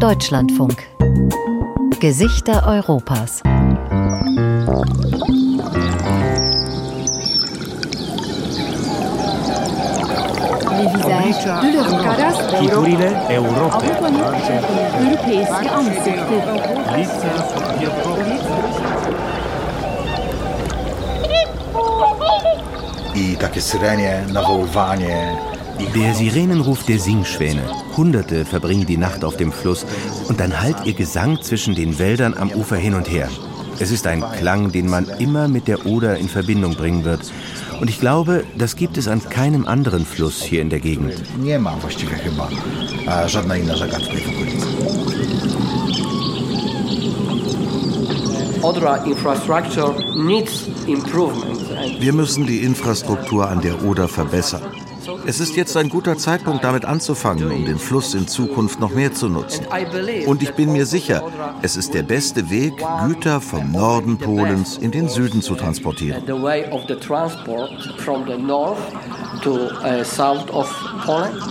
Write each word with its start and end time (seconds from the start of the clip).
Deutschlandfunk. 0.00 0.88
Gesichter 2.00 2.62
Europas. 2.68 3.42
Les 10.76 10.86
visages 10.94 11.44
de 11.62 11.72
l'Europe. 11.72 12.60
Figurile 12.60 13.08
ansikten. 15.76 16.44
Lice 16.96 17.26
Europy. 17.82 18.38
i 23.14 23.36
takie 23.36 23.60
syrenie, 23.60 24.24
nawoływanie. 24.32 25.36
Der 25.78 26.14
Sirenenruf 26.14 26.84
der 26.84 26.98
Singschwäne. 26.98 27.62
Hunderte 27.96 28.44
verbringen 28.44 28.86
die 28.86 28.96
Nacht 28.96 29.24
auf 29.24 29.36
dem 29.36 29.52
Fluss 29.52 29.86
und 30.28 30.40
dann 30.40 30.60
hallt 30.60 30.76
ihr 30.84 30.94
Gesang 30.94 31.40
zwischen 31.40 31.74
den 31.74 31.98
Wäldern 31.98 32.34
am 32.34 32.50
Ufer 32.50 32.76
hin 32.76 32.94
und 32.94 33.10
her. 33.10 33.28
Es 33.78 33.90
ist 33.92 34.06
ein 34.06 34.24
Klang, 34.38 34.72
den 34.72 34.88
man 34.88 35.08
immer 35.18 35.46
mit 35.46 35.68
der 35.68 35.86
Oder 35.86 36.18
in 36.18 36.28
Verbindung 36.28 36.74
bringen 36.74 37.04
wird. 37.04 37.32
Und 37.80 37.88
ich 37.88 38.00
glaube, 38.00 38.44
das 38.56 38.74
gibt 38.74 38.98
es 38.98 39.06
an 39.06 39.22
keinem 39.22 39.66
anderen 39.66 40.04
Fluss 40.04 40.42
hier 40.42 40.62
in 40.62 40.70
der 40.70 40.80
Gegend. 40.80 41.14
Nie 41.38 41.58
ma 41.58 41.76
właściwie 41.76 42.16
chyba 42.16 42.48
e, 43.06 43.28
żadna 43.28 43.56
inna 43.56 43.76
rzeka 43.76 43.98
w 43.98 44.48
Wir 52.00 52.12
müssen 52.12 52.46
die 52.46 52.64
Infrastruktur 52.64 53.48
an 53.48 53.60
der 53.60 53.84
Oder 53.84 54.08
verbessern. 54.08 54.77
Es 55.28 55.40
ist 55.40 55.56
jetzt 55.56 55.76
ein 55.76 55.90
guter 55.90 56.16
Zeitpunkt, 56.16 56.64
damit 56.64 56.86
anzufangen, 56.86 57.52
um 57.52 57.66
den 57.66 57.78
Fluss 57.78 58.14
in 58.14 58.26
Zukunft 58.26 58.80
noch 58.80 58.94
mehr 58.94 59.12
zu 59.12 59.28
nutzen. 59.28 59.66
Und 60.24 60.42
ich 60.42 60.54
bin 60.54 60.72
mir 60.72 60.86
sicher, 60.86 61.22
es 61.60 61.76
ist 61.76 61.92
der 61.92 62.02
beste 62.02 62.48
Weg, 62.48 62.82
Güter 63.04 63.42
vom 63.42 63.70
Norden 63.70 64.16
Polens 64.16 64.78
in 64.78 64.90
den 64.90 65.10
Süden 65.10 65.42
zu 65.42 65.54
transportieren. 65.54 66.24
transport 66.98 67.70
from 67.98 68.24
the 68.26 68.38
north 68.38 68.78
to 69.42 69.68
uh, 69.84 70.02
south 70.02 70.50
of 70.50 70.66
Poland. 71.04 71.42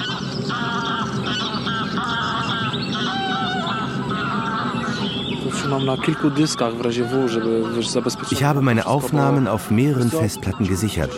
Ich 8.31 8.43
habe 8.43 8.61
meine 8.61 8.87
Aufnahmen 8.87 9.47
auf 9.47 9.71
mehreren 9.71 10.09
Festplatten 10.09 10.67
gesichert. 10.67 11.11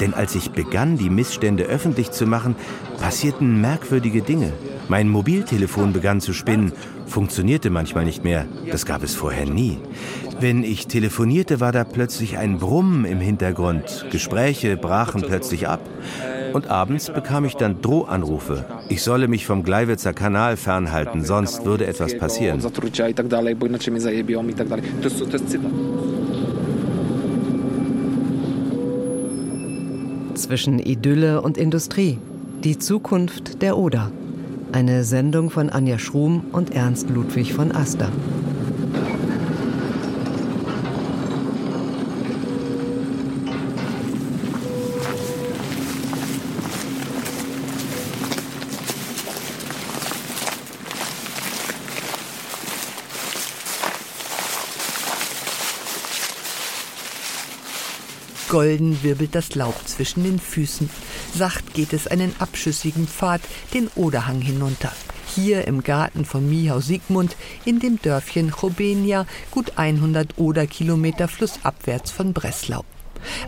Denn 0.00 0.14
als 0.14 0.34
ich 0.34 0.50
begann, 0.50 0.96
die 0.96 1.10
Missstände 1.10 1.64
öffentlich 1.64 2.10
zu 2.10 2.26
machen, 2.26 2.56
passierten 3.00 3.60
merkwürdige 3.60 4.22
Dinge. 4.22 4.52
Mein 4.88 5.08
Mobiltelefon 5.08 5.92
begann 5.92 6.20
zu 6.20 6.32
spinnen, 6.32 6.72
funktionierte 7.06 7.70
manchmal 7.70 8.04
nicht 8.04 8.24
mehr. 8.24 8.46
Das 8.70 8.86
gab 8.86 9.02
es 9.02 9.14
vorher 9.14 9.46
nie. 9.46 9.78
Wenn 10.42 10.64
ich 10.64 10.88
telefonierte, 10.88 11.60
war 11.60 11.70
da 11.70 11.84
plötzlich 11.84 12.36
ein 12.36 12.58
Brummen 12.58 13.04
im 13.04 13.20
Hintergrund. 13.20 14.06
Gespräche 14.10 14.76
brachen 14.76 15.22
plötzlich 15.22 15.68
ab. 15.68 15.88
Und 16.52 16.66
abends 16.66 17.12
bekam 17.12 17.44
ich 17.44 17.54
dann 17.54 17.80
Drohanrufe. 17.80 18.64
Ich 18.88 19.04
solle 19.04 19.28
mich 19.28 19.46
vom 19.46 19.62
Gleiwitzer 19.62 20.12
Kanal 20.12 20.56
fernhalten, 20.56 21.24
sonst 21.24 21.64
würde 21.64 21.86
etwas 21.86 22.18
passieren. 22.18 22.60
Zwischen 30.34 30.78
Idylle 30.80 31.40
und 31.40 31.56
Industrie. 31.56 32.18
Die 32.64 32.78
Zukunft 32.80 33.62
der 33.62 33.78
Oder. 33.78 34.10
Eine 34.72 35.04
Sendung 35.04 35.50
von 35.50 35.70
Anja 35.70 36.00
Schrum 36.00 36.46
und 36.50 36.74
Ernst 36.74 37.10
Ludwig 37.10 37.52
von 37.52 37.70
Aster. 37.70 38.08
Golden 58.52 59.02
wirbelt 59.02 59.34
das 59.34 59.54
Laub 59.54 59.74
zwischen 59.86 60.24
den 60.24 60.38
Füßen. 60.38 60.90
Sacht 61.34 61.72
geht 61.72 61.94
es 61.94 62.06
einen 62.06 62.34
abschüssigen 62.38 63.08
Pfad 63.08 63.40
den 63.72 63.88
Oderhang 63.94 64.42
hinunter. 64.42 64.92
Hier 65.34 65.66
im 65.66 65.82
Garten 65.82 66.26
von 66.26 66.46
Mihau 66.50 66.80
Sigmund 66.80 67.34
in 67.64 67.78
dem 67.78 67.98
Dörfchen 68.02 68.50
Chobenia, 68.50 69.24
gut 69.50 69.78
100 69.78 70.36
Oderkilometer 70.36 71.28
flussabwärts 71.28 72.10
von 72.10 72.34
Breslau. 72.34 72.84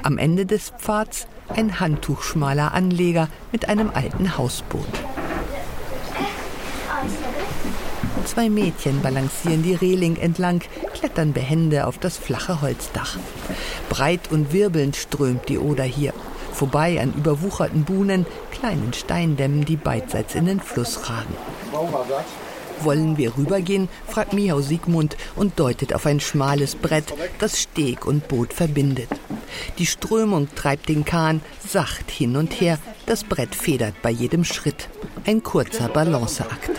Am 0.03 0.17
Ende 0.17 0.47
des 0.47 0.71
Pfads 0.71 1.27
ein 1.51 1.81
handtuchschmaler 1.81 2.73
Anleger 2.73 3.29
mit 3.53 3.69
einem 3.69 3.91
alten 3.91 4.39
Hausboot. 4.39 4.89
Zwei 8.25 8.49
Mädchen 8.49 9.03
balancieren 9.03 9.63
die 9.63 9.75
Reling 9.75 10.17
entlang, 10.17 10.63
klettern 10.95 11.33
behende 11.33 11.87
auf 11.87 11.99
das 11.99 12.17
flache 12.17 12.63
Holzdach. 12.63 13.17
Breit 13.89 14.31
und 14.31 14.53
wirbelnd 14.53 14.97
strömt 14.97 15.49
die 15.49 15.59
Oder 15.59 15.85
hier. 15.85 16.13
Vorbei 16.53 17.01
an 17.01 17.13
überwucherten 17.13 17.85
Buhnen, 17.85 18.27
kleinen 18.51 18.93
Steindämmen, 18.93 19.65
die 19.65 19.77
beidseits 19.77 20.35
in 20.35 20.47
den 20.47 20.61
Fluss 20.61 21.11
ragen. 21.11 21.35
Wollen 22.81 23.17
wir 23.17 23.37
rübergehen? 23.37 23.89
fragt 24.07 24.33
Miau 24.33 24.61
Sigmund 24.61 25.17
und 25.37 25.59
deutet 25.59 25.95
auf 25.95 26.07
ein 26.07 26.21
schmales 26.21 26.75
Brett, 26.75 27.15
das 27.39 27.61
Steg 27.61 28.07
und 28.07 28.27
Boot 28.29 28.53
verbindet. 28.53 29.09
Die 29.79 29.87
Strömung 29.87 30.49
treibt 30.55 30.89
den 30.89 31.05
Kahn 31.05 31.41
sacht 31.67 32.11
hin 32.11 32.37
und 32.37 32.61
her. 32.61 32.79
Das 33.07 33.25
Brett 33.25 33.55
federt 33.55 34.01
bei 34.03 34.11
jedem 34.11 34.45
Schritt. 34.45 34.89
Ein 35.27 35.43
kurzer 35.43 35.89
Balanceakt. 35.89 36.71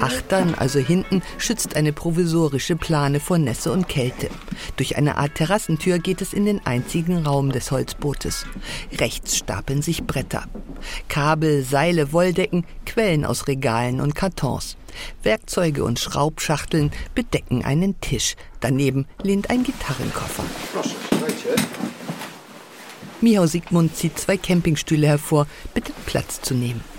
Achtern, 0.00 0.54
also 0.54 0.78
hinten, 0.78 1.22
schützt 1.38 1.76
eine 1.76 1.92
provisorische 1.92 2.76
Plane 2.76 3.20
vor 3.20 3.38
Nässe 3.38 3.72
und 3.72 3.88
Kälte. 3.88 4.28
Durch 4.76 4.96
eine 4.96 5.16
Art 5.16 5.34
Terrassentür 5.34 5.98
geht 5.98 6.20
es 6.20 6.32
in 6.32 6.44
den 6.44 6.64
einzigen 6.66 7.26
Raum 7.26 7.50
des 7.50 7.70
Holzbootes. 7.70 8.46
Rechts 8.98 9.36
stapeln 9.36 9.82
sich 9.82 10.04
Bretter. 10.04 10.44
Kabel, 11.08 11.64
Seile, 11.64 12.12
Wolldecken 12.12 12.66
quellen 12.86 13.24
aus 13.24 13.48
Regalen 13.48 14.00
und 14.00 14.14
Kartons. 14.14 14.76
Werkzeuge 15.22 15.82
und 15.82 15.98
Schraubschachteln 15.98 16.92
bedecken 17.14 17.64
einen 17.64 18.00
Tisch. 18.00 18.36
Daneben 18.60 19.06
lehnt 19.22 19.50
ein 19.50 19.64
Gitarrenkoffer. 19.64 20.44
Miau 23.20 23.46
Sigmund 23.46 23.96
zieht 23.96 24.18
zwei 24.18 24.36
Campingstühle 24.36 25.06
hervor, 25.06 25.46
bittet 25.72 25.94
Platz 26.06 26.42
zu 26.42 26.54
nehmen. 26.54 26.93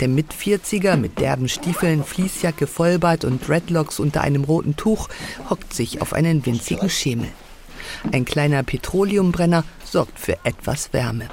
Der 0.00 0.08
Mitvierziger 0.08 0.96
mit 0.96 1.18
derben 1.18 1.48
Stiefeln, 1.48 2.04
Fließjacke, 2.04 2.66
Vollbart 2.66 3.24
und 3.24 3.46
Dreadlocks 3.46 4.00
unter 4.00 4.22
einem 4.22 4.44
roten 4.44 4.76
Tuch 4.76 5.08
hockt 5.48 5.74
sich 5.74 6.00
auf 6.02 6.12
einen 6.12 6.44
winzigen 6.46 6.90
Schemel. 6.90 7.28
Ein 8.12 8.24
kleiner 8.24 8.62
Petroleumbrenner 8.62 9.64
sorgt 9.84 10.18
für 10.18 10.36
etwas 10.44 10.92
Wärme. 10.92 11.28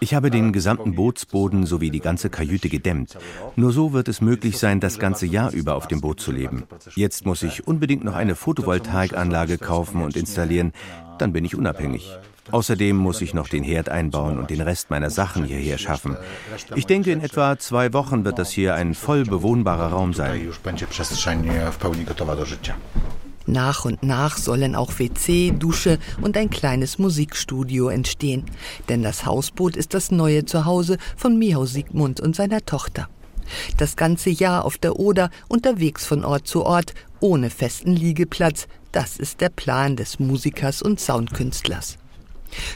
Ich 0.00 0.14
habe 0.14 0.30
den 0.30 0.52
gesamten 0.52 0.94
Bootsboden 0.94 1.66
sowie 1.66 1.90
die 1.90 2.00
ganze 2.00 2.30
Kajüte 2.30 2.68
gedämmt. 2.68 3.18
Nur 3.56 3.72
so 3.72 3.92
wird 3.92 4.08
es 4.08 4.20
möglich 4.20 4.58
sein, 4.58 4.80
das 4.80 4.98
ganze 4.98 5.26
Jahr 5.26 5.52
über 5.52 5.74
auf 5.74 5.88
dem 5.88 6.00
Boot 6.00 6.20
zu 6.20 6.32
leben. 6.32 6.64
Jetzt 6.94 7.26
muss 7.26 7.42
ich 7.42 7.66
unbedingt 7.66 8.04
noch 8.04 8.14
eine 8.14 8.34
Photovoltaikanlage 8.34 9.58
kaufen 9.58 10.02
und 10.02 10.16
installieren, 10.16 10.72
dann 11.18 11.32
bin 11.32 11.44
ich 11.44 11.56
unabhängig. 11.56 12.16
Außerdem 12.50 12.96
muss 12.96 13.20
ich 13.20 13.34
noch 13.34 13.48
den 13.48 13.62
Herd 13.62 13.88
einbauen 13.88 14.38
und 14.38 14.50
den 14.50 14.60
Rest 14.60 14.90
meiner 14.90 15.10
Sachen 15.10 15.44
hierher 15.44 15.78
schaffen. 15.78 16.16
Ich 16.74 16.86
denke, 16.86 17.12
in 17.12 17.20
etwa 17.20 17.58
zwei 17.58 17.92
Wochen 17.92 18.24
wird 18.24 18.38
das 18.38 18.50
hier 18.50 18.74
ein 18.74 18.94
voll 18.94 19.24
bewohnbarer 19.24 19.88
Raum 19.88 20.14
sein. 20.14 20.40
e. 20.40 20.50
Nach 23.48 23.84
und 23.84 24.02
nach 24.02 24.36
sollen 24.36 24.74
auch 24.74 24.98
WC, 24.98 25.52
Dusche 25.56 25.98
und 26.20 26.36
ein 26.36 26.50
kleines 26.50 26.98
Musikstudio 26.98 27.88
entstehen. 27.88 28.44
Denn 28.88 29.02
das 29.02 29.24
Hausboot 29.24 29.76
ist 29.76 29.94
das 29.94 30.10
neue 30.10 30.44
Zuhause 30.44 30.98
von 31.16 31.38
Miau 31.38 31.64
Sigmund 31.64 32.20
und 32.20 32.34
seiner 32.34 32.64
Tochter. 32.66 33.08
Das 33.76 33.94
ganze 33.94 34.30
Jahr 34.30 34.64
auf 34.64 34.78
der 34.78 34.98
Oder, 34.98 35.30
unterwegs 35.48 36.04
von 36.04 36.24
Ort 36.24 36.48
zu 36.48 36.64
Ort, 36.64 36.94
ohne 37.20 37.50
festen 37.50 37.94
Liegeplatz, 37.94 38.66
das 38.90 39.16
ist 39.16 39.40
der 39.40 39.50
Plan 39.50 39.94
des 39.94 40.18
Musikers 40.18 40.82
und 40.82 40.98
Soundkünstlers. 40.98 41.98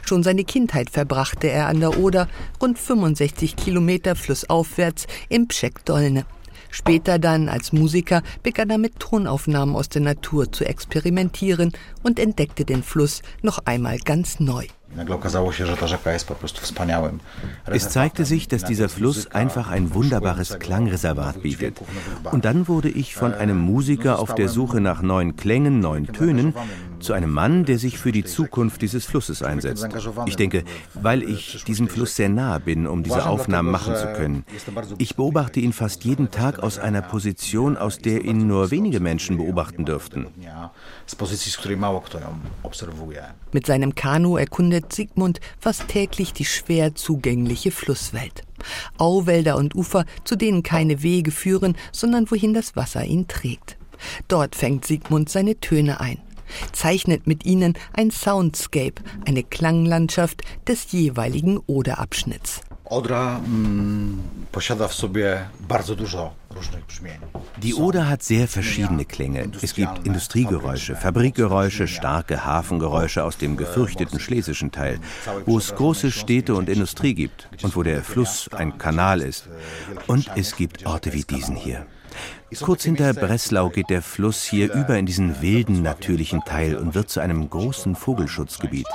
Schon 0.07 0.23
seine 0.23 0.45
Kindheit 0.45 0.91
verbrachte 0.91 1.49
er 1.49 1.69
an 1.69 1.81
der 1.81 1.99
Oder, 1.99 2.29
rund 2.61 2.79
65 2.79 3.57
Kilometer 3.57 4.17
flussaufwärts 4.17 5.07
im 5.29 5.49
Pschek-Dolne. 5.49 6.25
Später 6.71 7.19
dann 7.19 7.49
als 7.49 7.73
Musiker 7.73 8.23
begann 8.43 8.71
er 8.71 8.79
mit 8.79 9.01
Tonaufnahmen 9.01 9.75
aus 9.75 9.89
der 9.89 10.03
Natur 10.03 10.53
zu 10.53 10.65
experimentieren 10.65 11.73
und 12.03 12.19
entdeckte 12.19 12.65
den 12.65 12.83
Fluss 12.83 13.23
noch 13.43 13.59
einmal 13.65 13.99
ganz 13.99 14.41
neu. 14.41 14.67
Es 17.67 17.89
zeigte 17.91 18.25
sich, 18.25 18.49
dass 18.49 18.65
dieser 18.65 18.89
Fluss 18.89 19.31
einfach 19.31 19.71
ein 19.71 19.95
wunderbares 19.95 20.59
Klangreservat 20.59 21.43
bietet. 21.43 21.81
Und 22.31 22.45
dann 22.45 22.67
wurde 22.67 22.89
ich 22.89 23.15
von 23.15 23.33
einem 23.33 23.59
Musiker 23.59 24.19
auf 24.19 24.35
der 24.35 24.49
Suche 24.49 24.81
nach 24.81 25.01
neuen 25.03 25.37
Klängen, 25.37 25.81
neuen 25.81 26.09
Tönen, 26.09 26.55
zu 27.01 27.13
einem 27.13 27.31
Mann, 27.31 27.65
der 27.65 27.79
sich 27.79 27.99
für 27.99 28.13
die 28.13 28.25
Zukunft 28.25 28.83
dieses 28.83 29.07
Flusses 29.07 29.43
einsetzt. 29.43 29.89
Ich 30.27 30.37
denke, 30.37 30.65
weil 30.95 31.23
ich 31.23 31.65
diesem 31.65 31.89
Fluss 31.89 32.17
sehr 32.17 32.29
nahe 32.29 32.61
bin, 32.61 32.87
um 32.87 33.03
diese 33.03 33.27
Aufnahmen 33.27 33.71
machen 33.71 33.95
zu 33.97 34.13
können. 34.13 34.45
Ich 34.99 35.17
beobachte 35.17 35.61
ihn 35.61 35.73
fast 35.73 36.05
jeden 36.05 36.31
Tag 36.31 36.59
aus 36.59 36.79
einer 36.79 37.03
Position, 37.03 37.77
aus 37.77 37.99
der 37.99 38.25
ihn 38.25 38.47
nur 38.47 38.71
wenige 38.71 39.01
Menschen 39.01 39.37
beobachten 39.37 39.85
dürften. 39.85 40.27
Mit 43.53 43.67
seinem 43.67 43.95
Kanu 43.95 44.37
erkundet 44.37 44.80
Sigmund 44.88 45.41
fast 45.59 45.88
täglich 45.88 46.32
die 46.32 46.44
schwer 46.44 46.94
zugängliche 46.94 47.71
Flusswelt. 47.71 48.43
Auwälder 48.99 49.56
und 49.56 49.75
Ufer, 49.75 50.05
zu 50.25 50.37
denen 50.37 50.62
keine 50.62 51.03
Wege 51.03 51.31
führen, 51.31 51.77
sondern 51.93 52.31
wohin 52.31 52.55
das 52.55 52.77
Wasser 52.77 53.05
ihn 53.05 53.29
trägt. 53.29 53.79
Dort 54.29 54.56
fängt 54.56 54.85
Sigmund 54.87 55.29
seine 55.29 55.61
Töne 55.61 56.00
ein, 56.00 56.19
zeichnet 56.73 57.27
mit 57.27 57.44
ihnen 57.44 57.75
ein 57.93 58.11
Soundscape, 58.11 59.03
eine 59.27 59.43
Klanglandschaft 59.43 60.43
des 60.67 60.93
jeweiligen 60.93 61.59
Oderabschnitts. 61.67 62.62
Odra 62.91 63.39
mm, 63.39 64.19
posiada 64.53 64.89
w 64.89 64.95
sobie 64.95 65.39
bardzo 65.61 65.97
dużo 65.97 66.35
różnych 66.51 66.87
brzmień. 66.87 67.19
Die 67.59 67.75
Oder 67.75 68.05
hat 68.05 68.25
sehr 68.25 68.49
verschiedene 68.49 69.05
Klänge. 69.05 69.45
Es 69.63 69.75
gibt 69.75 70.07
Industriegeräusche, 70.07 70.97
Fabrikgeräusche, 70.97 71.87
starke 71.87 72.45
Hafengeräusche 72.45 73.23
aus 73.25 73.37
dem 73.37 73.57
gefürchteten 73.57 74.19
schlesischen 74.21 74.71
Teil, 74.71 74.99
wo 75.47 75.59
es 75.59 75.75
große 75.75 76.11
Städte 76.11 76.55
und 76.55 76.69
Industrie 76.69 77.15
gibt 77.15 77.49
und 77.63 77.77
wo 77.77 77.83
der 77.83 78.03
Fluss 78.03 78.49
ein 78.53 78.79
Kanal 78.79 79.21
ist. 79.21 79.49
Und 80.07 80.31
es 80.35 80.57
gibt 80.57 80.87
Orte 80.87 81.13
wie 81.13 81.23
diesen 81.23 81.57
hier. 81.57 81.87
Kurz 82.61 82.85
hinter 82.85 83.15
Breslau 83.15 83.69
geht 83.69 83.91
der 83.91 84.03
Fluss 84.03 84.43
hier 84.43 84.73
über 84.73 84.99
in 84.99 85.07
diesen 85.07 85.41
wilden, 85.41 85.83
natürlichen 85.83 86.45
Teil 86.45 86.77
und 86.77 86.95
wird 86.95 87.09
zu 87.09 87.21
einem 87.21 87.49
großen 87.49 87.95
Vogelschutzgebiet. 87.95 88.89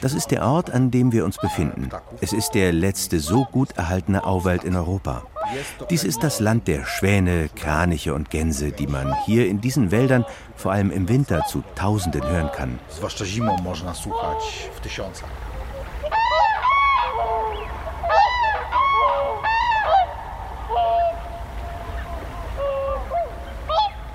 Das 0.00 0.12
ist 0.12 0.30
der 0.30 0.42
Ort, 0.42 0.70
an 0.70 0.90
dem 0.90 1.12
wir 1.12 1.24
uns 1.24 1.38
befinden. 1.38 1.88
Es 2.20 2.32
ist 2.32 2.50
der 2.50 2.72
letzte 2.72 3.20
so 3.20 3.44
gut 3.44 3.72
erhaltene 3.76 4.24
Auwald 4.24 4.64
in 4.64 4.76
Europa. 4.76 5.22
Dies 5.88 6.04
ist 6.04 6.22
das 6.22 6.40
Land 6.40 6.68
der 6.68 6.84
Schwäne, 6.84 7.48
Kraniche 7.54 8.14
und 8.14 8.30
Gänse, 8.30 8.70
die 8.70 8.86
man 8.86 9.16
hier 9.24 9.48
in 9.48 9.60
diesen 9.60 9.90
Wäldern 9.90 10.24
vor 10.56 10.72
allem 10.72 10.90
im 10.90 11.08
Winter 11.08 11.44
zu 11.46 11.64
Tausenden 11.74 12.22
hören 12.28 12.50
kann. 12.54 12.78
Zwłaszcza 12.90 13.24
zimą 13.24 13.56
można 13.56 13.94
słuchać 13.94 14.68
w 14.76 14.80
tysiącach. 14.80 15.49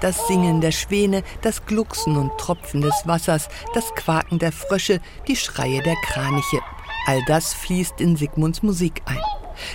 Das 0.05 0.27
Singen 0.27 0.61
der 0.61 0.71
Schwäne, 0.71 1.23
das 1.41 1.65
Glucksen 1.65 2.15
und 2.15 2.37
Tropfen 2.37 2.81
des 2.81 2.93
Wassers, 3.05 3.49
das 3.73 3.91
Quaken 3.95 4.37
der 4.37 4.51
Frösche, 4.51 5.01
die 5.27 5.35
Schreie 5.35 5.81
der 5.81 5.95
Kraniche. 5.95 6.59
All 7.07 7.23
das 7.25 7.55
fließt 7.55 7.99
in 7.99 8.15
Sigmunds 8.15 8.61
Musik 8.61 9.01
ein. 9.05 9.17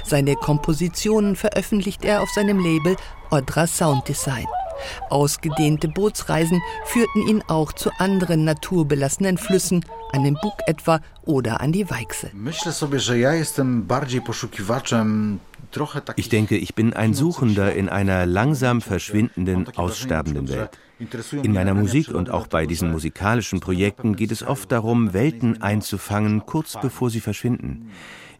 Seine 0.05 0.37
Kompositionen 0.37 1.35
veröffentlicht 1.35 2.05
er 2.05 2.23
auf 2.23 2.31
seinem 2.31 2.61
Label 2.61 2.94
Odra 3.32 3.67
Sound 3.67 4.06
Design. 4.06 4.47
Ausgedehnte 5.09 5.88
Bootsreisen 5.88 6.62
führten 6.85 7.27
ihn 7.27 7.43
auch 7.49 7.73
zu 7.73 7.91
anderen 7.99 8.44
naturbelassenen 8.44 9.37
Flüssen, 9.37 9.85
an 10.12 10.23
den 10.23 10.35
Bug 10.35 10.55
etwa 10.67 11.00
oder 11.25 11.61
an 11.61 11.73
die 11.73 11.91
Weichsel. 11.91 12.31
Myślę 12.35 12.73
sobie, 12.73 13.00
że 13.00 13.19
ja 13.19 13.35
jestem 13.35 13.82
bardziej 13.82 14.21
poszukiwaczem 14.21 15.38
Ich 16.17 16.28
denke, 16.28 16.56
ich 16.56 16.75
bin 16.75 16.93
ein 16.94 17.14
Suchender 17.14 17.75
in 17.75 17.88
einer 17.88 18.26
langsam 18.26 18.81
verschwindenden, 18.81 19.69
aussterbenden 19.76 20.49
Welt. 20.49 20.78
In 21.43 21.52
meiner 21.52 21.75
Musik 21.75 22.08
und 22.08 22.31
auch 22.31 22.46
bei 22.46 22.67
diesen 22.67 22.90
musikalischen 22.90 23.61
Projekten 23.61 24.17
geht 24.17 24.32
es 24.32 24.43
oft 24.43 24.70
darum, 24.70 25.12
Welten 25.12 25.62
einzufangen, 25.62 26.44
kurz 26.44 26.78
bevor 26.81 27.08
sie 27.11 27.20
verschwinden. 27.20 27.90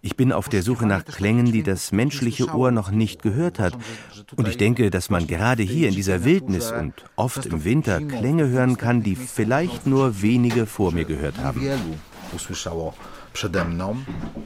Ich 0.03 0.17
bin 0.17 0.33
auf 0.33 0.49
der 0.49 0.63
Suche 0.63 0.87
nach 0.87 1.05
Klängen, 1.05 1.53
die 1.53 1.63
das 1.63 1.93
menschliche 1.93 2.55
Ohr 2.55 2.71
noch 2.71 2.91
nicht 2.91 3.23
gehört 3.23 3.59
hat. 3.59 3.77
Und 4.37 4.49
ich 4.49 4.57
denke, 4.57 4.91
dass 4.91 5.11
man 5.11 5.27
gerade 5.27 5.63
hier 5.63 5.89
in 5.89 5.95
dieser 5.95 6.25
Wildnis 6.25 6.73
und 6.73 6.95
oft 7.17 7.45
im 7.47 7.65
Winter 7.65 8.01
Klänge 8.01 8.49
hören 8.49 8.79
kann, 8.79 9.03
die 9.03 9.15
vielleicht 9.15 9.87
nur 9.87 10.23
wenige 10.23 10.65
vor 10.65 10.93
mir 10.93 11.05
gehört 11.05 11.39
haben. 11.39 11.61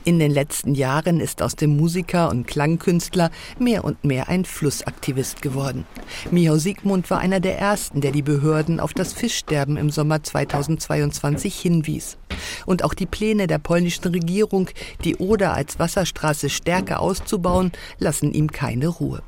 In 0.05 0.19
den 0.19 0.31
letzten 0.31 0.75
Jahren 0.75 1.21
ist 1.21 1.43
aus 1.43 1.57
dem 1.57 1.77
Musiker 1.77 2.29
und 2.29 2.47
Klangkünstler 2.47 3.31
mehr 3.59 3.85
und 3.85 4.05
mehr 4.05 4.29
ein 4.29 4.45
Flussaktivist 4.45 5.43
geworden. 5.43 5.87
Michał 6.31 6.59
Sigmund 6.59 7.11
war 7.11 7.19
einer 7.19 7.41
der 7.41 7.59
ersten, 7.59 8.01
der 8.01 8.13
die 8.13 8.23
Behörden 8.23 8.81
auf 8.81 8.93
das 8.93 9.13
Fischsterben 9.13 9.77
im 9.77 9.91
Sommer 9.91 10.23
2022 10.23 11.59
hinwies. 11.59 12.19
Und 12.67 12.85
auch 12.85 12.95
die 12.95 13.07
Pläne 13.07 13.47
der 13.47 13.59
polnischen 13.59 14.09
Regierung, 14.09 14.69
die 15.05 15.17
Oder 15.17 15.55
als 15.55 15.79
Wasserstraße 15.79 16.51
stärker 16.51 17.01
auszubauen, 17.01 17.73
lassen 17.99 18.33
ihm 18.33 18.51
keine 18.51 18.89
Ruhe. 18.89 19.23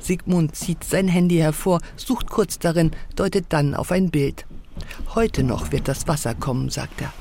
Sigmund 0.00 0.56
zieht 0.56 0.84
sein 0.84 1.08
Handy 1.08 1.36
hervor, 1.36 1.80
sucht 1.96 2.30
kurz 2.30 2.58
darin, 2.58 2.90
deutet 3.16 3.46
dann 3.50 3.74
auf 3.74 3.92
ein 3.92 4.10
Bild. 4.10 4.46
Heute 5.14 5.42
noch 5.42 5.72
wird 5.72 5.88
das 5.88 6.08
Wasser 6.08 6.34
kommen, 6.34 6.70
sagt 6.70 7.00
er. 7.00 7.12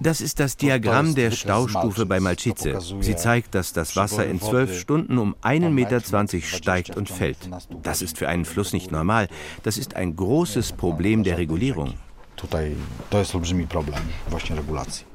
Das 0.00 0.20
ist 0.20 0.40
das 0.40 0.56
Diagramm 0.56 1.14
der 1.14 1.30
Staustufe 1.30 2.06
bei 2.06 2.20
Malčice. 2.20 2.78
Sie 3.00 3.16
zeigt, 3.16 3.54
dass 3.54 3.72
das 3.72 3.94
Wasser 3.96 4.26
in 4.26 4.40
zwölf 4.40 4.78
Stunden 4.78 5.18
um 5.18 5.34
1,20 5.42 5.70
Meter 5.70 6.00
steigt 6.40 6.96
und 6.96 7.10
fällt. 7.10 7.38
Das 7.82 8.00
ist 8.00 8.16
für 8.16 8.28
einen 8.28 8.44
Fluss 8.44 8.72
nicht 8.72 8.90
normal. 8.90 9.28
Das 9.62 9.76
ist 9.76 9.96
ein 9.96 10.16
großes 10.16 10.72
Problem 10.72 11.24
der 11.24 11.36
Regulierung. 11.36 11.94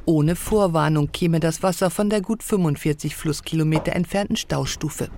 Ohne 0.06 0.36
Vorwarnung 0.36 1.12
käme 1.12 1.40
das 1.40 1.64
Wasser 1.64 1.90
von 1.90 2.10
der 2.10 2.22
gut 2.22 2.44
45 2.44 3.16
Flusskilometer 3.16 3.94
entfernten 3.94 4.36
Staustufe. 4.36 5.10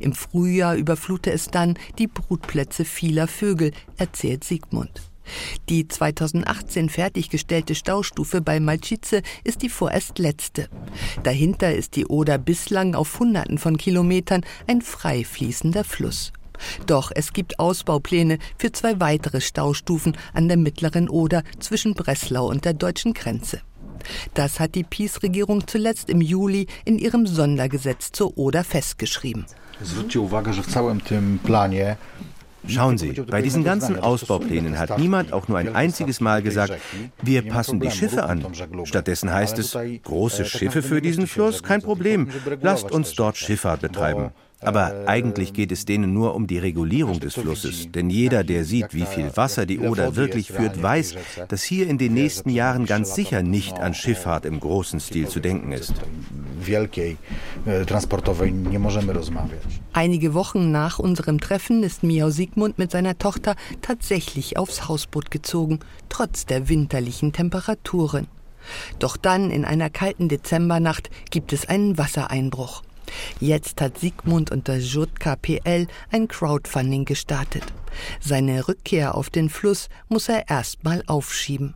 Im 0.00 0.14
Frühjahr 0.14 0.74
überflute 0.74 1.30
es 1.30 1.48
dann 1.48 1.78
die 1.98 2.06
Brutplätze 2.06 2.84
vieler 2.84 3.28
Vögel, 3.28 3.72
erzählt 3.98 4.42
Sigmund. 4.44 5.09
Die 5.68 5.86
2018 5.86 6.88
fertiggestellte 6.88 7.74
Staustufe 7.74 8.40
bei 8.40 8.60
Malčice 8.60 9.22
ist 9.44 9.62
die 9.62 9.68
vorerst 9.68 10.18
letzte. 10.18 10.68
Dahinter 11.22 11.74
ist 11.74 11.96
die 11.96 12.06
Oder 12.06 12.38
bislang 12.38 12.94
auf 12.94 13.18
Hunderten 13.20 13.58
von 13.58 13.76
Kilometern 13.76 14.42
ein 14.66 14.82
frei 14.82 15.24
fließender 15.24 15.84
Fluss. 15.84 16.32
Doch 16.86 17.10
es 17.14 17.32
gibt 17.32 17.58
Ausbaupläne 17.58 18.38
für 18.58 18.72
zwei 18.72 19.00
weitere 19.00 19.40
Staustufen 19.40 20.16
an 20.34 20.48
der 20.48 20.56
mittleren 20.56 21.08
Oder 21.08 21.42
zwischen 21.58 21.94
Breslau 21.94 22.48
und 22.48 22.64
der 22.64 22.74
deutschen 22.74 23.14
Grenze. 23.14 23.62
Das 24.34 24.60
hat 24.60 24.74
die 24.74 24.84
PiS-Regierung 24.84 25.66
zuletzt 25.66 26.08
im 26.08 26.20
Juli 26.20 26.66
in 26.84 26.98
ihrem 26.98 27.26
Sondergesetz 27.26 28.12
zur 28.12 28.36
Oder 28.38 28.64
festgeschrieben. 28.64 29.44
Zwróćcie 29.82 30.20
uwagę, 30.20 30.52
że 30.52 30.62
w 30.62 30.66
całym 30.66 31.00
tym 31.00 31.38
planie 31.38 31.96
Schauen 32.66 32.98
Sie, 32.98 33.12
bei 33.12 33.42
diesen 33.42 33.64
ganzen 33.64 33.98
Ausbauplänen 33.98 34.78
hat 34.78 34.98
niemand 34.98 35.32
auch 35.32 35.48
nur 35.48 35.58
ein 35.58 35.74
einziges 35.74 36.20
Mal 36.20 36.42
gesagt, 36.42 36.74
wir 37.22 37.42
passen 37.42 37.80
die 37.80 37.90
Schiffe 37.90 38.24
an. 38.24 38.44
Stattdessen 38.84 39.32
heißt 39.32 39.58
es, 39.58 39.76
große 40.04 40.44
Schiffe 40.44 40.82
für 40.82 41.00
diesen 41.00 41.26
Fluss, 41.26 41.62
kein 41.62 41.82
Problem, 41.82 42.28
lasst 42.60 42.90
uns 42.90 43.14
dort 43.14 43.36
Schifffahrt 43.36 43.80
betreiben. 43.80 44.30
Aber 44.62 45.04
eigentlich 45.06 45.54
geht 45.54 45.72
es 45.72 45.86
denen 45.86 46.12
nur 46.12 46.34
um 46.34 46.46
die 46.46 46.58
Regulierung 46.58 47.18
des 47.18 47.34
Flusses. 47.34 47.90
Denn 47.92 48.10
jeder, 48.10 48.44
der 48.44 48.64
sieht, 48.64 48.92
wie 48.92 49.06
viel 49.06 49.34
Wasser 49.34 49.64
die 49.64 49.78
Oder 49.78 50.16
wirklich 50.16 50.52
führt, 50.52 50.82
weiß, 50.82 51.14
dass 51.48 51.62
hier 51.62 51.88
in 51.88 51.96
den 51.96 52.12
nächsten 52.12 52.50
Jahren 52.50 52.84
ganz 52.84 53.14
sicher 53.14 53.42
nicht 53.42 53.78
an 53.78 53.94
Schifffahrt 53.94 54.44
im 54.44 54.60
großen 54.60 55.00
Stil 55.00 55.28
zu 55.28 55.40
denken 55.40 55.72
ist. 55.72 55.94
Einige 59.92 60.34
Wochen 60.34 60.70
nach 60.70 60.98
unserem 60.98 61.40
Treffen 61.40 61.82
ist 61.82 62.02
Miao 62.02 62.30
Sigmund 62.30 62.78
mit 62.78 62.90
seiner 62.90 63.18
Tochter 63.18 63.56
tatsächlich 63.82 64.56
aufs 64.56 64.88
Hausboot 64.88 65.30
gezogen, 65.30 65.80
trotz 66.08 66.46
der 66.46 66.68
winterlichen 66.68 67.32
Temperaturen. 67.32 68.26
Doch 68.98 69.16
dann, 69.16 69.50
in 69.50 69.64
einer 69.64 69.90
kalten 69.90 70.28
Dezembernacht, 70.28 71.10
gibt 71.30 71.52
es 71.52 71.68
einen 71.68 71.98
Wassereinbruch. 71.98 72.82
Jetzt 73.40 73.80
hat 73.80 73.98
Sigmund 73.98 74.50
und 74.50 74.68
das 74.68 74.92
Jutka 74.92 75.36
PL 75.36 75.86
ein 76.12 76.28
Crowdfunding 76.28 77.04
gestartet. 77.04 77.64
Seine 78.20 78.68
Rückkehr 78.68 79.14
auf 79.14 79.30
den 79.30 79.48
Fluss 79.48 79.88
muss 80.08 80.28
er 80.28 80.48
erstmal 80.48 81.02
aufschieben. 81.06 81.74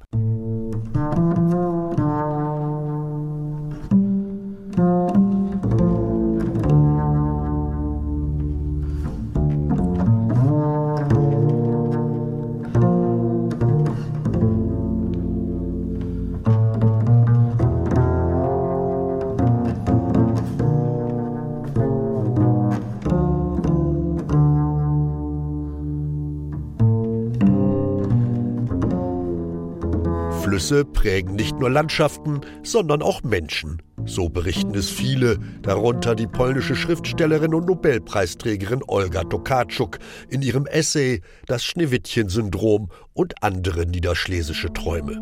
Flüsse 30.55 30.85
prägen 30.85 31.35
nicht 31.35 31.59
nur 31.59 31.69
Landschaften, 31.69 32.41
sondern 32.63 33.03
auch 33.03 33.25
Menschen. 33.25 33.83
So 34.07 34.29
berichten 34.29 34.73
es 34.77 34.89
viele, 34.89 35.41
darunter 35.63 36.15
die 36.15 36.29
polnische 36.29 36.77
Schriftstellerin 36.77 37.55
und 37.55 37.67
Nobelpreisträgerin 37.67 38.81
Olga 38.87 39.25
Tokarczuk 39.25 39.99
in 40.29 40.43
ihrem 40.43 40.67
Essay 40.67 41.23
Das 41.49 41.65
Schneewittchen-Syndrom 41.65 42.89
und 43.15 43.43
andere 43.43 43.85
niederschlesische 43.85 44.73
Träume. 44.73 45.15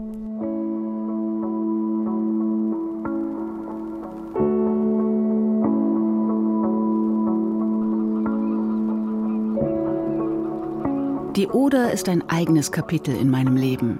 Die 11.36 11.46
Oder 11.46 11.90
ist 11.90 12.10
ein 12.10 12.28
eigenes 12.28 12.70
Kapitel 12.70 13.16
in 13.16 13.30
meinem 13.30 13.56
Leben. 13.56 13.98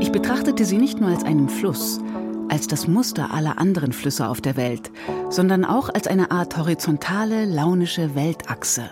Ich 0.00 0.12
betrachtete 0.12 0.64
sie 0.64 0.78
nicht 0.78 1.00
nur 1.00 1.10
als 1.10 1.24
einen 1.24 1.48
Fluss, 1.48 2.00
als 2.48 2.66
das 2.66 2.86
Muster 2.86 3.32
aller 3.32 3.58
anderen 3.58 3.92
Flüsse 3.92 4.28
auf 4.28 4.40
der 4.40 4.56
Welt, 4.56 4.90
sondern 5.30 5.64
auch 5.64 5.88
als 5.88 6.06
eine 6.06 6.30
Art 6.30 6.56
horizontale, 6.56 7.44
launische 7.44 8.14
Weltachse. 8.14 8.90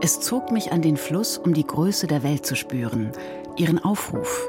Es 0.00 0.20
zog 0.20 0.52
mich 0.52 0.72
an 0.72 0.80
den 0.80 0.96
Fluss, 0.96 1.38
um 1.38 1.54
die 1.54 1.66
Größe 1.66 2.06
der 2.06 2.22
Welt 2.22 2.46
zu 2.46 2.54
spüren, 2.54 3.10
ihren 3.56 3.82
Aufruf. 3.82 4.48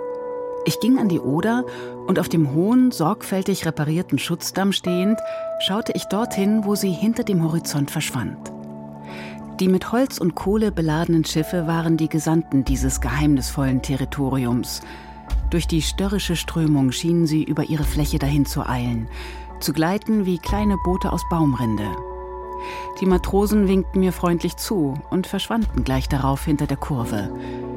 Ich 0.66 0.80
ging 0.80 1.00
an 1.00 1.10
die 1.10 1.20
Oder 1.20 1.66
und 2.06 2.20
auf 2.20 2.30
dem 2.30 2.54
hohen, 2.54 2.92
sorgfältig 2.92 3.66
reparierten 3.66 4.20
Schutzdamm 4.20 4.72
stehend, 4.72 5.20
schaute 5.60 5.94
ich 5.96 6.06
dorthin, 6.06 6.66
wo 6.66 6.76
sie 6.76 6.92
hinter 6.92 7.24
dem 7.24 7.44
Horizont 7.44 7.90
verschwand. 7.90 8.52
Die 9.60 9.68
mit 9.68 9.92
Holz 9.92 10.20
und 10.20 10.36
Kohle 10.36 10.72
beladenen 10.72 11.26
Schiffe 11.26 11.68
waren 11.68 11.98
die 11.98 12.08
Gesandten 12.08 12.64
dieses 12.64 13.02
geheimnisvollen 13.02 13.82
Territoriums. 13.82 14.82
Durch 15.50 15.68
die 15.68 15.82
störrische 15.82 16.38
Strömung 16.38 16.94
schienen 16.94 17.28
sie 17.28 17.44
über 17.44 17.64
ihre 17.64 17.84
Fläche 17.84 18.20
dahin 18.20 18.46
zu 18.46 18.66
eilen, 18.66 19.10
zu 19.60 19.74
gleiten 19.74 20.26
wie 20.26 20.38
kleine 20.38 20.78
Boote 20.86 21.12
aus 21.12 21.28
Baumrinde. 21.30 21.90
Die 23.02 23.06
Matrosen 23.06 23.68
winkten 23.68 24.00
mir 24.00 24.14
freundlich 24.14 24.56
zu 24.56 24.94
und 25.10 25.28
verschwanden 25.28 25.84
gleich 25.84 26.08
darauf 26.08 26.46
hinter 26.46 26.66
der 26.66 26.78
Kurve, 26.78 27.30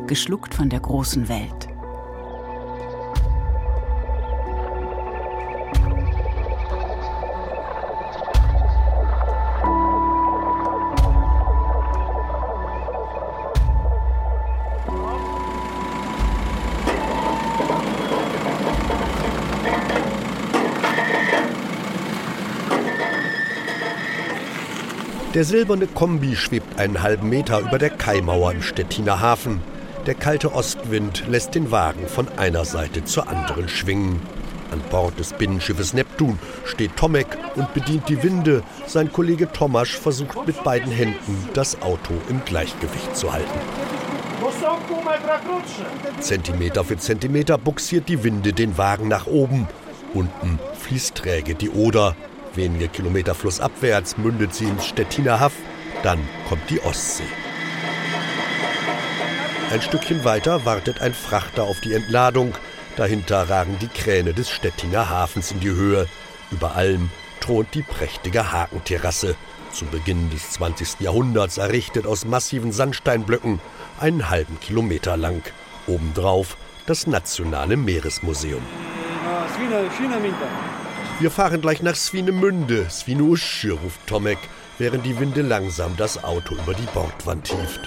geschluckt 0.07 0.55
von 0.55 0.69
der 0.69 0.81
großen 0.81 1.29
Welt. 1.29 1.72
Der 25.35 25.45
silberne 25.45 25.87
Kombi 25.87 26.37
schwebt 26.37 26.79
einen 26.79 27.03
halben 27.03 27.31
Meter 27.31 27.61
über 27.61 27.79
der 27.79 27.89
Kaimauer 27.89 28.53
im 28.53 28.61
Stettiner 28.61 29.21
Hafen. 29.21 29.63
Der 30.05 30.15
kalte 30.15 30.55
Ostwind 30.55 31.25
lässt 31.27 31.55
den 31.55 31.71
Wagen 31.71 32.07
von 32.07 32.29
einer 32.37 32.67
Seite 32.67 33.05
zur 33.07 33.29
anderen 33.29 33.67
schwingen. 33.71 34.21
An 34.73 34.83
Bord 34.91 35.19
des 35.19 35.33
Binnenschiffes 35.33 35.95
Neptun 35.95 36.39
steht 36.67 36.97
Tomek 36.97 37.39
und 37.57 37.73
bedient 37.73 38.11
die 38.11 38.23
Winde. 38.23 38.63
Sein 38.87 39.11
Kollege 39.11 39.51
Tomasch 39.51 39.97
versucht 39.99 40.47
mit 40.47 40.63
beiden 40.65 40.93
Händen, 40.93 41.49
das 41.55 41.81
Auto 41.81 42.13
im 42.29 42.45
Gleichgewicht 42.45 43.17
zu 43.17 43.33
halten. 43.33 43.59
Zentimeter 46.21 46.85
für 46.85 46.99
Zentimeter 46.99 47.57
buxiert 47.57 48.11
die 48.11 48.23
Winde 48.23 48.53
den 48.53 48.77
Wagen 48.77 49.09
nach 49.09 49.27
oben. 49.27 49.67
Unten 50.13 50.59
fließt 50.79 51.15
träge 51.15 51.55
die 51.55 51.71
Oder. 51.71 52.17
Wenige 52.55 52.89
Kilometer 52.89 53.35
flussabwärts 53.35 54.19
mündet 54.19 54.55
sie 54.55 54.65
ins 54.65 54.87
Stettiner 54.87 55.41
Haff, 55.41 55.55
dann 56.03 56.19
kommt 56.49 56.69
die 56.69 56.81
Ostsee. 56.81 57.23
Ein 59.71 59.81
Stückchen 59.81 60.23
weiter 60.25 60.67
wartet 60.67 61.01
ein 61.01 61.15
Frachter 61.15 61.65
auf 61.65 61.81
die 61.81 61.95
Entladung. 61.95 62.53
Dahinter 62.97 63.49
ragen 63.49 63.79
die 63.81 63.89
Kräne 63.89 64.35
des 64.35 64.51
Stettiner 64.51 65.09
Hafens 65.09 65.51
in 65.51 65.61
die 65.61 65.71
Höhe. 65.71 66.07
Über 66.51 66.77
allem 66.77 67.09
thront 67.41 67.75
die 67.75 67.83
prächtige 67.83 68.53
Hakenterrasse, 68.53 69.35
zu 69.73 69.87
Beginn 69.87 70.29
des 70.31 70.51
20. 70.51 71.01
Jahrhunderts 71.01 71.57
errichtet 71.57 72.07
aus 72.07 72.27
massiven 72.27 72.73
Sandsteinblöcken, 72.73 73.61
einen 73.99 74.29
halben 74.29 74.61
Kilometer 74.61 75.17
lang. 75.17 75.43
Obendrauf 75.87 76.59
das 76.87 77.07
Nationale 77.07 77.79
Meeresmuseum. 77.79 78.63
Wir 81.21 81.31
fahren 81.31 81.61
gleich 81.61 81.83
nach 81.83 81.95
Swinemünde. 81.95 82.89
Swinuschje, 82.91 83.73
ruft 83.73 84.07
Tomek, 84.07 84.39
während 84.79 85.07
die 85.07 85.19
Winde 85.19 85.43
langsam 85.43 85.97
das 85.97 86.23
Auto 86.23 86.55
über 86.55 86.75
die 86.75 86.89
Bordwand 86.95 87.49
hieft. 87.49 87.81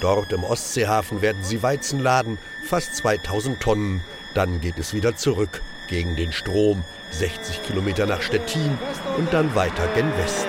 Dort 0.00 0.32
im 0.32 0.44
Ostseehafen 0.44 1.20
werden 1.20 1.42
sie 1.42 1.62
Weizen 1.62 2.00
laden, 2.00 2.38
fast 2.68 2.96
2000 2.96 3.60
Tonnen. 3.60 4.00
Dann 4.34 4.60
geht 4.60 4.78
es 4.78 4.94
wieder 4.94 5.16
zurück, 5.16 5.60
gegen 5.88 6.16
den 6.16 6.32
Strom, 6.32 6.84
60 7.10 7.62
Kilometer 7.64 8.06
nach 8.06 8.22
Stettin 8.22 8.78
und 9.16 9.32
dann 9.32 9.54
weiter 9.54 9.86
gen 9.94 10.10
Westen. 10.16 10.48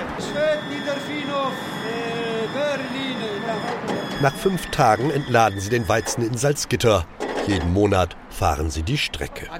Nach 4.22 4.34
fünf 4.34 4.66
Tagen 4.66 5.10
entladen 5.10 5.60
sie 5.60 5.70
den 5.70 5.88
Weizen 5.88 6.26
in 6.26 6.36
Salzgitter. 6.36 7.06
Jeden 7.46 7.72
Monat 7.72 8.16
fahren 8.40 8.70
sie 8.70 8.82
die 8.82 8.96
Strecke. 8.96 9.50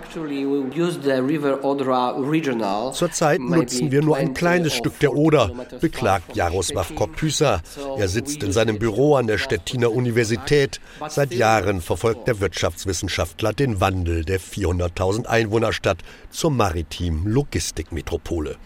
Zurzeit 2.94 3.40
nutzen 3.40 3.90
wir 3.90 4.02
nur 4.02 4.16
ein 4.16 4.32
kleines 4.32 4.72
Stück 4.74 4.98
der 5.00 5.12
Oder, 5.14 5.50
beklagt 5.82 6.34
Jaroslav 6.34 6.94
Korpysa. 6.94 7.60
Er 7.98 8.08
sitzt 8.08 8.42
in 8.42 8.52
seinem 8.52 8.78
Büro 8.78 9.16
an 9.16 9.26
der 9.26 9.36
Stettiner 9.36 9.92
Universität. 9.92 10.80
Seit 11.08 11.34
Jahren 11.34 11.82
verfolgt 11.82 12.26
der 12.26 12.40
Wirtschaftswissenschaftler 12.40 13.52
den 13.52 13.82
Wandel 13.82 14.24
der 14.24 14.40
400.000 14.40 15.26
Einwohnerstadt 15.26 15.98
zur 16.30 16.50
maritimen 16.50 17.26
Logistikmetropole. 17.26 18.56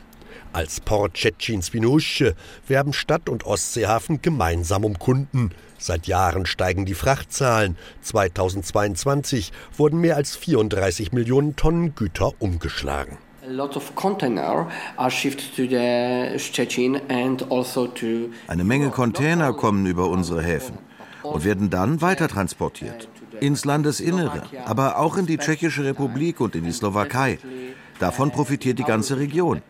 Als 0.52 0.80
Port 0.80 1.18
Szczecin-Swinoujscie 1.18 2.34
werben 2.68 2.92
Stadt 2.92 3.28
und 3.28 3.44
Ostseehafen 3.44 4.22
gemeinsam 4.22 4.84
um 4.84 4.96
Kunden. 4.96 5.50
Seit 5.86 6.06
Jahren 6.06 6.46
steigen 6.46 6.86
die 6.86 6.94
Frachtzahlen. 6.94 7.76
2022 8.00 9.52
wurden 9.76 10.00
mehr 10.00 10.16
als 10.16 10.34
34 10.34 11.12
Millionen 11.12 11.56
Tonnen 11.56 11.94
Güter 11.94 12.32
umgeschlagen. 12.38 13.18
Also 13.42 13.80
Eine 18.48 18.64
Menge 18.64 18.88
Container 18.88 19.52
kommen 19.52 19.84
über 19.84 20.08
unsere 20.08 20.40
Häfen 20.40 20.78
und 21.22 21.44
werden 21.44 21.68
dann 21.68 22.00
weiter 22.00 22.28
transportiert. 22.28 23.10
Ins 23.40 23.66
Landesinnere, 23.66 24.44
aber 24.64 24.98
auch 24.98 25.18
in 25.18 25.26
die 25.26 25.36
Tschechische 25.36 25.84
Republik 25.84 26.40
und 26.40 26.56
in 26.56 26.64
die 26.64 26.72
Slowakei. 26.72 27.38
Davon 27.98 28.30
profitiert 28.30 28.78
die 28.78 28.84
ganze 28.84 29.18
Region. 29.18 29.62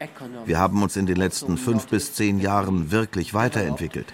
Wir 0.46 0.58
haben 0.58 0.82
uns 0.82 0.96
in 0.96 1.06
den 1.06 1.16
letzten 1.16 1.58
fünf 1.58 1.86
bis 1.88 2.14
zehn 2.14 2.40
Jahren 2.40 2.90
wirklich 2.90 3.34
weiterentwickelt. 3.34 4.06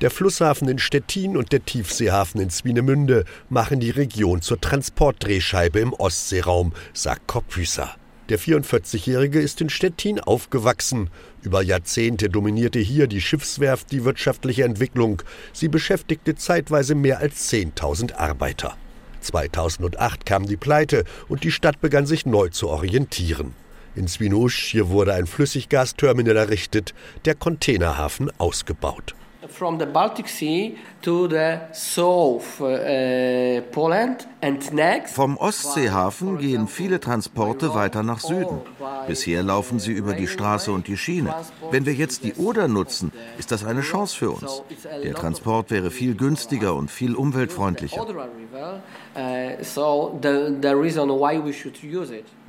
Der 0.00 0.10
Flusshafen 0.10 0.68
in 0.68 0.78
Stettin 0.78 1.36
und 1.36 1.52
der 1.52 1.64
Tiefseehafen 1.64 2.40
in 2.40 2.50
Swinemünde 2.50 3.24
machen 3.48 3.80
die 3.80 3.90
Region 3.90 4.40
zur 4.40 4.60
Transportdrehscheibe 4.60 5.78
im 5.78 5.92
Ostseeraum, 5.92 6.72
sagt 6.94 7.26
Kopfüßer. 7.26 7.94
Der 8.30 8.38
44-Jährige 8.38 9.40
ist 9.40 9.60
in 9.60 9.70
Stettin 9.70 10.20
aufgewachsen. 10.20 11.10
Über 11.42 11.62
Jahrzehnte 11.62 12.28
dominierte 12.30 12.78
hier 12.78 13.08
die 13.08 13.20
Schiffswerft 13.20 13.90
die 13.90 14.04
wirtschaftliche 14.04 14.62
Entwicklung. 14.62 15.22
Sie 15.52 15.68
beschäftigte 15.68 16.36
zeitweise 16.36 16.94
mehr 16.94 17.18
als 17.18 17.52
10.000 17.52 18.14
Arbeiter. 18.14 18.76
2008 19.20 20.26
kam 20.26 20.46
die 20.46 20.56
Pleite 20.56 21.04
und 21.28 21.44
die 21.44 21.52
Stadt 21.52 21.80
begann 21.80 22.06
sich 22.06 22.26
neu 22.26 22.48
zu 22.48 22.68
orientieren. 22.68 23.54
In 23.94 24.08
Swinoujscie 24.08 24.88
wurde 24.88 25.14
ein 25.14 25.26
Flüssiggasterminal 25.26 26.36
errichtet, 26.36 26.94
der 27.24 27.34
Containerhafen 27.34 28.30
ausgebaut. 28.38 29.14
From 29.48 29.78
the 29.78 29.86
Baltic 29.86 30.28
Sea 30.28 30.76
to 31.02 31.26
the 31.26 31.60
south 31.72 32.60
uh, 32.60 33.62
Poland 33.72 34.28
and 34.42 34.72
next. 34.72 35.14
Vom 35.14 35.38
Ostseehafen 35.38 36.38
gehen 36.38 36.68
viele 36.68 37.00
Transporte 37.00 37.74
weiter 37.74 38.02
nach 38.02 38.20
Süden. 38.20 38.60
Bisher 39.06 39.42
laufen 39.42 39.78
sie 39.78 39.92
über 39.92 40.12
die 40.12 40.26
Straße 40.26 40.70
und 40.70 40.88
die 40.88 40.96
Schiene. 40.96 41.34
Wenn 41.70 41.86
wir 41.86 41.94
jetzt 41.94 42.22
die 42.24 42.34
Oder 42.34 42.68
nutzen, 42.68 43.12
ist 43.38 43.50
das 43.50 43.64
eine 43.64 43.80
Chance 43.80 44.16
für 44.16 44.30
uns. 44.30 44.62
Der 45.02 45.14
Transport 45.14 45.70
wäre 45.70 45.90
viel 45.90 46.14
günstiger 46.14 46.74
und 46.74 46.90
viel 46.90 47.14
umweltfreundlicher. 47.14 48.06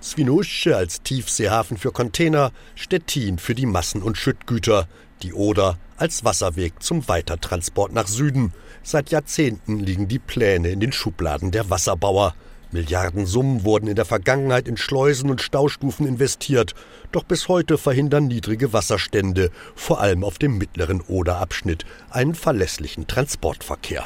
Swinoujscie 0.04 0.74
als 0.74 1.02
Tiefseehafen 1.04 1.78
für 1.78 1.92
Container, 1.92 2.52
Stettin 2.76 3.38
für 3.38 3.56
die 3.56 3.66
Massen- 3.66 4.02
und 4.02 4.18
Schüttgüter. 4.18 4.88
Die 5.24 5.34
Oder 5.34 5.78
als 5.98 6.26
Wasserweg 6.26 6.82
zum 6.82 7.08
Weitertransport 7.08 7.94
nach 7.94 8.08
Süden. 8.08 8.54
Seit 8.82 9.12
Jahrzehnten 9.12 9.80
liegen 9.80 10.08
die 10.08 10.18
Pläne 10.18 10.70
in 10.70 10.80
den 10.80 10.92
Schubladen 10.92 11.52
der 11.52 11.70
Wasserbauer. 11.70 12.34
Milliardensummen 12.72 13.64
wurden 13.64 13.88
in 13.88 13.96
der 13.96 14.06
Vergangenheit 14.06 14.68
in 14.68 14.78
Schleusen 14.78 15.30
und 15.30 15.42
Staustufen 15.42 16.08
investiert, 16.08 16.74
doch 17.12 17.24
bis 17.24 17.50
heute 17.50 17.78
verhindern 17.78 18.28
niedrige 18.28 18.74
Wasserstände, 18.74 19.52
vor 19.76 20.00
allem 20.00 20.24
auf 20.24 20.40
dem 20.40 20.58
mittleren 20.58 21.02
Oderabschnitt, 21.02 21.86
einen 22.10 22.34
verlässlichen 22.34 23.08
Transportverkehr. 23.08 24.06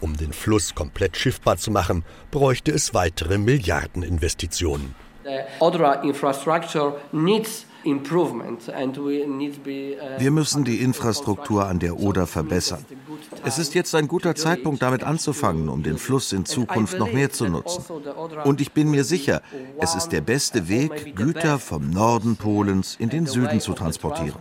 Um 0.00 0.16
den 0.16 0.32
Fluss 0.32 0.74
komplett 0.74 1.16
schiffbar 1.16 1.56
zu 1.56 1.70
machen, 1.70 2.04
bräuchte 2.30 2.70
es 2.70 2.92
weitere 2.92 3.38
Milliardeninvestitionen. 3.38 4.94
The 5.24 5.40
Odra 5.60 6.02
infrastructure 6.02 7.00
needs 7.10 7.64
uh, 7.84 8.00
Wir 10.18 10.30
müssen 10.30 10.64
die 10.64 10.76
Infrastruktur 10.76 11.66
an 11.66 11.78
der 11.78 11.98
Oder 11.98 12.26
verbessern. 12.26 12.84
Es 13.44 13.58
ist 13.58 13.74
jetzt 13.74 13.94
ein 13.94 14.08
guter 14.08 14.34
Zeitpunkt, 14.34 14.82
damit 14.82 15.02
anzufangen, 15.02 15.68
um 15.68 15.82
den 15.82 15.98
Fluss 15.98 16.32
in 16.32 16.44
Zukunft 16.44 16.98
noch 16.98 17.12
mehr 17.12 17.30
zu 17.30 17.46
nutzen. 17.46 17.84
Und 18.44 18.60
ich 18.60 18.72
bin 18.72 18.90
mir 18.90 19.04
sicher, 19.04 19.42
es 19.78 19.94
ist 19.94 20.08
der 20.08 20.20
beste 20.20 20.68
Weg, 20.68 21.16
Güter 21.16 21.58
vom 21.58 21.90
Norden 21.90 22.36
Polens 22.36 22.96
in 22.98 23.10
den 23.10 23.26
Süden 23.26 23.60
zu 23.60 23.72
transportieren. 23.72 24.38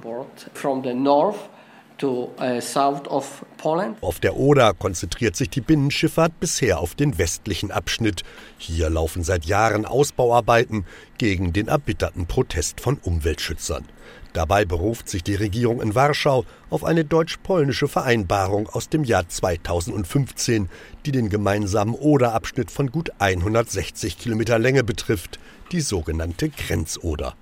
Poland. 3.57 3.97
Auf 4.01 4.19
der 4.19 4.35
Oder 4.35 4.73
konzentriert 4.73 5.35
sich 5.35 5.49
die 5.49 5.61
Binnenschifffahrt 5.61 6.39
bisher 6.39 6.79
auf 6.79 6.95
den 6.95 7.17
westlichen 7.17 7.71
Abschnitt. 7.71 8.23
Hier 8.57 8.89
laufen 8.89 9.23
seit 9.23 9.45
Jahren 9.45 9.85
Ausbauarbeiten 9.85 10.85
gegen 11.17 11.53
den 11.53 11.69
erbitterten 11.69 12.25
Protest 12.25 12.81
von 12.81 12.97
Umweltschützern. 12.97 13.85
Dabei 14.33 14.65
beruft 14.65 15.07
sich 15.07 15.23
die 15.23 15.35
Regierung 15.35 15.79
in 15.79 15.95
Warschau 15.95 16.43
auf 16.69 16.83
eine 16.83 17.05
deutsch-polnische 17.05 17.87
Vereinbarung 17.87 18.67
aus 18.67 18.89
dem 18.89 19.03
Jahr 19.03 19.29
2015, 19.29 20.69
die 21.05 21.11
den 21.11 21.29
gemeinsamen 21.29 21.93
Oderabschnitt 21.93 22.71
von 22.71 22.91
gut 22.91 23.11
160 23.19 24.17
Kilometer 24.17 24.57
Länge 24.57 24.83
betrifft, 24.83 25.39
die 25.71 25.81
sogenannte 25.81 26.49
Grenzoder. 26.49 27.35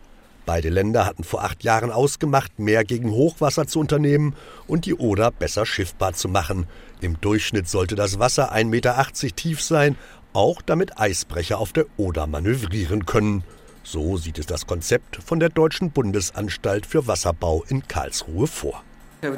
Beide 0.51 0.67
Länder 0.67 1.05
hatten 1.05 1.23
vor 1.23 1.45
acht 1.45 1.63
Jahren 1.63 1.91
ausgemacht, 1.91 2.59
mehr 2.59 2.83
gegen 2.83 3.11
Hochwasser 3.11 3.67
zu 3.67 3.79
unternehmen 3.79 4.35
und 4.67 4.85
die 4.85 4.95
Oder 4.95 5.31
besser 5.31 5.65
schiffbar 5.65 6.11
zu 6.11 6.27
machen. 6.27 6.67
Im 6.99 7.21
Durchschnitt 7.21 7.69
sollte 7.69 7.95
das 7.95 8.19
Wasser 8.19 8.53
1,80 8.53 8.65
Meter 8.65 9.05
tief 9.33 9.61
sein, 9.61 9.95
auch 10.33 10.61
damit 10.61 10.99
Eisbrecher 10.99 11.57
auf 11.57 11.71
der 11.71 11.85
Oder 11.95 12.27
manövrieren 12.27 13.05
können. 13.05 13.45
So 13.85 14.17
sieht 14.17 14.39
es 14.39 14.45
das 14.45 14.67
Konzept 14.67 15.23
von 15.23 15.39
der 15.39 15.47
Deutschen 15.47 15.91
Bundesanstalt 15.91 16.85
für 16.85 17.07
Wasserbau 17.07 17.63
in 17.69 17.87
Karlsruhe 17.87 18.47
vor. 18.47 18.83
Uh, 19.23 19.29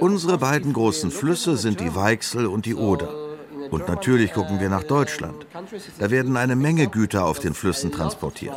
Unsere 0.00 0.38
beiden 0.38 0.72
großen 0.72 1.12
Flüsse 1.12 1.56
sind 1.56 1.78
die 1.78 1.94
Weichsel 1.94 2.46
und 2.46 2.66
die 2.66 2.74
Oder. 2.74 3.29
Und 3.70 3.88
natürlich 3.88 4.32
gucken 4.32 4.60
wir 4.60 4.68
nach 4.68 4.82
Deutschland. 4.82 5.46
Da 5.98 6.10
werden 6.10 6.36
eine 6.36 6.56
Menge 6.56 6.88
Güter 6.88 7.24
auf 7.24 7.38
den 7.38 7.54
Flüssen 7.54 7.92
transportiert. 7.92 8.56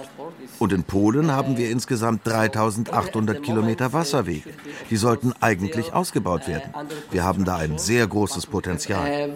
Und 0.59 0.73
in 0.73 0.83
Polen 0.83 1.31
haben 1.31 1.57
wir 1.57 1.69
insgesamt 1.69 2.25
3800 2.25 3.43
Kilometer 3.43 3.93
Wasserwege. 3.93 4.49
Die 4.89 4.95
sollten 4.95 5.33
eigentlich 5.39 5.93
ausgebaut 5.93 6.47
werden. 6.47 6.73
Wir 7.11 7.23
haben 7.23 7.45
da 7.45 7.57
ein 7.57 7.77
sehr 7.77 8.07
großes 8.07 8.47
Potenzial. 8.47 9.29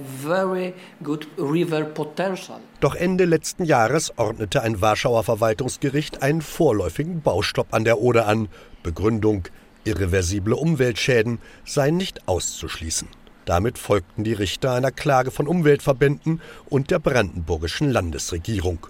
Doch 2.80 2.96
Ende 2.96 3.26
letzten 3.26 3.66
Jahres 3.66 4.18
ordnete 4.18 4.62
ein 4.62 4.82
Warschauer 4.82 5.24
Verwaltungsgericht 5.24 6.22
einen 6.22 6.42
vorläufigen 6.42 7.22
Baustopp 7.22 7.68
an 7.72 7.84
der 7.84 8.00
Oder 8.00 8.28
an. 8.28 8.48
Begründung, 8.84 9.44
irreversible 9.84 10.56
Umweltschäden 10.56 11.40
seien 11.66 11.98
nicht 11.98 12.28
auszuschließen. 12.28 13.08
Damit 13.48 13.78
folgten 13.78 14.26
die 14.26 14.34
Richter 14.34 14.74
einer 14.74 14.92
Klage 14.92 15.32
von 15.32 15.48
Umweltverbänden 15.48 16.42
und 16.66 16.92
der 16.92 17.00
brandenburgischen 17.00 17.90
Landesregierung. 17.90 18.86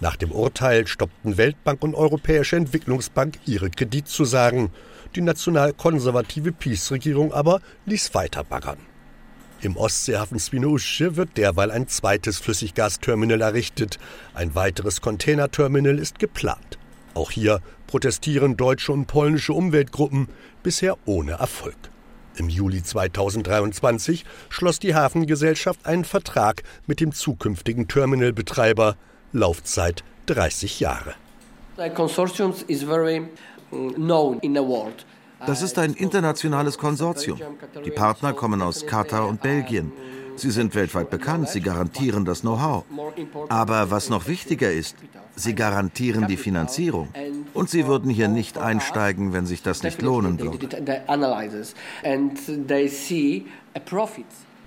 Nach 0.00 0.16
dem 0.16 0.32
Urteil 0.32 0.86
stoppten 0.86 1.38
Weltbank 1.38 1.82
und 1.82 1.94
Europäische 1.94 2.56
Entwicklungsbank 2.56 3.38
ihre 3.46 3.70
Kreditzusagen. 3.70 4.68
Die 5.16 5.22
national-konservative 5.22 6.52
PiS-Regierung 6.52 7.32
aber 7.32 7.62
ließ 7.86 8.14
weiter 8.14 8.44
baggern. 8.44 8.76
Im 9.62 9.78
Ostseehafen 9.78 10.38
Swinoujscie 10.38 11.16
wird 11.16 11.38
derweil 11.38 11.70
ein 11.70 11.88
zweites 11.88 12.38
Flüssiggasterminal 12.38 13.40
errichtet. 13.40 13.98
Ein 14.34 14.54
weiteres 14.54 15.00
Containerterminal 15.00 15.98
ist 15.98 16.18
geplant. 16.18 16.78
Auch 17.14 17.30
hier 17.30 17.60
protestieren 17.86 18.58
deutsche 18.58 18.92
und 18.92 19.06
polnische 19.06 19.54
Umweltgruppen, 19.54 20.28
bisher 20.62 20.98
ohne 21.06 21.32
Erfolg. 21.32 21.91
Im 22.36 22.48
Juli 22.48 22.82
2023 22.82 24.24
schloss 24.48 24.78
die 24.78 24.94
Hafengesellschaft 24.94 25.84
einen 25.84 26.04
Vertrag 26.04 26.62
mit 26.86 27.00
dem 27.00 27.12
zukünftigen 27.12 27.88
Terminalbetreiber. 27.88 28.96
Laufzeit 29.32 30.04
30 30.26 30.80
Jahre. 30.80 31.14
Mm. 33.70 34.10
Das 35.46 35.62
ist 35.62 35.78
ein 35.78 35.94
internationales 35.94 36.78
Konsortium. 36.78 37.40
Die 37.84 37.90
Partner 37.90 38.32
kommen 38.32 38.62
aus 38.62 38.86
Katar 38.86 39.26
und 39.26 39.42
Belgien. 39.42 39.92
Sie 40.42 40.50
sind 40.50 40.74
weltweit 40.74 41.08
bekannt, 41.08 41.48
sie 41.50 41.60
garantieren 41.60 42.24
das 42.24 42.40
Know-how. 42.40 42.82
Aber 43.48 43.92
was 43.92 44.10
noch 44.10 44.26
wichtiger 44.26 44.72
ist, 44.72 44.96
sie 45.36 45.54
garantieren 45.54 46.26
die 46.26 46.36
Finanzierung. 46.36 47.10
Und 47.54 47.70
sie 47.70 47.86
würden 47.86 48.10
hier 48.10 48.26
nicht 48.26 48.58
einsteigen, 48.58 49.32
wenn 49.32 49.46
sich 49.46 49.62
das 49.62 49.84
nicht 49.84 50.02
lohnen 50.02 50.40
würde. 50.40 50.58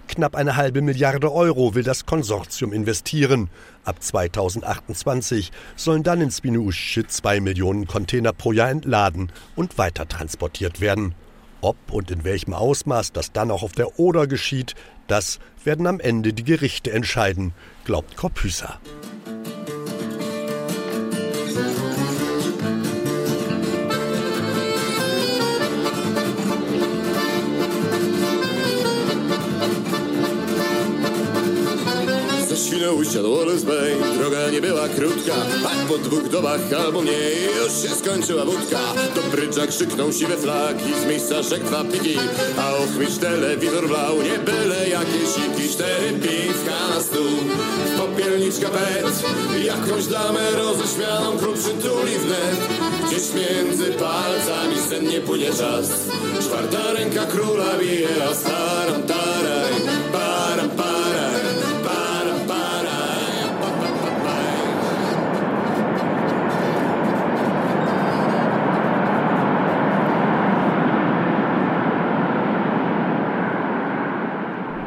Knapp 0.07 0.35
eine 0.37 0.55
halbe 0.55 0.81
Milliarde 0.81 1.33
Euro 1.33 1.75
will 1.75 1.83
das 1.83 2.05
Konsortium 2.05 2.71
investieren. 2.71 3.49
Ab 3.83 4.01
2028 4.01 5.51
sollen 5.75 6.03
dann 6.03 6.21
in 6.21 6.31
Swinoujscie 6.31 7.05
zwei 7.07 7.41
Millionen 7.41 7.85
Container 7.85 8.31
pro 8.31 8.53
Jahr 8.53 8.69
entladen 8.69 9.29
und 9.57 9.77
weitertransportiert 9.77 10.79
werden. 10.79 11.15
Ob 11.61 11.77
und 11.91 12.11
in 12.11 12.23
welchem 12.23 12.53
Ausmaß 12.53 13.11
das 13.11 13.31
dann 13.31 13.51
auch 13.51 13.63
auf 13.63 13.71
der 13.71 13.99
Oder 13.99 14.27
geschieht, 14.27 14.75
das 15.07 15.39
werden 15.63 15.87
am 15.87 15.99
Ende 15.99 16.33
die 16.33 16.43
Gerichte 16.43 16.91
entscheiden, 16.91 17.53
glaubt 17.85 18.17
Korpüser. 18.17 18.79
Do 32.65 33.29
Wallace 33.37 33.65
Bay 33.65 33.95
Droga 34.17 34.49
nie 34.49 34.61
była 34.61 34.89
krótka 34.89 35.33
A 35.65 35.87
po 35.87 35.97
dwóch 35.97 36.29
dobach 36.29 36.73
albo 36.85 37.01
mniej 37.01 37.35
Już 37.45 37.89
się 37.89 37.95
skończyła 37.95 38.45
wódka. 38.45 38.79
Do 39.15 39.21
brydża 39.21 39.67
krzyknął 39.67 40.13
siwe 40.13 40.37
flagi 40.37 40.93
Z 41.03 41.05
miejsca 41.09 41.41
rzek 41.43 41.63
dwa 41.63 41.83
piki 41.83 42.17
A 42.59 42.73
ochmistrz 42.73 43.17
telewizor 43.17 43.87
wlał 43.87 44.21
Nie 44.21 44.39
byle 44.39 44.89
jakieś 44.89 45.29
siki 45.35 45.69
Cztery 45.73 46.13
piwka 46.13 46.95
na 46.95 47.01
stół. 47.01 47.37
Popielniczka 47.97 48.69
pet 48.69 49.23
Jakąś 49.65 50.05
damę 50.05 50.51
roześmianą 50.51 51.37
Król 51.37 51.53
przytuli 51.53 52.13
wnet. 52.19 52.59
Gdzieś 53.07 53.23
między 53.33 53.85
palcami 53.85 54.79
sennie 54.89 55.21
płynie 55.21 55.49
czas. 55.49 55.89
Czwarta 56.41 56.93
ręka 56.93 57.25
króla 57.25 57.77
bije 57.79 58.09
A 58.29 58.33
staram 58.33 59.03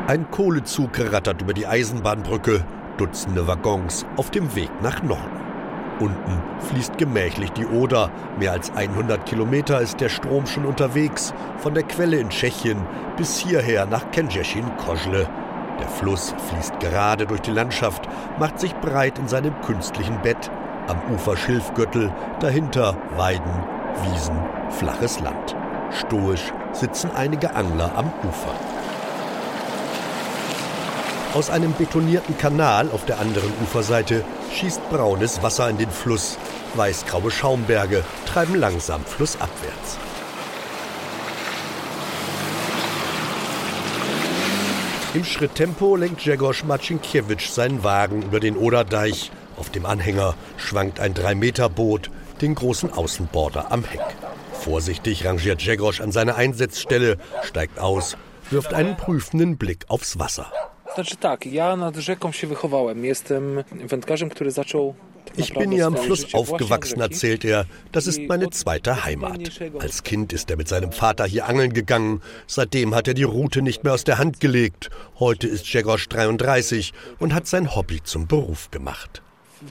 Ein 0.08 0.30
Kohlezug 0.30 0.98
rattert 1.12 1.42
über 1.42 1.52
die 1.52 1.66
Eisenbahnbrücke, 1.66 2.64
Dutzende 2.96 3.46
Waggons 3.46 4.06
auf 4.16 4.30
dem 4.30 4.54
Weg 4.54 4.70
nach 4.80 5.02
Norden. 5.02 5.42
Unten 6.00 6.42
fließt 6.60 6.96
gemächlich 6.96 7.50
die 7.52 7.66
Oder. 7.66 8.10
Mehr 8.38 8.52
als 8.52 8.74
100 8.74 9.26
Kilometer 9.26 9.82
ist 9.82 10.00
der 10.00 10.08
Strom 10.08 10.46
schon 10.46 10.64
unterwegs, 10.64 11.34
von 11.58 11.74
der 11.74 11.82
Quelle 11.82 12.16
in 12.16 12.30
Tschechien 12.30 12.78
bis 13.18 13.36
hierher 13.36 13.84
nach 13.84 14.10
Kenjeschin-Kozle. 14.10 15.28
Der 15.78 15.88
Fluss 15.88 16.34
fließt 16.48 16.80
gerade 16.80 17.26
durch 17.26 17.42
die 17.42 17.50
Landschaft, 17.50 18.08
macht 18.38 18.58
sich 18.58 18.74
breit 18.76 19.18
in 19.18 19.28
seinem 19.28 19.60
künstlichen 19.60 20.22
Bett. 20.22 20.50
Am 20.86 21.02
Ufer 21.12 21.36
Schilfgürtel, 21.36 22.10
dahinter 22.40 22.96
Weiden, 23.18 23.62
Wiesen, 24.04 24.38
flaches 24.70 25.20
Land. 25.20 25.54
Stoisch 25.90 26.54
sitzen 26.72 27.10
einige 27.14 27.54
Angler 27.54 27.92
am 27.94 28.10
Ufer. 28.26 28.54
Aus 31.34 31.50
einem 31.50 31.74
betonierten 31.74 32.38
Kanal 32.38 32.90
auf 32.90 33.04
der 33.04 33.20
anderen 33.20 33.52
Uferseite 33.62 34.24
schießt 34.54 34.88
braunes 34.88 35.42
Wasser 35.42 35.68
in 35.68 35.76
den 35.76 35.90
Fluss. 35.90 36.38
Weißgraue 36.74 37.30
Schaumberge 37.30 38.02
treiben 38.26 38.54
langsam 38.54 39.04
flussabwärts. 39.04 39.98
Im 45.12 45.24
Schritttempo 45.24 45.96
lenkt 45.96 46.22
Jegorz 46.22 46.64
Marcinkiewicz 46.64 47.54
seinen 47.54 47.84
Wagen 47.84 48.22
über 48.22 48.40
den 48.40 48.56
Oderdeich. 48.56 49.30
Auf 49.56 49.68
dem 49.70 49.84
Anhänger 49.84 50.34
schwankt 50.56 50.98
ein 50.98 51.12
3-Meter-Boot, 51.12 52.10
den 52.40 52.54
großen 52.54 52.92
Außenborder 52.92 53.70
am 53.70 53.84
Heck. 53.84 54.00
Vorsichtig 54.52 55.26
rangiert 55.26 55.60
Jegorz 55.60 56.00
an 56.00 56.10
seine 56.10 56.36
Einsatzstelle, 56.36 57.18
steigt 57.42 57.78
aus, 57.78 58.16
wirft 58.50 58.72
einen 58.72 58.96
prüfenden 58.96 59.58
Blick 59.58 59.84
aufs 59.88 60.18
Wasser. 60.18 60.50
Znaczy 60.98 61.16
tak, 61.16 61.46
ja 61.46 61.76
nad 61.76 61.96
rzeką 61.96 62.32
się 62.32 62.46
wychowałem. 62.46 63.04
Jestem 63.04 63.64
wędkarzem, 63.72 64.28
który 64.28 64.50
zaczął 64.50 64.94
Ich 65.36 65.54
bin 65.54 65.70
hier 65.70 65.86
am 65.86 65.96
Fluss 65.96 66.34
aufgewachsen, 66.34 67.00
erzählt 67.00 67.44
er. 67.44 67.66
Das 67.92 68.06
ist 68.06 68.20
meine 68.28 68.50
zweite 68.50 69.04
Heimat. 69.04 69.38
Als 69.80 70.02
Kind 70.02 70.32
ist 70.32 70.50
er 70.50 70.56
mit 70.56 70.68
seinem 70.68 70.90
Vater 70.90 71.26
hier 71.26 71.46
angeln 71.46 71.72
gegangen. 71.72 72.20
Seitdem 72.46 72.94
hat 72.94 73.08
er 73.08 73.14
die 73.14 73.22
Route 73.22 73.62
nicht 73.62 73.84
mehr 73.84 73.92
aus 73.94 74.04
der 74.04 74.18
Hand 74.18 74.40
gelegt. 74.40 74.90
Heute 75.20 75.46
ist 75.46 75.72
Jegorz 75.72 76.08
33 76.08 76.92
und 77.20 77.32
hat 77.32 77.46
sein 77.46 77.76
Hobby 77.76 78.02
zum 78.02 78.26
Beruf 78.26 78.70
gemacht. 78.72 79.22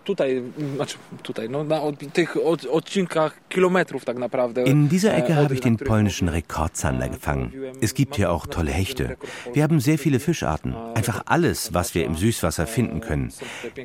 Tutaj, 0.04 0.44
znaczy 0.76 0.98
tutaj, 1.24 1.50
no, 1.50 1.64
na 1.64 1.82
tych 2.14 2.38
odcinkach 2.72 3.36
kilometrów 3.50 4.06
tak 4.06 4.18
naprawdę. 4.18 4.64
In 4.64 4.88
dieser 4.88 5.16
Ecke 5.16 5.36
habe 5.36 5.54
ich 5.54 5.62
den 5.62 5.78
polnischen 5.78 6.30
Rekordzander 6.30 7.10
gefangen. 7.10 7.52
Es 7.82 7.94
gibt 7.94 8.16
hier 8.16 8.32
auch 8.32 8.48
tolle 8.48 8.72
Hechte. 8.72 9.18
Wir 9.54 9.64
haben 9.64 9.80
sehr 9.80 9.98
viele 9.98 10.20
Fischarten. 10.20 10.76
Einfach 10.96 11.24
alles, 11.26 11.74
was 11.74 11.96
wir 11.96 12.06
im 12.06 12.16
Süßwasser 12.16 12.68
finden 12.68 13.02
können. 13.02 13.32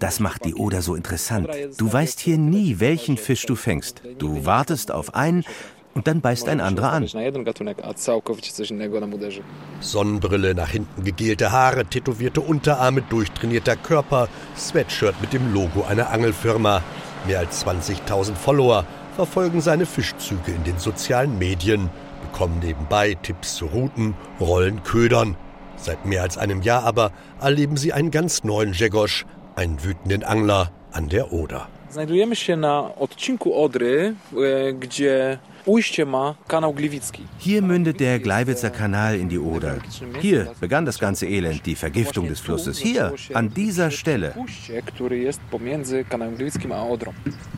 Das 0.01 0.21
macht 0.21 0.45
die 0.45 0.55
Oder 0.55 0.83
so 0.83 0.95
interessant. 0.95 1.49
Du 1.79 1.93
weißt 1.93 2.21
hier 2.21 2.39
nie, 2.39 2.81
welchen 2.81 3.17
Fisch 3.17 3.47
du 3.47 3.55
fängst. 3.55 4.03
Du 4.19 4.45
wartest 4.45 4.93
auf 4.93 5.15
einen, 5.15 5.45
und 5.95 6.07
dann 6.07 6.21
beißt 6.21 6.49
ein 6.49 6.61
anderer 6.61 6.93
an. 6.93 7.07
Sonnenbrille, 9.81 10.55
nach 10.55 10.69
hinten 10.69 11.05
gegelte 11.05 11.53
Haare, 11.53 11.85
tätowierte 11.85 12.41
Unterarme, 12.41 13.03
durchtrainierter 13.03 13.77
Körper, 13.77 14.29
Sweatshirt 14.57 15.21
mit 15.21 15.33
dem 15.33 15.53
Logo 15.53 15.85
einer 15.85 16.11
Angelfirma. 16.11 16.83
Mehr 17.27 17.41
als 17.41 17.65
20.000 17.65 18.35
Follower 18.35 18.85
verfolgen 19.17 19.61
seine 19.61 19.87
Fischzüge 19.87 20.53
in 20.53 20.65
den 20.65 20.79
sozialen 20.79 21.39
Medien, 21.39 21.91
bekommen 22.23 22.61
nebenbei 22.61 23.15
Tipps 23.23 23.57
zu 23.57 23.67
Routen, 23.67 24.15
Rollen, 24.41 24.83
Ködern. 24.83 25.37
Seit 25.77 26.07
mehr 26.07 26.23
als 26.23 26.39
einem 26.39 26.63
Jahr 26.63 26.85
aber 26.85 27.13
erleben 27.41 27.77
sie 27.77 27.93
einen 27.93 28.11
ganz 28.11 28.45
neuen 28.45 28.73
Jegosch, 28.73 29.27
einen 29.57 29.83
wütenden 29.85 30.25
Angler 30.25 30.71
an 30.93 31.09
der 31.09 31.33
Oder. 31.33 31.69
Znajdujemy 31.93 32.37
się 32.37 32.57
na 32.57 32.95
odcinku 32.97 33.55
Odry, 33.55 34.15
e, 34.37 34.73
gdzie 34.73 35.39
hier 37.39 37.63
mündet 37.63 38.01
der 38.01 38.19
Gleiwitzer 38.19 38.71
Kanal 38.71 39.17
in 39.17 39.29
die 39.29 39.39
Oder. 39.39 39.79
Hier 40.21 40.53
begann 40.61 40.85
das 40.85 40.99
ganze 40.99 41.27
Elend, 41.27 41.65
die 41.67 41.77
Vergiftung 41.77 42.27
des 42.29 42.41
Flusses. 42.41 42.79
Hier, 42.79 43.15
an 43.33 43.55
dieser 43.55 43.91
Stelle. 43.91 44.35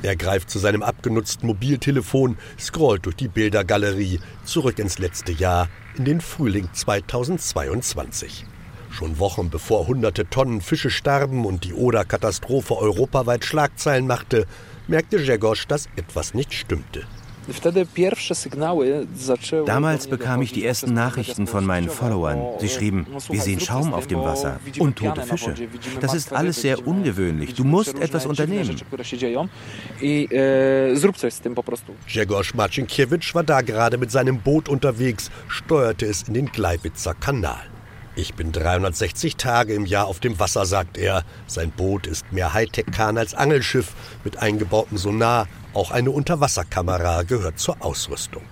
Er 0.03 0.17
greift 0.17 0.51
zu 0.51 0.59
seinem 0.59 0.83
abgenutzten 0.83 1.47
Mobiltelefon, 1.47 2.37
scrollt 2.59 3.07
durch 3.07 3.17
die 3.17 3.29
Bildergalerie, 3.29 4.21
zurück 4.45 4.79
ins 4.79 4.99
letzte 4.99 5.33
Jahr, 5.33 5.69
in 5.97 6.05
den 6.05 6.21
Frühling 6.21 6.69
2022. 6.73 8.45
Schon 8.91 9.19
Wochen 9.19 9.51
bevor 9.51 9.87
hunderte 9.87 10.29
Tonnen 10.29 10.61
Fische 10.61 10.91
starben 10.91 11.45
und 11.45 11.65
die 11.65 11.73
Oder-Katastrophe 11.73 12.77
europaweit 12.77 13.45
Schlagzeilen 13.45 14.07
machte, 14.07 14.47
merkte 14.87 15.19
Jegosch, 15.19 15.67
dass 15.67 15.89
etwas 15.97 16.35
nicht 16.35 16.53
stimmte. 16.53 17.05
Damals 19.67 20.07
bekam 20.07 20.43
ich 20.43 20.53
die 20.53 20.65
ersten 20.65 20.95
Nachrichten 20.95 21.47
von 21.47 21.65
meinen 21.65 21.89
Followern. 21.91 22.59
Sie 22.59 22.69
schrieben, 22.69 23.07
wir 23.29 23.41
sehen 23.41 23.61
Schaum 23.61 23.93
auf 23.93 24.07
dem 24.07 24.21
Wasser 24.21 24.61
und 24.79 24.97
tote 24.97 25.23
Fische. 25.23 25.55
Das 26.01 26.15
ist 26.15 26.33
alles 26.33 26.61
sehr 26.61 26.87
ungewöhnlich. 26.87 27.55
Du 27.55 27.65
musst 27.65 27.99
etwas 27.99 28.27
unternehmen. 28.27 28.77
Grzegorz 32.07 32.55
Marcinkiewicz 32.55 33.35
war 33.35 33.45
da 33.45 33.61
gerade 33.61 33.99
mit 33.99 34.11
seinem 34.11 34.41
Boot 34.41 34.69
unterwegs, 34.69 35.31
steuerte 35.49 36.07
es 36.07 36.23
in 36.23 36.35
den 36.35 36.47
Gleiwitzer 36.47 37.15
Kanal. 37.15 37.61
Ich 38.17 38.35
bin 38.35 38.53
360 38.53 39.37
Tage 39.37 39.75
im 39.75 39.87
Jahr 39.87 40.07
auf 40.07 40.21
dem 40.21 40.39
Wasser, 40.39 40.67
sagt 40.67 40.99
er. 40.99 41.25
Sein 41.49 41.73
Boot 41.73 42.07
ist 42.07 42.33
mehr 42.33 42.55
Hightech-Kahn 42.55 43.19
als 43.19 43.35
Angelschiff 43.35 43.93
mit 44.23 44.37
eingebautem 44.37 44.99
Sonar. 44.99 45.49
Auch 45.75 45.91
eine 45.91 46.13
Unterwasserkamera 46.13 47.23
gehört 47.25 47.59
zur 47.59 47.77
Ausrüstung. 47.81 48.43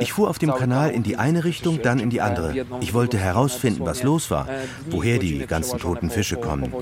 Ich 0.00 0.12
fuhr 0.12 0.30
auf 0.30 0.38
dem 0.38 0.54
Kanal 0.54 0.90
in 0.90 1.02
die 1.02 1.16
eine 1.16 1.44
Richtung, 1.44 1.82
dann 1.82 1.98
in 1.98 2.10
die 2.10 2.20
andere. 2.20 2.54
Ich 2.80 2.94
wollte 2.94 3.18
herausfinden, 3.18 3.84
was 3.84 4.02
los 4.04 4.30
war, 4.30 4.48
woher 4.88 5.18
die 5.18 5.46
ganzen 5.46 5.78
toten 5.78 6.10
Fische 6.10 6.36
kommen. 6.36 6.72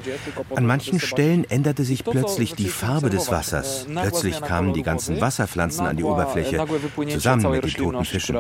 An 0.55 0.67
manchen 0.67 1.01
Stellen 1.01 1.45
änderte 1.49 1.85
sich 1.85 2.05
plötzlich 2.05 2.55
die 2.55 2.69
Farbe 2.69 3.09
des 3.09 3.31
Wassers. 3.31 3.87
Plötzlich 3.91 4.41
kamen 4.43 4.75
die 4.75 4.83
ganzen 4.83 5.21
Wasserpflanzen 5.21 5.87
an 5.87 5.97
die 5.97 6.05
Oberfläche, 6.05 6.65
zusammen 7.09 7.51
mit 7.51 7.65
den 7.65 7.75
toten 7.75 8.05
Fischen. 8.05 8.37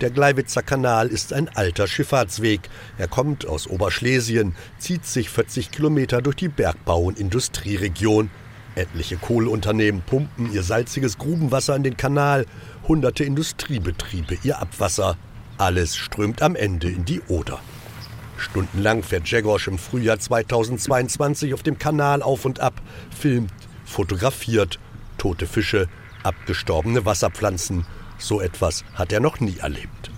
Der 0.00 0.10
Gleiwitzer 0.10 0.62
Kanal 0.62 1.08
ist 1.08 1.32
ein 1.32 1.48
alter 1.48 1.88
Schifffahrtsweg. 1.88 2.60
Er 2.96 3.08
kommt 3.08 3.46
aus 3.46 3.66
Oberschlesien, 3.66 4.54
zieht 4.78 5.04
sich 5.04 5.30
40 5.30 5.72
Kilometer 5.72 6.22
durch 6.22 6.36
die 6.36 6.48
Bergbau- 6.48 7.06
und 7.06 7.18
Industrieregion. 7.18 8.30
Etliche 8.76 9.16
Kohleunternehmen 9.16 10.02
pumpen 10.02 10.52
ihr 10.52 10.62
salziges 10.62 11.18
Grubenwasser 11.18 11.74
in 11.74 11.82
den 11.82 11.96
Kanal, 11.96 12.46
hunderte 12.86 13.24
Industriebetriebe 13.24 14.38
ihr 14.44 14.60
Abwasser. 14.60 15.16
Alles 15.58 15.96
strömt 15.96 16.42
am 16.42 16.54
Ende 16.54 16.88
in 16.88 17.04
die 17.04 17.22
Oder. 17.22 17.58
Stundenlang 18.36 19.02
fährt 19.02 19.26
Jegosch 19.28 19.66
im 19.66 19.78
Frühjahr 19.78 20.18
2022 20.18 21.54
auf 21.54 21.62
dem 21.62 21.78
Kanal 21.78 22.22
auf 22.22 22.44
und 22.44 22.60
ab, 22.60 22.80
filmt, 23.10 23.50
fotografiert, 23.84 24.78
tote 25.18 25.46
Fische, 25.46 25.88
abgestorbene 26.22 27.06
Wasserpflanzen, 27.06 27.86
so 28.18 28.40
etwas 28.40 28.84
hat 28.94 29.12
er 29.12 29.20
noch 29.20 29.40
nie 29.40 29.58
erlebt. 29.58 30.10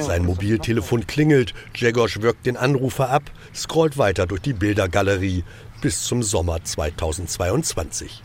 Sein 0.00 0.24
Mobiltelefon 0.24 1.06
klingelt, 1.06 1.54
Jegosch 1.76 2.20
wirkt 2.20 2.46
den 2.46 2.56
Anrufer 2.56 3.08
ab, 3.08 3.30
scrollt 3.54 3.98
weiter 3.98 4.26
durch 4.26 4.40
die 4.40 4.52
Bildergalerie 4.52 5.44
bis 5.80 6.02
zum 6.02 6.22
Sommer 6.22 6.64
2022. 6.64 8.22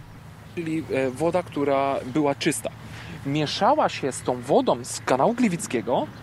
E. 0.55 0.83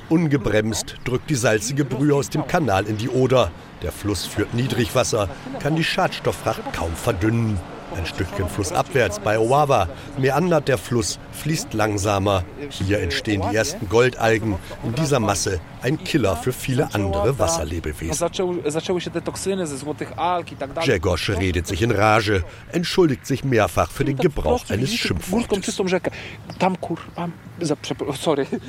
Ungebremst 0.08 0.96
drückt 1.04 1.30
die 1.30 1.34
salzige 1.34 1.84
Brühe 1.84 2.14
aus 2.14 2.30
dem 2.30 2.46
Kanal 2.46 2.86
in 2.86 2.96
die 2.96 3.10
Oder. 3.10 3.52
Der 3.82 3.92
Fluss 3.92 4.24
führt 4.24 4.54
Niedrigwasser, 4.54 5.28
kann 5.60 5.76
die 5.76 5.84
Schadstofffracht 5.84 6.72
kaum 6.72 6.94
verdünnen. 6.96 7.60
Ein 7.96 8.04
Stückchen 8.06 8.48
flussabwärts 8.48 9.20
bei 9.20 9.38
Oawa 9.38 9.88
meandert 10.18 10.68
der 10.68 10.76
Fluss, 10.76 11.18
fließt 11.32 11.72
langsamer. 11.72 12.44
Hier 12.68 13.00
entstehen 13.00 13.42
die 13.50 13.56
ersten 13.56 13.88
Goldalgen. 13.88 14.56
In 14.84 14.94
dieser 14.94 15.18
Masse 15.18 15.60
ein 15.82 16.02
Killer 16.02 16.36
für 16.36 16.52
viele 16.52 16.92
andere 16.94 17.38
Wasserlebewesen. 17.38 18.28
Jegosch 20.82 21.30
redet 21.30 21.66
sich 21.66 21.82
in 21.82 21.90
Rage, 21.90 22.44
entschuldigt 22.72 23.26
sich 23.26 23.44
mehrfach 23.44 23.90
für 23.90 24.04
den 24.04 24.16
Gebrauch 24.16 24.68
eines 24.68 24.92
Schimpfwortes. 24.94 25.78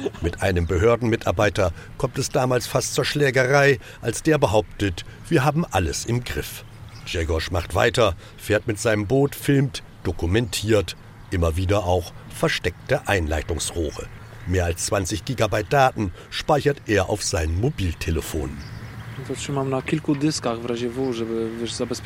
Mit 0.21 0.41
einem 0.41 0.67
Behördenmitarbeiter 0.67 1.73
kommt 1.97 2.17
es 2.17 2.29
damals 2.29 2.67
fast 2.67 2.93
zur 2.93 3.03
Schlägerei, 3.03 3.79
als 4.01 4.23
der 4.23 4.37
behauptet, 4.37 5.03
wir 5.27 5.43
haben 5.43 5.65
alles 5.65 6.05
im 6.05 6.23
Griff. 6.23 6.63
Jegosch 7.07 7.51
macht 7.51 7.75
weiter, 7.75 8.15
fährt 8.37 8.67
mit 8.67 8.79
seinem 8.79 9.07
Boot, 9.07 9.35
filmt, 9.35 9.83
dokumentiert, 10.03 10.95
immer 11.31 11.57
wieder 11.57 11.85
auch 11.85 12.13
versteckte 12.29 13.07
Einleitungsrohre. 13.07 14.07
Mehr 14.47 14.65
als 14.65 14.85
20 14.85 15.25
Gigabyte 15.25 15.71
Daten 15.71 16.11
speichert 16.29 16.81
er 16.85 17.09
auf 17.09 17.23
seinem 17.23 17.59
Mobiltelefon. 17.59 18.51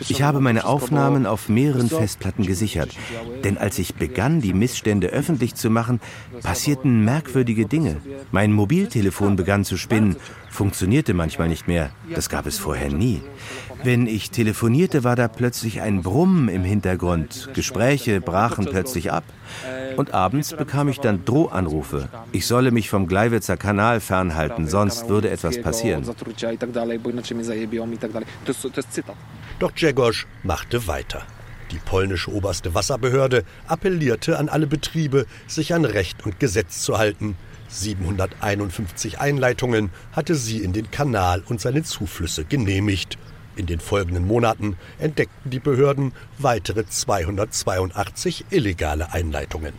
Ich 0.08 0.22
habe 0.22 0.40
meine 0.40 0.66
Aufnahmen 0.66 1.26
auf 1.26 1.50
mehreren 1.50 1.90
Festplatten 1.90 2.46
gesichert, 2.46 2.96
denn 3.44 3.58
als 3.58 3.80
ich 3.80 3.96
begann, 3.96 4.40
die 4.40 4.54
Missstände 4.54 5.08
öffentlich 5.08 5.56
zu 5.56 5.70
machen, 5.70 6.00
passierten 6.42 7.04
merkwürdige 7.04 7.66
Dinge. 7.66 7.98
Mein 8.32 8.54
Mobiltelefon 8.54 9.36
begann 9.36 9.66
zu 9.66 9.78
spinnen, 9.78 10.16
funktionierte 10.50 11.14
manchmal 11.14 11.50
nicht 11.50 11.68
mehr. 11.68 11.92
Das 12.16 12.30
gab 12.30 12.46
es 12.46 12.58
vorher 12.58 12.90
nie. 12.90 13.22
Wenn 13.84 14.06
ich 14.06 14.30
telefonierte, 14.30 15.04
war 15.04 15.15
da 15.15 15.28
plötzlich 15.28 15.82
ein 15.82 16.04
Brummen 16.04 16.50
im 16.50 16.63
Hintergrund. 16.63 17.50
Gespräche 17.54 18.22
brachen 18.22 18.65
plötzlich 18.65 19.12
ab. 19.12 19.24
Und 19.98 20.13
abends 20.13 20.54
bekam 20.54 20.88
ich 20.88 21.00
dann 21.00 21.26
Drohanrufe. 21.26 22.08
Ich 22.32 22.46
solle 22.46 22.72
mich 22.72 22.89
vom 22.89 23.08
Gleiwitzer 23.08 23.58
Kanal 23.58 24.00
fernhalten, 24.00 24.67
sonst 24.67 25.10
würde 25.10 25.30
etwas 25.30 25.62
passieren. 25.62 26.04
Doch 29.60 29.72
Dzegosz 29.72 30.26
machte 30.44 30.88
weiter. 30.88 31.24
Die 31.72 31.80
polnische 31.80 32.32
oberste 32.34 32.74
Wasserbehörde 32.76 33.44
appellierte 33.67 34.38
an 34.38 34.50
alle 34.50 34.67
Betriebe, 34.67 35.26
sich 35.48 35.74
an 35.74 35.86
Recht 35.86 36.26
und 36.26 36.39
Gesetz 36.39 36.82
zu 36.82 36.98
halten. 36.98 37.36
751 37.70 39.20
Einleitungen 39.20 39.89
hatte 40.12 40.36
sie 40.36 40.58
in 40.58 40.74
den 40.74 40.91
Kanal 40.91 41.41
und 41.48 41.62
seine 41.62 41.84
Zuflüsse 41.84 42.44
genehmigt. 42.44 43.17
In 43.56 43.66
den 43.66 43.80
folgenden 43.80 44.26
Monaten 44.26 44.78
entdeckten 45.00 45.52
die 45.52 45.60
Behörden 45.60 46.14
weitere 46.38 46.86
282 46.88 48.46
illegale 48.50 49.14
Einleitungen. 49.14 49.74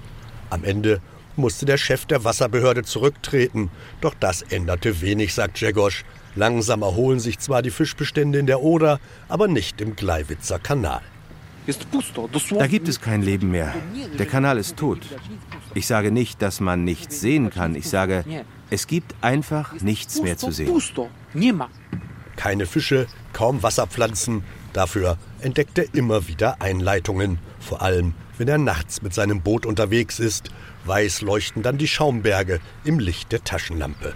Am 0.50 0.64
Ende 0.64 1.00
musste 1.36 1.64
der 1.64 1.78
Chef 1.78 2.04
der 2.04 2.24
Wasserbehörde 2.24 2.82
zurücktreten, 2.82 3.70
doch 4.00 4.14
das 4.18 4.42
änderte 4.42 5.00
wenig, 5.00 5.34
sagt 5.34 5.56
Dzegosz. 5.56 6.04
Langsam 6.34 6.82
erholen 6.82 7.20
sich 7.20 7.38
zwar 7.38 7.62
die 7.62 7.70
Fischbestände 7.70 8.38
in 8.38 8.46
der 8.46 8.62
Oder, 8.62 9.00
aber 9.28 9.48
nicht 9.48 9.80
im 9.80 9.96
Gleiwitzer 9.96 10.58
Kanal. 10.58 11.02
Da 12.58 12.66
gibt 12.66 12.88
es 12.88 13.00
kein 13.00 13.22
Leben 13.22 13.50
mehr. 13.50 13.72
Der 14.18 14.26
Kanal 14.26 14.58
ist 14.58 14.76
tot. 14.76 15.00
Ich 15.74 15.86
sage 15.86 16.10
nicht, 16.10 16.42
dass 16.42 16.60
man 16.60 16.84
nichts 16.84 17.20
sehen 17.20 17.50
kann. 17.50 17.76
Ich 17.76 17.88
sage, 17.88 18.24
es 18.70 18.86
gibt 18.86 19.14
einfach 19.20 19.80
nichts 19.80 20.20
mehr 20.22 20.36
zu 20.36 20.50
sehen. 20.50 20.70
Keine 22.42 22.66
Fische, 22.66 23.06
kaum 23.32 23.62
Wasserpflanzen. 23.62 24.42
Dafür 24.72 25.16
entdeckt 25.42 25.78
er 25.78 25.94
immer 25.94 26.26
wieder 26.26 26.60
Einleitungen. 26.60 27.38
Vor 27.60 27.82
allem, 27.82 28.14
wenn 28.36 28.48
er 28.48 28.58
nachts 28.58 29.00
mit 29.00 29.14
seinem 29.14 29.42
Boot 29.42 29.64
unterwegs 29.64 30.18
ist. 30.18 30.48
Weiß 30.84 31.20
leuchten 31.20 31.62
dann 31.62 31.78
die 31.78 31.86
Schaumberge 31.86 32.58
im 32.82 32.98
Licht 32.98 33.30
der 33.30 33.44
Taschenlampe. 33.44 34.14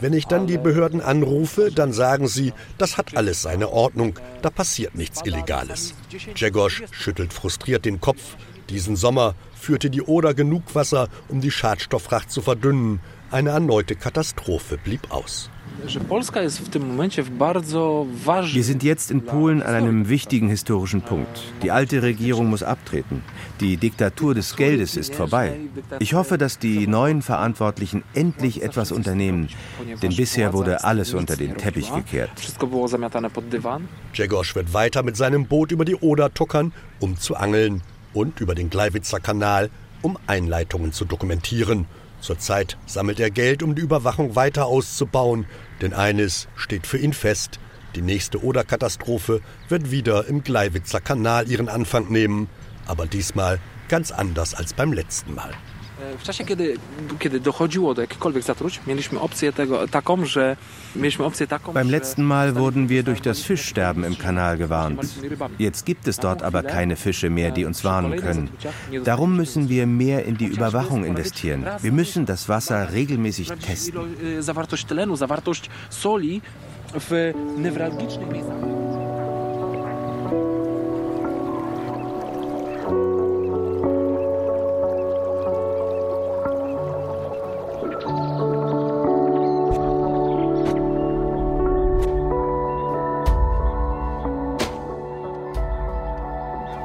Wenn 0.00 0.12
ich 0.12 0.26
dann 0.26 0.46
die 0.46 0.56
Behörden 0.56 1.00
anrufe, 1.00 1.72
dann 1.74 1.92
sagen 1.92 2.28
sie, 2.28 2.52
das 2.78 2.96
hat 2.96 3.16
alles 3.16 3.42
seine 3.42 3.70
Ordnung, 3.70 4.16
da 4.40 4.50
passiert 4.50 4.94
nichts 4.94 5.20
Illegales. 5.24 5.94
Dzegosz 6.36 6.82
schüttelt 6.92 7.32
frustriert 7.32 7.84
den 7.84 8.00
Kopf. 8.00 8.36
Diesen 8.70 8.94
Sommer 8.94 9.34
führte 9.54 9.90
die 9.90 10.02
Oder 10.02 10.32
genug 10.32 10.76
Wasser, 10.76 11.08
um 11.26 11.40
die 11.40 11.50
Schadstoffracht 11.50 12.30
zu 12.30 12.40
verdünnen. 12.40 13.00
Eine 13.36 13.50
erneute 13.50 13.96
Katastrophe 13.96 14.78
blieb 14.78 15.10
aus. 15.10 15.50
Wir 15.82 16.00
sind 18.64 18.82
jetzt 18.82 19.10
in 19.10 19.24
Polen 19.26 19.62
an 19.62 19.74
einem 19.74 20.08
wichtigen 20.08 20.48
historischen 20.48 21.02
Punkt. 21.02 21.42
Die 21.62 21.70
alte 21.70 22.00
Regierung 22.00 22.46
muss 22.48 22.62
abtreten. 22.62 23.20
Die 23.60 23.76
Diktatur 23.76 24.34
des 24.34 24.56
Geldes 24.56 24.96
ist 24.96 25.14
vorbei. 25.14 25.60
Ich 25.98 26.14
hoffe, 26.14 26.38
dass 26.38 26.58
die 26.58 26.86
neuen 26.86 27.20
Verantwortlichen 27.20 28.04
endlich 28.14 28.62
etwas 28.62 28.90
unternehmen, 28.90 29.50
denn 30.02 30.16
bisher 30.16 30.54
wurde 30.54 30.84
alles 30.84 31.12
unter 31.12 31.36
den 31.36 31.58
Teppich 31.58 31.92
gekehrt. 31.92 32.30
Dzegosz 34.14 34.54
wird 34.54 34.72
weiter 34.72 35.02
mit 35.02 35.18
seinem 35.18 35.44
Boot 35.44 35.72
über 35.72 35.84
die 35.84 35.96
Oder 35.96 36.32
tuckern, 36.32 36.72
um 37.00 37.18
zu 37.18 37.36
angeln 37.36 37.82
und 38.14 38.40
über 38.40 38.54
den 38.54 38.70
Gleiwitzer 38.70 39.20
Kanal, 39.20 39.68
um 40.00 40.16
Einleitungen 40.26 40.92
zu 40.92 41.04
dokumentieren. 41.04 41.84
Zurzeit 42.20 42.76
sammelt 42.86 43.20
er 43.20 43.30
Geld, 43.30 43.62
um 43.62 43.74
die 43.74 43.82
Überwachung 43.82 44.34
weiter 44.36 44.66
auszubauen, 44.66 45.46
denn 45.80 45.92
eines 45.92 46.48
steht 46.56 46.86
für 46.86 46.98
ihn 46.98 47.12
fest, 47.12 47.60
die 47.94 48.02
nächste 48.02 48.42
Oder-Katastrophe 48.42 49.40
wird 49.68 49.90
wieder 49.90 50.26
im 50.26 50.42
Gleiwitzer 50.42 51.00
Kanal 51.00 51.48
ihren 51.48 51.68
Anfang 51.68 52.10
nehmen, 52.10 52.48
aber 52.86 53.06
diesmal 53.06 53.58
ganz 53.88 54.10
anders 54.10 54.54
als 54.54 54.74
beim 54.74 54.92
letzten 54.92 55.34
Mal. 55.34 55.50
W 56.18 56.22
czasie, 56.22 56.44
kiedy, 56.44 56.76
kiedy 57.18 57.40
dochodziło 57.40 57.94
do 57.94 58.00
jakichkolwiek 58.02 58.42
zatruć, 58.42 58.80
mieliśmy 58.86 59.20
opcję 59.20 59.52
tego, 59.52 59.88
taką, 59.88 60.24
że 60.24 60.56
mieliśmy 60.96 61.24
opcję 61.24 61.46
taką, 61.46 61.72
Beim 61.72 61.90
letzten 61.90 62.24
Mal 62.24 62.52
wurden 62.52 62.86
wir 62.86 63.04
durch 63.04 63.20
das 63.20 63.40
Fischsterben 63.40 64.04
im 64.04 64.16
Kanal 64.16 64.58
gewarnt. 64.58 65.00
Jetzt 65.58 65.84
gibt 65.86 66.08
es 66.08 66.18
dort 66.18 66.42
aber 66.42 66.62
keine 66.62 66.96
Fische 66.96 67.30
mehr, 67.30 67.50
die 67.50 67.66
uns 67.66 67.84
warnen 67.84 68.20
können. 68.20 68.48
Darum 69.04 69.36
müssen 69.36 69.68
wir 69.68 69.86
mehr 69.86 70.24
in 70.24 70.36
die 70.36 70.46
Überwachung 70.46 71.04
investieren. 71.04 71.64
Wir 71.82 71.92
müssen 71.92 72.26
das 72.26 72.48
Wasser 72.48 72.92
regelmäßig 72.92 73.48
testen. 73.66 74.16
zawartość 74.40 74.84
tlenu, 74.84 75.16
zawartość 75.16 75.70
soli 75.90 76.40
w 76.94 77.32
newralgicznych 77.58 78.28
miejscach. 78.28 78.86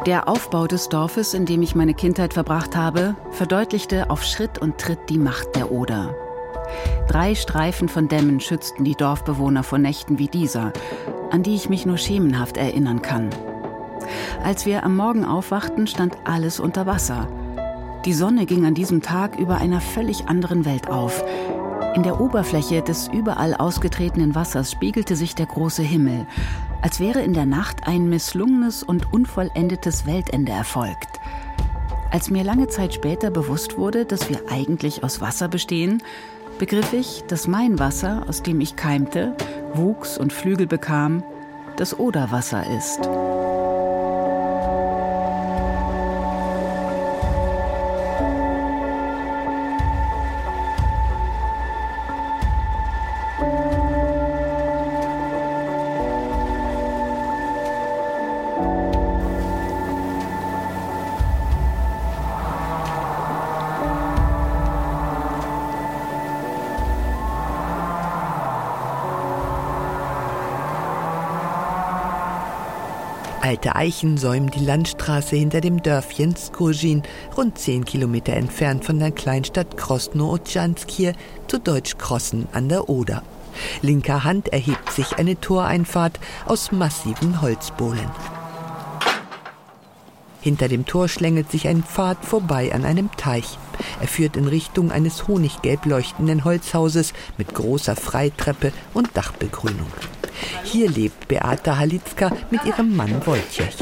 Der 0.07 0.27
Aufbau 0.27 0.65
des 0.65 0.89
Dorfes, 0.89 1.35
in 1.35 1.45
dem 1.45 1.61
ich 1.61 1.75
meine 1.75 1.93
Kindheit 1.93 2.33
verbracht 2.33 2.75
habe, 2.75 3.15
verdeutlichte 3.29 4.09
auf 4.09 4.23
Schritt 4.23 4.57
und 4.57 4.79
Tritt 4.79 5.09
die 5.09 5.19
Macht 5.19 5.55
der 5.55 5.71
Oder. 5.71 6.15
Drei 7.07 7.35
Streifen 7.35 7.87
von 7.87 8.07
Dämmen 8.07 8.39
schützten 8.39 8.83
die 8.83 8.95
Dorfbewohner 8.95 9.61
vor 9.61 9.77
Nächten 9.77 10.17
wie 10.17 10.27
dieser, 10.27 10.73
an 11.29 11.43
die 11.43 11.53
ich 11.53 11.69
mich 11.69 11.85
nur 11.85 11.99
schemenhaft 11.99 12.57
erinnern 12.57 13.03
kann. 13.03 13.29
Als 14.43 14.65
wir 14.65 14.83
am 14.83 14.95
Morgen 14.95 15.23
aufwachten, 15.23 15.85
stand 15.85 16.17
alles 16.23 16.59
unter 16.59 16.87
Wasser. 16.87 17.27
Die 18.05 18.13
Sonne 18.13 18.47
ging 18.47 18.65
an 18.65 18.73
diesem 18.73 19.03
Tag 19.03 19.37
über 19.37 19.57
einer 19.57 19.81
völlig 19.81 20.27
anderen 20.27 20.65
Welt 20.65 20.89
auf. 20.89 21.23
In 21.93 22.03
der 22.03 22.21
Oberfläche 22.21 22.81
des 22.81 23.09
überall 23.09 23.53
ausgetretenen 23.53 24.33
Wassers 24.33 24.71
spiegelte 24.71 25.17
sich 25.17 25.35
der 25.35 25.45
große 25.45 25.83
Himmel, 25.83 26.25
als 26.81 27.01
wäre 27.01 27.21
in 27.21 27.33
der 27.33 27.45
Nacht 27.45 27.85
ein 27.85 28.07
misslungenes 28.07 28.81
und 28.81 29.11
unvollendetes 29.11 30.05
Weltende 30.05 30.53
erfolgt. 30.53 31.19
Als 32.09 32.29
mir 32.29 32.45
lange 32.45 32.67
Zeit 32.67 32.93
später 32.93 33.29
bewusst 33.29 33.77
wurde, 33.77 34.05
dass 34.05 34.29
wir 34.29 34.39
eigentlich 34.49 35.03
aus 35.03 35.19
Wasser 35.19 35.49
bestehen, 35.49 36.01
begriff 36.59 36.93
ich, 36.93 37.23
dass 37.27 37.47
mein 37.47 37.77
Wasser, 37.77 38.23
aus 38.27 38.41
dem 38.41 38.61
ich 38.61 38.77
keimte, 38.77 39.35
wuchs 39.73 40.17
und 40.17 40.31
Flügel 40.31 40.67
bekam, 40.67 41.23
das 41.75 41.99
Oderwasser 41.99 42.63
ist. 42.77 43.01
Alte 73.51 73.75
Eichen 73.75 74.17
säumen 74.17 74.49
die 74.49 74.63
Landstraße 74.63 75.35
hinter 75.35 75.59
dem 75.59 75.83
Dörfchen 75.83 76.37
Skurjin, 76.37 77.03
rund 77.35 77.57
zehn 77.57 77.83
Kilometer 77.83 78.31
entfernt 78.31 78.85
von 78.85 78.97
der 78.97 79.11
Kleinstadt 79.11 79.75
Krosno-Odschanskir, 79.75 81.15
zu 81.47 81.59
Deutsch 81.59 81.97
Krossen 81.97 82.47
an 82.53 82.69
der 82.69 82.87
Oder. 82.87 83.23
Linker 83.81 84.23
Hand 84.23 84.47
erhebt 84.53 84.93
sich 84.93 85.17
eine 85.17 85.37
Toreinfahrt 85.37 86.17
aus 86.45 86.71
massiven 86.71 87.41
Holzbohlen. 87.41 88.09
Hinter 90.39 90.69
dem 90.69 90.85
Tor 90.85 91.09
schlängelt 91.09 91.51
sich 91.51 91.67
ein 91.67 91.83
Pfad 91.83 92.23
vorbei 92.23 92.73
an 92.73 92.85
einem 92.85 93.11
Teich. 93.17 93.57
Er 93.99 94.07
führt 94.07 94.37
in 94.37 94.47
Richtung 94.47 94.93
eines 94.93 95.27
honiggelb 95.27 95.85
leuchtenden 95.85 96.45
Holzhauses 96.45 97.11
mit 97.37 97.53
großer 97.53 97.97
Freitreppe 97.97 98.71
und 98.93 99.09
Dachbegrünung. 99.13 99.91
Hier 100.63 100.89
lebt 100.89 101.27
Beata 101.27 101.77
Halitzka 101.77 102.31
mit 102.49 102.63
ihrem 102.65 102.95
Mann 102.95 103.25
Wojciech. 103.25 103.75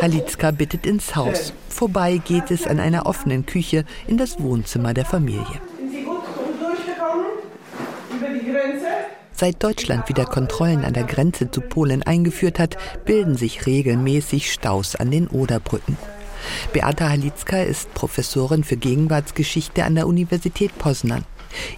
Halitzka 0.00 0.50
bittet 0.50 0.86
ins 0.86 1.14
Haus. 1.16 1.52
Vorbei 1.68 2.18
geht 2.18 2.50
es 2.50 2.66
an 2.66 2.80
einer 2.80 3.06
offenen 3.06 3.46
Küche 3.46 3.84
in 4.06 4.18
das 4.18 4.40
Wohnzimmer 4.40 4.94
der 4.94 5.04
Familie. 5.04 5.44
Sind 5.78 5.92
Sie 5.92 6.02
gut 6.02 6.22
durchgekommen? 6.60 7.26
Über 8.16 8.28
die 8.28 8.50
Grenze? 8.50 8.86
Seit 9.32 9.62
Deutschland 9.62 10.08
wieder 10.08 10.24
Kontrollen 10.24 10.84
an 10.84 10.94
der 10.94 11.04
Grenze 11.04 11.50
zu 11.50 11.60
Polen 11.60 12.02
eingeführt 12.02 12.58
hat, 12.58 12.76
bilden 13.04 13.36
sich 13.36 13.66
regelmäßig 13.66 14.50
Staus 14.50 14.96
an 14.96 15.10
den 15.10 15.28
Oderbrücken. 15.28 15.98
Beata 16.72 17.08
Halicka 17.08 17.60
ist 17.60 17.92
Professorin 17.94 18.64
für 18.64 18.76
Gegenwartsgeschichte 18.76 19.84
an 19.84 19.94
der 19.94 20.06
Universität 20.06 20.76
Poznan. 20.78 21.24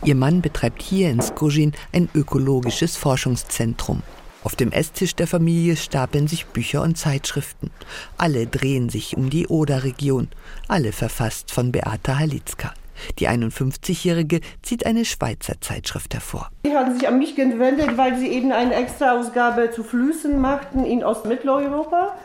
Ihr 0.05 0.15
Mann 0.15 0.43
betreibt 0.43 0.83
hier 0.83 1.11
in 1.11 1.21
Skojin 1.21 1.73
ein 1.93 2.09
ökologisches 2.15 2.97
Forschungszentrum. 2.97 4.03
Auf 4.45 4.57
dem 4.57 4.73
Esstisch 4.73 5.15
der 5.15 5.27
Familie 5.27 5.77
stapeln 5.77 6.29
sich 6.29 6.47
Bücher 6.47 6.83
und 6.83 6.97
Zeitschriften. 6.97 7.71
Alle 8.17 8.47
drehen 8.47 8.89
sich 8.89 9.17
um 9.17 9.31
die 9.31 9.47
Oder-Region, 9.47 10.29
alle 10.69 10.93
verfasst 10.93 11.51
von 11.51 11.73
Beata 11.73 12.19
Halicka. 12.19 12.73
Die 13.19 13.29
51-Jährige 13.29 14.41
zieht 14.63 14.87
eine 14.87 15.05
Schweizer 15.05 15.61
Zeitschrift 15.61 16.15
hervor. 16.15 16.51
Sie 16.65 16.75
haben 16.75 16.99
sich 16.99 17.07
an 17.07 17.19
mich 17.19 17.35
gewendet, 17.37 17.97
weil 17.97 18.17
sie 18.19 18.29
eben 18.29 18.53
eine 18.53 18.75
Extra-Ausgabe 18.75 19.71
zu 19.71 19.85
Flüssen 19.85 20.41
machten 20.41 20.85
in 20.85 21.05
Ostmitteleuropa. 21.05 22.17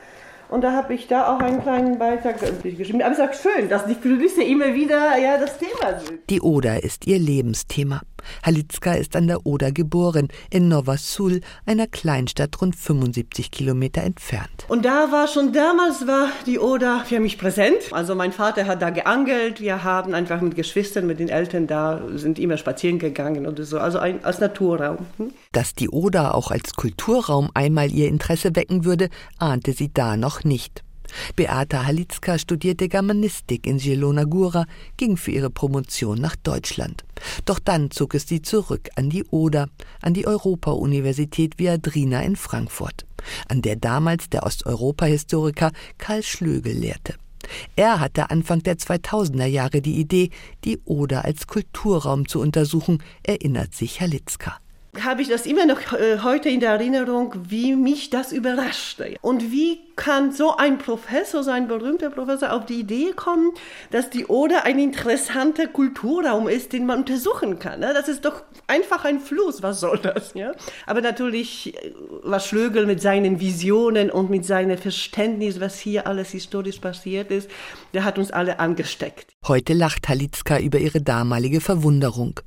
Da 0.61 0.73
habe 0.73 0.93
ich 0.93 1.07
da 1.07 1.33
auch 1.33 1.39
einen 1.39 1.61
kleinen 1.61 1.97
Beitrag 1.97 2.39
geschrieben. 2.39 3.01
Aber 3.01 3.11
ist 3.11 3.21
auch 3.21 3.33
schön, 3.33 3.69
dass 3.69 3.85
die 3.85 3.95
Flüsse 3.95 4.43
immer 4.43 4.73
wieder 4.73 5.17
ja, 5.17 5.37
das 5.37 5.57
Thema 5.57 5.99
sind. 5.99 6.19
Die 6.29 6.41
Oder 6.41 6.83
ist 6.83 7.07
ihr 7.07 7.19
Lebensthema. 7.19 8.01
Halicka 8.43 8.93
ist 8.93 9.15
an 9.15 9.27
der 9.27 9.45
Oder 9.45 9.71
geboren, 9.71 10.29
in 10.49 10.67
Nova 10.67 10.97
Sul, 10.97 11.41
einer 11.65 11.87
Kleinstadt 11.87 12.61
rund 12.61 12.75
75 12.75 13.51
Kilometer 13.51 14.01
entfernt. 14.01 14.65
Und 14.67 14.85
da 14.85 15.11
war 15.11 15.27
schon 15.27 15.53
damals 15.53 16.07
war 16.07 16.27
die 16.45 16.59
Oder 16.59 17.03
für 17.05 17.19
mich 17.19 17.37
präsent. 17.37 17.91
Also 17.91 18.15
mein 18.15 18.31
Vater 18.31 18.65
hat 18.65 18.81
da 18.81 18.89
geangelt. 18.89 19.59
Wir 19.59 19.83
haben 19.83 20.13
einfach 20.13 20.41
mit 20.41 20.55
Geschwistern, 20.55 21.07
mit 21.07 21.19
den 21.19 21.29
Eltern 21.29 21.67
da, 21.67 22.01
sind 22.15 22.39
immer 22.39 22.57
spazieren 22.57 22.99
gegangen 22.99 23.47
oder 23.47 23.63
so. 23.63 23.79
Also 23.79 23.99
ein, 23.99 24.23
als 24.23 24.39
Naturraum. 24.39 25.05
Hm? 25.17 25.31
Dass 25.51 25.75
die 25.75 25.89
Oder 25.89 26.35
auch 26.35 26.51
als 26.51 26.73
Kulturraum 26.73 27.49
einmal 27.53 27.91
ihr 27.91 28.07
Interesse 28.07 28.55
wecken 28.55 28.85
würde, 28.85 29.09
ahnte 29.37 29.73
sie 29.73 29.91
da 29.93 30.17
noch 30.17 30.42
nicht. 30.45 30.83
Beata 31.35 31.85
Halicka 31.85 32.37
studierte 32.37 32.87
Germanistik 32.87 33.67
in 33.67 33.79
Zielona 33.79 34.23
Góra, 34.23 34.65
ging 34.97 35.17
für 35.17 35.31
ihre 35.31 35.49
Promotion 35.49 36.19
nach 36.19 36.35
Deutschland. 36.35 37.03
Doch 37.45 37.59
dann 37.59 37.91
zog 37.91 38.15
es 38.15 38.27
sie 38.27 38.41
zurück 38.41 38.89
an 38.95 39.09
die 39.09 39.23
Oder, 39.25 39.69
an 40.01 40.13
die 40.13 40.27
Europa-Universität 40.27 41.59
Viadrina 41.59 42.21
in 42.21 42.35
Frankfurt, 42.35 43.05
an 43.47 43.61
der 43.61 43.75
damals 43.75 44.29
der 44.29 44.43
Osteuropa-Historiker 44.43 45.71
Karl 45.97 46.23
Schlögel 46.23 46.73
lehrte. 46.73 47.15
Er 47.75 47.99
hatte 47.99 48.29
Anfang 48.29 48.63
der 48.63 48.77
2000er 48.77 49.45
Jahre 49.45 49.81
die 49.81 49.99
Idee, 49.99 50.29
die 50.63 50.79
Oder 50.85 51.25
als 51.25 51.45
Kulturraum 51.47 52.27
zu 52.27 52.39
untersuchen, 52.39 53.03
erinnert 53.23 53.75
sich 53.75 53.99
Halicka 53.99 54.59
habe 55.01 55.21
ich 55.21 55.29
das 55.29 55.45
immer 55.45 55.65
noch 55.65 55.93
äh, 55.93 56.19
heute 56.19 56.49
in 56.49 56.59
der 56.59 56.71
Erinnerung, 56.71 57.33
wie 57.49 57.75
mich 57.75 58.09
das 58.09 58.31
überraschte. 58.31 59.15
Und 59.21 59.51
wie 59.51 59.79
kann 59.95 60.31
so 60.31 60.55
ein 60.57 60.77
Professor, 60.77 61.43
so 61.43 61.51
ein 61.51 61.67
berühmter 61.67 62.09
Professor 62.09 62.53
auf 62.53 62.65
die 62.65 62.79
Idee 62.79 63.13
kommen, 63.15 63.51
dass 63.91 64.09
die 64.09 64.25
Oder 64.25 64.65
ein 64.65 64.79
interessanter 64.79 65.67
Kulturraum 65.67 66.47
ist, 66.47 66.73
den 66.73 66.85
man 66.85 66.99
untersuchen 66.99 67.59
kann. 67.59 67.79
Ne? 67.79 67.93
Das 67.93 68.07
ist 68.07 68.25
doch 68.25 68.43
einfach 68.67 69.05
ein 69.05 69.19
Fluss, 69.19 69.61
was 69.61 69.79
soll 69.79 69.99
das? 69.99 70.33
Ja? 70.33 70.53
Aber 70.85 71.01
natürlich 71.01 71.75
äh, 71.75 71.93
war 72.23 72.39
Schlögel 72.39 72.85
mit 72.85 73.01
seinen 73.01 73.39
Visionen 73.39 74.09
und 74.09 74.29
mit 74.29 74.45
seinem 74.45 74.77
Verständnis, 74.77 75.59
was 75.59 75.79
hier 75.79 76.07
alles 76.07 76.31
historisch 76.31 76.79
passiert 76.79 77.31
ist, 77.31 77.49
der 77.93 78.03
hat 78.03 78.17
uns 78.17 78.31
alle 78.31 78.59
angesteckt. 78.59 79.33
Heute 79.47 79.73
lacht 79.73 80.09
Halicka 80.09 80.59
über 80.59 80.79
ihre 80.79 81.01
damalige 81.01 81.61
Verwunderung. 81.61 82.39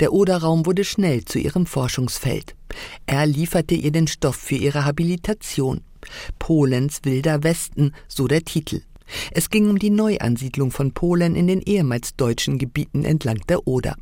Der 0.00 0.12
Oderraum 0.12 0.66
wurde 0.66 0.84
schnell 0.84 1.24
zu 1.24 1.38
ihrem 1.38 1.66
Forschungsfeld. 1.66 2.54
Er 3.06 3.26
lieferte 3.26 3.74
ihr 3.74 3.92
den 3.92 4.06
Stoff 4.06 4.36
für 4.36 4.56
ihre 4.56 4.84
Habilitation. 4.84 5.82
Polens 6.38 7.00
wilder 7.04 7.42
Westen, 7.42 7.94
so 8.08 8.28
der 8.28 8.44
Titel. 8.44 8.82
Es 9.30 9.50
ging 9.50 9.70
um 9.70 9.78
die 9.78 9.90
Neuansiedlung 9.90 10.70
von 10.70 10.92
Polen 10.92 11.34
in 11.34 11.46
den 11.46 11.62
ehemals 11.62 12.16
deutschen 12.16 12.58
Gebieten 12.58 13.04
entlang 13.04 13.40
der 13.48 13.66
Oder. 13.66 13.96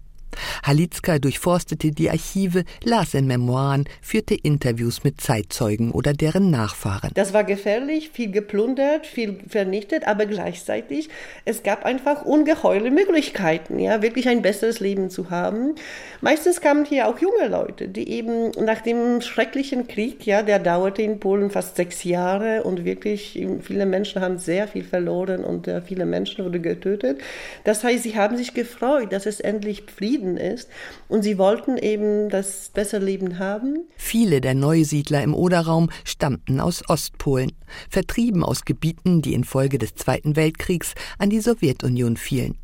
Halicka 0.63 1.19
durchforstete 1.19 1.91
die 1.91 2.11
Archive, 2.11 2.65
las 2.83 3.15
in 3.15 3.27
Memoiren, 3.27 3.85
führte 4.01 4.35
Interviews 4.35 5.05
mit 5.05 5.21
Zeitzeugen 5.21 5.91
oder 5.91 6.13
deren 6.13 6.51
Nachfahren. 6.51 7.11
Das 7.15 7.33
war 7.33 7.45
gefährlich, 7.45 8.11
viel 8.11 8.31
geplündert, 8.31 9.07
viel 9.07 9.39
vernichtet, 9.49 10.07
aber 10.07 10.27
gleichzeitig 10.27 11.09
es 11.45 11.63
gab 11.63 11.85
einfach 11.85 12.23
ungeheure 12.23 12.91
Möglichkeiten, 12.91 13.79
ja, 13.79 14.03
wirklich 14.03 14.29
ein 14.29 14.43
besseres 14.43 14.81
Leben 14.81 15.11
zu 15.11 15.31
haben. 15.31 15.75
Meistens 16.21 16.61
kamen 16.61 16.85
hier 16.85 17.09
auch 17.09 17.19
junge 17.19 17.49
Leute, 17.49 17.89
die 17.89 18.09
eben 18.09 18.51
nach 18.53 18.81
dem 18.81 19.21
schrecklichen 19.21 19.87
Krieg, 19.89 20.27
ja, 20.27 20.43
der 20.43 20.59
dauerte 20.59 21.03
in 21.03 21.21
Polen 21.21 21.51
fast 21.51 21.77
sechs 21.77 22.05
Jahre 22.05 22.63
und 22.65 22.85
wirklich 22.85 23.47
viele 23.63 23.87
Menschen 23.87 24.23
haben 24.23 24.39
sehr 24.39 24.69
viel 24.69 24.85
verloren 24.85 25.45
und 25.45 25.69
äh, 25.69 25.81
viele 25.83 26.07
Menschen 26.07 26.45
wurden 26.45 26.63
getötet. 26.63 27.21
Das 27.65 27.85
heißt, 27.85 28.03
sie 28.03 28.17
haben 28.17 28.37
sich 28.37 28.55
gefreut, 28.55 29.13
dass 29.13 29.27
es 29.27 29.41
endlich 29.41 29.85
Frieden 29.95 30.26
Frieden 30.27 30.37
ist. 30.37 30.69
Und 31.09 31.23
sie 31.23 31.39
wollten 31.39 31.77
eben 31.79 32.29
das 32.29 32.71
bessere 32.73 33.05
Leben 33.05 33.39
haben. 33.39 33.87
Viele 33.97 34.41
der 34.41 34.55
Neusiedler 34.55 35.23
im 35.23 35.35
Oderraum 35.35 35.91
stammten 36.05 36.61
aus 36.61 36.89
Ostpolen, 36.89 37.53
vertrieben 37.89 38.43
aus 38.43 38.65
Gebieten, 38.65 39.23
die 39.23 39.35
infolge 39.35 39.79
des 39.79 39.95
Zweiten 39.95 40.37
Weltkriegs 40.37 40.95
an 41.19 41.31
die 41.31 41.41
Sowjetunion 41.41 42.17
fielen. 42.17 42.59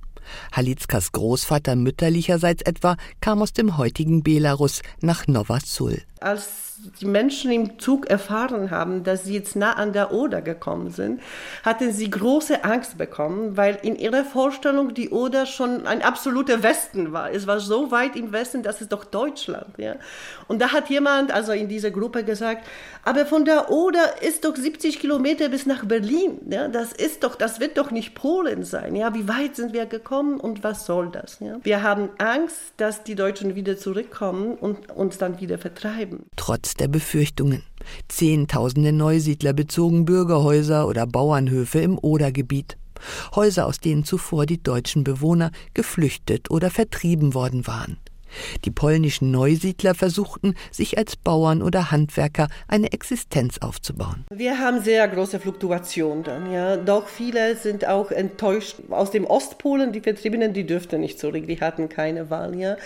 Halickas 0.53 1.12
Großvater 1.12 1.75
mütterlicherseits 1.77 2.62
etwa 2.62 2.96
kam 3.20 3.42
aus 3.42 3.53
dem 3.53 3.77
heutigen 3.77 4.22
Belarus 4.22 4.83
nach 5.01 5.27
Nova 5.27 5.59
Sul. 5.61 6.01
Als 6.20 6.72
die 7.01 7.07
Menschen 7.07 7.51
im 7.53 7.79
Zug 7.79 8.07
erfahren 8.07 8.71
haben, 8.71 9.05
dass 9.05 9.25
sie 9.25 9.35
jetzt 9.35 9.57
nah 9.57 9.75
an 9.75 9.92
der 9.92 10.12
Oder 10.12 10.42
gekommen 10.42 10.90
sind, 10.90 11.21
hatten 11.62 11.92
sie 11.92 12.11
große 12.11 12.64
Angst 12.64 12.99
bekommen, 12.99 13.57
weil 13.57 13.79
in 13.83 13.97
ihrer 13.97 14.25
Vorstellung 14.25 14.95
die 14.95 15.11
Oder 15.11 15.47
schon 15.47 15.87
ein 15.87 16.03
absoluter 16.03 16.62
Westen 16.62 17.12
war. 17.12 17.31
Es 17.31 17.47
war 17.47 17.61
so 17.61 17.90
weit 17.90 18.16
im 18.16 18.33
Westen, 18.33 18.62
das 18.62 18.81
ist 18.81 18.92
doch 18.92 19.05
Deutschland. 19.05 19.79
Ja? 19.79 19.97
Und 20.49 20.61
da 20.61 20.73
hat 20.73 20.90
jemand, 20.90 21.33
also 21.33 21.53
in 21.53 21.68
dieser 21.68 21.90
Gruppe 21.90 22.25
gesagt, 22.25 22.66
aber 23.05 23.27
von 23.27 23.45
der 23.45 23.71
Oder 23.71 24.23
ist 24.23 24.45
doch 24.45 24.57
70 24.57 25.01
Kilometer 25.01 25.49
bis 25.49 25.66
nach 25.66 25.85
Berlin. 25.85 26.40
Ja? 26.51 26.68
Das 26.68 26.92
ist 26.92 27.25
doch, 27.25 27.37
das 27.37 27.61
wird 27.61 27.79
doch 27.79 27.90
nicht 27.90 28.14
Polen 28.14 28.64
sein. 28.64 28.97
Ja? 28.97 29.14
Wie 29.14 29.29
weit 29.29 29.57
sind 29.57 29.73
wir 29.73 29.87
gekommen 29.87 30.40
und 30.40 30.64
was 30.64 30.87
soll 30.87 31.11
das? 31.11 31.38
Ja? 31.40 31.59
Wir 31.62 31.83
haben 31.83 32.11
Angst, 32.18 32.75
dass 32.77 33.05
die 33.05 33.14
Deutschen 33.14 33.55
wieder 33.55 33.77
zurückkommen 33.77 34.55
und 34.55 34.90
uns 34.90 35.18
dann 35.18 35.40
wieder 35.40 35.59
vertreiben. 35.59 36.27
Trotz 36.37 36.72
der 36.75 36.89
Befürchtungen. 36.89 37.63
Zehntausende 38.09 38.93
Neusiedler 38.93 39.53
bezogen 39.53 40.05
Bürgerhäuser 40.05 40.87
oder 40.87 41.07
Bauernhöfe 41.07 41.81
im 41.81 41.99
Odergebiet. 41.99 42.77
Häuser, 43.35 43.67
aus 43.67 43.81
denen 43.81 44.05
zuvor 44.05 44.47
die 44.47 44.63
deutschen 44.63 45.05
Bewohner 45.05 45.51
geflüchtet 45.75 46.51
oder 46.51 46.71
vertrieben 46.71 47.35
worden 47.35 47.67
waren. 47.67 47.99
Die 48.64 48.71
polnischen 48.71 49.31
Neusiedler 49.31 49.95
versuchten, 49.95 50.55
sich 50.71 50.99
als 50.99 51.16
Bauern 51.16 51.62
oder 51.62 51.90
Handwerker 51.90 52.49
eine 52.68 52.92
Existenz 52.92 53.59
aufzubauen. 53.59 54.25
Wir 54.31 54.59
haben 54.59 54.83
sehr 54.83 55.07
große 55.09 55.40
Fluktuationen 55.40 56.25
dann, 56.25 56.53
ja. 56.53 56.77
Doch 56.77 57.09
viele 57.09 57.57
sind 57.57 57.87
auch 57.87 58.11
enttäuscht 58.11 58.77
aus 58.90 59.11
dem 59.11 59.25
Ostpolen. 59.25 59.92
Die 59.92 60.01
Vertriebenen, 60.01 60.53
die 60.53 60.66
dürften 60.66 61.01
nicht 61.01 61.18
zurück, 61.18 61.47
die 61.47 61.61
hatten 61.61 61.88
keine 61.88 62.31
Wahl, 62.31 62.59
ja. 62.59 62.77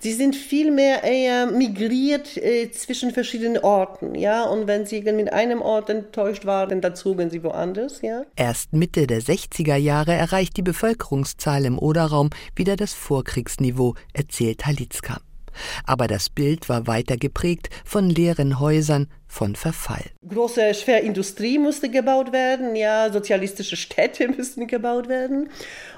Sie 0.00 0.12
sind 0.12 0.36
vielmehr 0.36 1.04
eher 1.04 1.46
migriert 1.46 2.36
äh, 2.36 2.70
zwischen 2.70 3.12
verschiedenen 3.12 3.62
Orten, 3.62 4.14
ja. 4.14 4.44
Und 4.44 4.66
wenn 4.66 4.86
sie 4.86 5.02
mit 5.02 5.32
einem 5.32 5.62
Ort 5.62 5.90
enttäuscht 5.90 6.44
waren, 6.46 6.80
dann 6.80 6.94
zogen 6.96 7.30
sie 7.30 7.42
woanders, 7.42 8.02
ja. 8.02 8.22
Erst 8.36 8.72
Mitte 8.72 9.06
der 9.06 9.20
60er 9.20 9.76
Jahre 9.76 10.12
erreicht 10.12 10.56
die 10.56 10.62
Bevölkerungszahl 10.62 11.64
im 11.64 11.78
Oderraum 11.78 12.30
wieder 12.54 12.76
das 12.76 12.92
Vorkriegsniveau, 12.92 13.94
erzählt 14.12 14.66
Halitz 14.66 14.95
Watzka. 14.96 15.20
Aber 15.86 16.06
das 16.06 16.28
Bild 16.28 16.68
war 16.68 16.86
weiter 16.86 17.16
geprägt 17.16 17.70
von 17.84 18.10
leeren 18.10 18.60
Häusern, 18.60 19.08
von 19.26 19.56
Verfall. 19.56 20.04
Große 20.28 20.74
Schwerindustrie 20.74 21.58
musste 21.58 21.88
gebaut 21.88 22.32
werden, 22.32 22.76
ja, 22.76 23.10
sozialistische 23.10 23.76
Städte 23.76 24.28
müssten 24.36 24.66
gebaut 24.66 25.08
werden. 25.08 25.48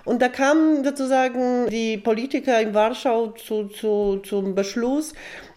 Und 0.04 0.22
da 0.22 0.28
kamen 0.28 0.84
sozusagen 0.84 1.68
die 1.70 1.98
Politiker 1.98 2.60
in 2.60 2.72
Warschau 2.72 3.32
zu, 3.32 3.68
zu, 3.68 4.20
zum 4.24 4.54
Beschluss, 4.54 5.12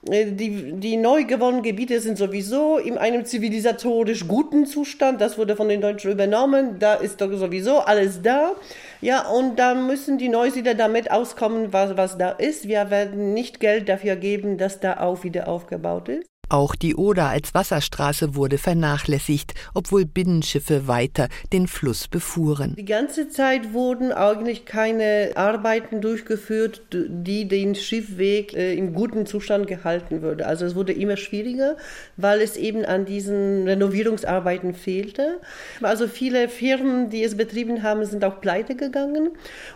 äh, 0.10 0.32
die, 0.32 0.74
die 0.74 0.98
neu 0.98 1.24
gewonnenen 1.26 1.64
Gebiete 1.64 2.02
sind 2.02 2.18
sowieso 2.18 2.78
in 2.78 2.98
einem 2.98 3.26
zivilisatorisch 3.26 4.28
guten 4.28 4.66
Zustand. 4.66 5.22
Das 5.22 5.38
wurde 5.38 5.56
von 5.56 5.70
den 5.70 5.82
Deutschen 5.82 6.12
übernommen. 6.12 6.80
Da 6.80 6.96
ist 6.96 7.22
doch 7.22 7.32
sowieso 7.34 7.80
alles 7.80 8.22
da. 8.22 8.54
Ja, 9.02 9.28
und 9.28 9.58
da 9.58 9.74
müssen 9.74 10.20
die 10.20 10.30
Neusiedler 10.30 10.76
damit 10.76 11.10
auskommen, 11.10 11.74
was, 11.74 11.98
was 11.98 12.20
da 12.20 12.30
ist. 12.30 12.68
Wir 12.68 12.92
werden 12.92 13.34
nicht 13.34 13.60
Geld 13.60 13.90
dafür 13.90 14.16
geben, 14.16 14.60
dass 14.60 14.80
da 14.80 15.00
auch 15.00 15.24
wieder 15.24 15.48
aufgebaut 15.48 16.08
ist. 16.08 16.30
Auch 16.52 16.76
die 16.76 16.96
Oder 16.96 17.30
als 17.30 17.54
Wasserstraße 17.54 18.36
wurde 18.36 18.58
vernachlässigt, 18.58 19.54
obwohl 19.74 20.04
Binnenschiffe 20.04 20.86
weiter 20.86 21.30
den 21.54 21.66
Fluss 21.66 22.10
befuhren. 22.10 22.76
Die 22.78 22.84
ganze 22.84 23.30
Zeit 23.30 23.72
wurden 23.72 24.12
eigentlich 24.12 24.66
keine 24.66 25.32
Arbeiten 25.36 26.02
durchgeführt, 26.02 26.82
die 26.92 27.48
den 27.48 27.74
Schiffweg 27.74 28.54
äh, 28.54 28.74
im 28.74 28.94
guten 28.94 29.26
Zustand 29.26 29.68
gehalten 29.68 30.22
würde. 30.22 30.46
Also 30.46 30.66
es 30.66 30.76
wurde 30.76 30.92
immer 30.92 31.16
schwieriger, 31.16 31.78
weil 32.18 32.42
es 32.42 32.58
eben 32.58 32.84
an 32.84 33.06
diesen 33.06 33.66
Renovierungsarbeiten 33.66 34.74
fehlte. 34.74 35.40
Also 35.82 36.10
viele 36.10 36.50
Firmen, 36.50 37.10
die 37.10 37.24
es 37.24 37.38
betrieben 37.38 37.82
haben, 37.82 38.04
sind 38.04 38.26
auch 38.26 38.42
pleite 38.42 38.76
gegangen. 38.76 39.30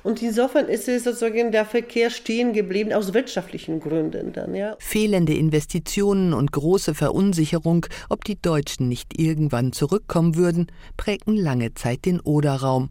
Und 0.04 0.22
insofern 0.22 0.68
ist 0.68 0.90
es 0.90 1.06
sozusagen 1.06 1.54
der 1.54 1.64
Verkehr 1.64 2.10
stehen 2.10 2.52
geblieben 2.52 2.92
aus 2.92 3.14
wirtschaftlichen 3.14 3.80
Gründen 3.80 4.34
dann, 4.34 4.54
ja. 4.56 4.76
Fehlende 4.80 5.34
Investitionen 5.34 6.34
und 6.34 6.52
große 6.66 6.96
Verunsicherung, 6.96 7.86
ob 8.10 8.24
die 8.24 8.42
Deutschen 8.42 8.90
nicht 8.90 9.20
irgendwann 9.20 9.72
zurückkommen 9.72 10.36
würden, 10.36 10.66
prägten 10.98 11.38
lange 11.38 11.76
Zeit 11.76 12.06
den 12.06 12.20
Oderraum. 12.20 12.90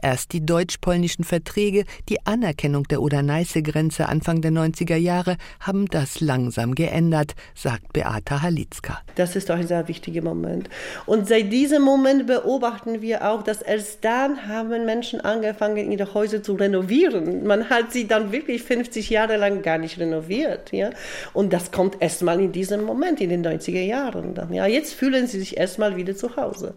Erst 0.00 0.32
die 0.32 0.46
deutsch-polnischen 0.46 1.24
Verträge, 1.24 1.86
die 2.08 2.24
Anerkennung 2.24 2.84
der 2.84 3.02
Oder-Neiße-Grenze 3.02 4.08
Anfang 4.08 4.42
der 4.42 4.52
90er 4.52 4.94
Jahre 4.94 5.38
haben 5.58 5.86
das 5.86 6.20
langsam 6.20 6.76
geändert, 6.76 7.34
sagt 7.56 7.92
Beata 7.92 8.42
Halitzka. 8.42 9.00
Das 9.16 9.34
ist 9.34 9.50
doch 9.50 9.56
ein 9.56 9.66
sehr 9.66 9.88
wichtiger 9.88 10.22
Moment. 10.22 10.70
Und 11.04 11.26
seit 11.26 11.52
diesem 11.52 11.82
Moment 11.82 12.28
beobachten 12.28 13.02
wir 13.02 13.28
auch, 13.28 13.42
dass 13.42 13.60
erst 13.60 14.04
dann 14.04 14.46
haben 14.46 14.86
Menschen 14.86 15.20
angefangen, 15.20 15.90
ihre 15.90 16.14
Häuser 16.14 16.44
zu 16.44 16.52
renovieren. 16.54 17.44
Man 17.44 17.70
hat 17.70 17.92
sie 17.92 18.06
dann 18.06 18.30
wirklich 18.30 18.62
50 18.62 19.10
Jahre 19.10 19.36
lang 19.36 19.62
gar 19.62 19.78
nicht 19.78 19.98
renoviert. 19.98 20.70
Ja? 20.70 20.90
Und 21.32 21.52
das 21.52 21.72
kommt 21.72 21.96
erst 21.98 22.22
mal 22.22 22.38
in 22.40 22.52
diesem 22.52 22.84
Moment 22.84 23.15
in 23.20 23.30
den 23.30 23.46
90er 23.46 23.82
Jahren. 23.82 24.34
Dann. 24.34 24.52
Ja, 24.52 24.66
jetzt 24.66 24.94
fühlen 24.94 25.26
sie 25.26 25.38
sich 25.38 25.56
erstmal 25.56 25.96
wieder 25.96 26.16
zu 26.16 26.36
Hause. 26.36 26.74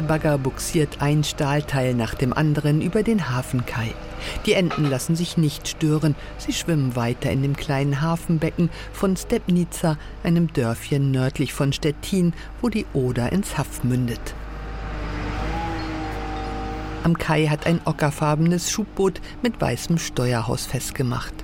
Der 0.00 0.06
Bagger 0.06 0.38
buxiert 0.38 1.02
ein 1.02 1.24
Stahlteil 1.24 1.92
nach 1.92 2.14
dem 2.14 2.32
anderen 2.32 2.80
über 2.80 3.02
den 3.02 3.28
Hafenkai. 3.28 3.92
Die 4.46 4.54
Enten 4.54 4.88
lassen 4.88 5.14
sich 5.14 5.36
nicht 5.36 5.68
stören. 5.68 6.14
Sie 6.38 6.54
schwimmen 6.54 6.96
weiter 6.96 7.30
in 7.30 7.42
dem 7.42 7.54
kleinen 7.54 8.00
Hafenbecken 8.00 8.70
von 8.94 9.14
Stepnica, 9.14 9.98
einem 10.22 10.50
Dörfchen 10.54 11.10
nördlich 11.10 11.52
von 11.52 11.74
Stettin, 11.74 12.32
wo 12.62 12.70
die 12.70 12.86
Oder 12.94 13.30
ins 13.30 13.58
Haff 13.58 13.84
mündet. 13.84 14.34
Am 17.04 17.18
Kai 17.18 17.48
hat 17.48 17.66
ein 17.66 17.82
ockerfarbenes 17.84 18.70
Schubboot 18.70 19.20
mit 19.42 19.60
weißem 19.60 19.98
Steuerhaus 19.98 20.64
festgemacht. 20.64 21.34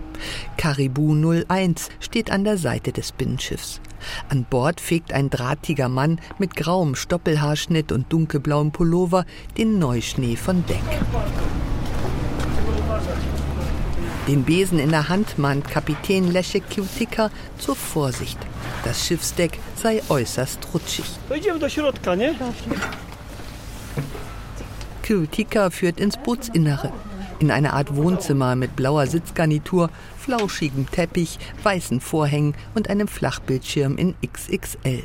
Caribou 0.56 1.14
01 1.14 1.90
steht 2.00 2.30
an 2.30 2.44
der 2.44 2.56
Seite 2.56 2.92
des 2.92 3.12
Binnenschiffs. 3.12 3.82
An 4.28 4.44
Bord 4.48 4.80
fegt 4.80 5.12
ein 5.12 5.30
drahtiger 5.30 5.88
Mann 5.88 6.20
mit 6.38 6.56
grauem 6.56 6.94
Stoppelhaarschnitt 6.94 7.92
und 7.92 8.12
dunkelblauem 8.12 8.72
Pullover 8.72 9.24
den 9.56 9.78
Neuschnee 9.78 10.36
von 10.36 10.64
Deck. 10.66 10.82
Den 14.26 14.42
Besen 14.42 14.80
in 14.80 14.90
der 14.90 15.08
Hand 15.08 15.38
mahnt 15.38 15.68
Kapitän 15.70 16.32
Leszek 16.32 16.68
Kiutika 16.68 17.30
zur 17.58 17.76
Vorsicht. 17.76 18.38
Das 18.84 19.06
Schiffsdeck 19.06 19.58
sei 19.76 20.02
äußerst 20.08 20.58
rutschig. 20.74 21.04
Kiutika 25.02 25.70
führt 25.70 26.00
ins 26.00 26.16
Bootsinnere. 26.16 26.92
In 27.38 27.52
eine 27.52 27.74
Art 27.74 27.94
Wohnzimmer 27.94 28.56
mit 28.56 28.74
blauer 28.74 29.06
Sitzgarnitur, 29.06 29.90
flauschigem 30.26 30.90
Teppich, 30.90 31.38
weißen 31.62 32.00
Vorhängen 32.00 32.54
und 32.74 32.90
einem 32.90 33.06
Flachbildschirm 33.06 33.96
in 33.96 34.14
XXL. 34.26 35.04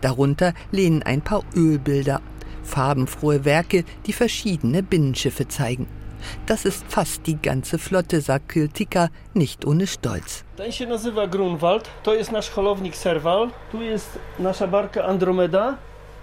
Darunter 0.00 0.54
lehnen 0.72 1.02
ein 1.02 1.20
paar 1.20 1.42
Ölbilder, 1.54 2.22
farbenfrohe 2.62 3.44
Werke, 3.44 3.84
die 4.06 4.14
verschiedene 4.14 4.82
Binnenschiffe 4.82 5.48
zeigen. 5.48 5.86
Das 6.46 6.64
ist 6.64 6.86
fast 6.88 7.26
die 7.26 7.36
ganze 7.36 7.78
Flotte, 7.78 8.22
sagt 8.22 8.48
Kiltika, 8.48 9.10
nicht 9.34 9.66
ohne 9.66 9.86
Stolz. 9.86 10.44
Ten 10.56 10.72
się 10.72 10.86
nazywa 10.86 11.26
Grunwald, 11.26 11.90
to 12.02 12.14
jest 12.14 12.32
nasz 12.32 12.50
holownik 12.50 12.96
Serval, 12.96 13.50
tu 13.70 13.82
jest 13.82 14.18
nasza 14.38 14.66
barka 14.66 15.04
Andromeda. 15.04 15.76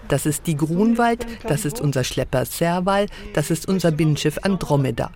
Das 0.07 0.25
ist 0.25 0.47
die 0.47 0.55
Grunwald, 0.55 1.27
das 1.47 1.65
ist 1.65 1.79
unser 1.79 2.03
Schlepper 2.03 2.45
Serval, 2.45 3.05
das 3.35 3.51
ist 3.51 3.67
unser 3.67 3.91
Binnenschiff 3.91 4.39
Andromeda. 4.41 5.11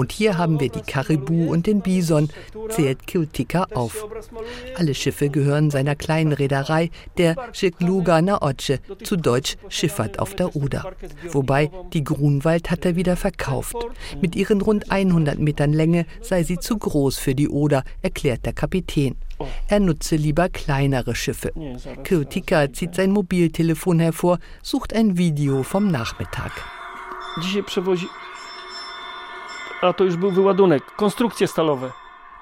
Und 0.00 0.12
hier 0.12 0.38
haben 0.38 0.60
wir 0.60 0.70
die 0.70 0.80
Karibu 0.80 1.52
und 1.52 1.66
den 1.66 1.82
Bison, 1.82 2.30
zählt 2.70 3.06
Kiltika 3.06 3.66
auf. 3.74 4.06
Alle 4.74 4.94
Schiffe 4.94 5.28
gehören 5.28 5.70
seiner 5.70 5.94
kleinen 5.94 6.32
Reederei, 6.32 6.88
der 7.18 7.36
Schikluga 7.52 8.22
Naoce, 8.22 8.78
zu 9.04 9.16
Deutsch 9.16 9.58
Schifffahrt 9.68 10.18
auf 10.18 10.34
der 10.34 10.56
Oder. 10.56 10.90
Wobei, 11.32 11.70
die 11.92 12.02
Grunwald 12.02 12.70
hat 12.70 12.86
er 12.86 12.96
wieder 12.96 13.14
verkauft. 13.14 13.76
Mit 14.22 14.36
ihren 14.36 14.62
rund 14.62 14.90
100 14.90 15.38
Metern 15.38 15.74
Länge 15.74 16.06
sei 16.22 16.44
sie 16.44 16.58
zu 16.58 16.78
groß 16.78 17.18
für 17.18 17.34
die 17.34 17.50
Oder, 17.50 17.84
erklärt 18.00 18.46
der 18.46 18.54
Kapitän. 18.54 19.16
Er 19.68 19.80
nutze 19.80 20.16
lieber 20.16 20.48
kleinere 20.48 21.14
Schiffe. 21.14 21.52
Kiltika 22.04 22.72
zieht 22.72 22.94
sein 22.94 23.10
Mobiltelefon 23.10 24.00
hervor, 24.00 24.38
sucht 24.62 24.94
ein 24.94 25.18
Video 25.18 25.62
vom 25.62 25.90
Nachmittag. 25.90 26.52
A 29.82 29.92
to 29.92 30.04
już 30.04 30.16
był 30.16 30.30
wyładunek, 30.30 30.82
konstrukcje 30.96 31.48
stalowe. 31.48 31.92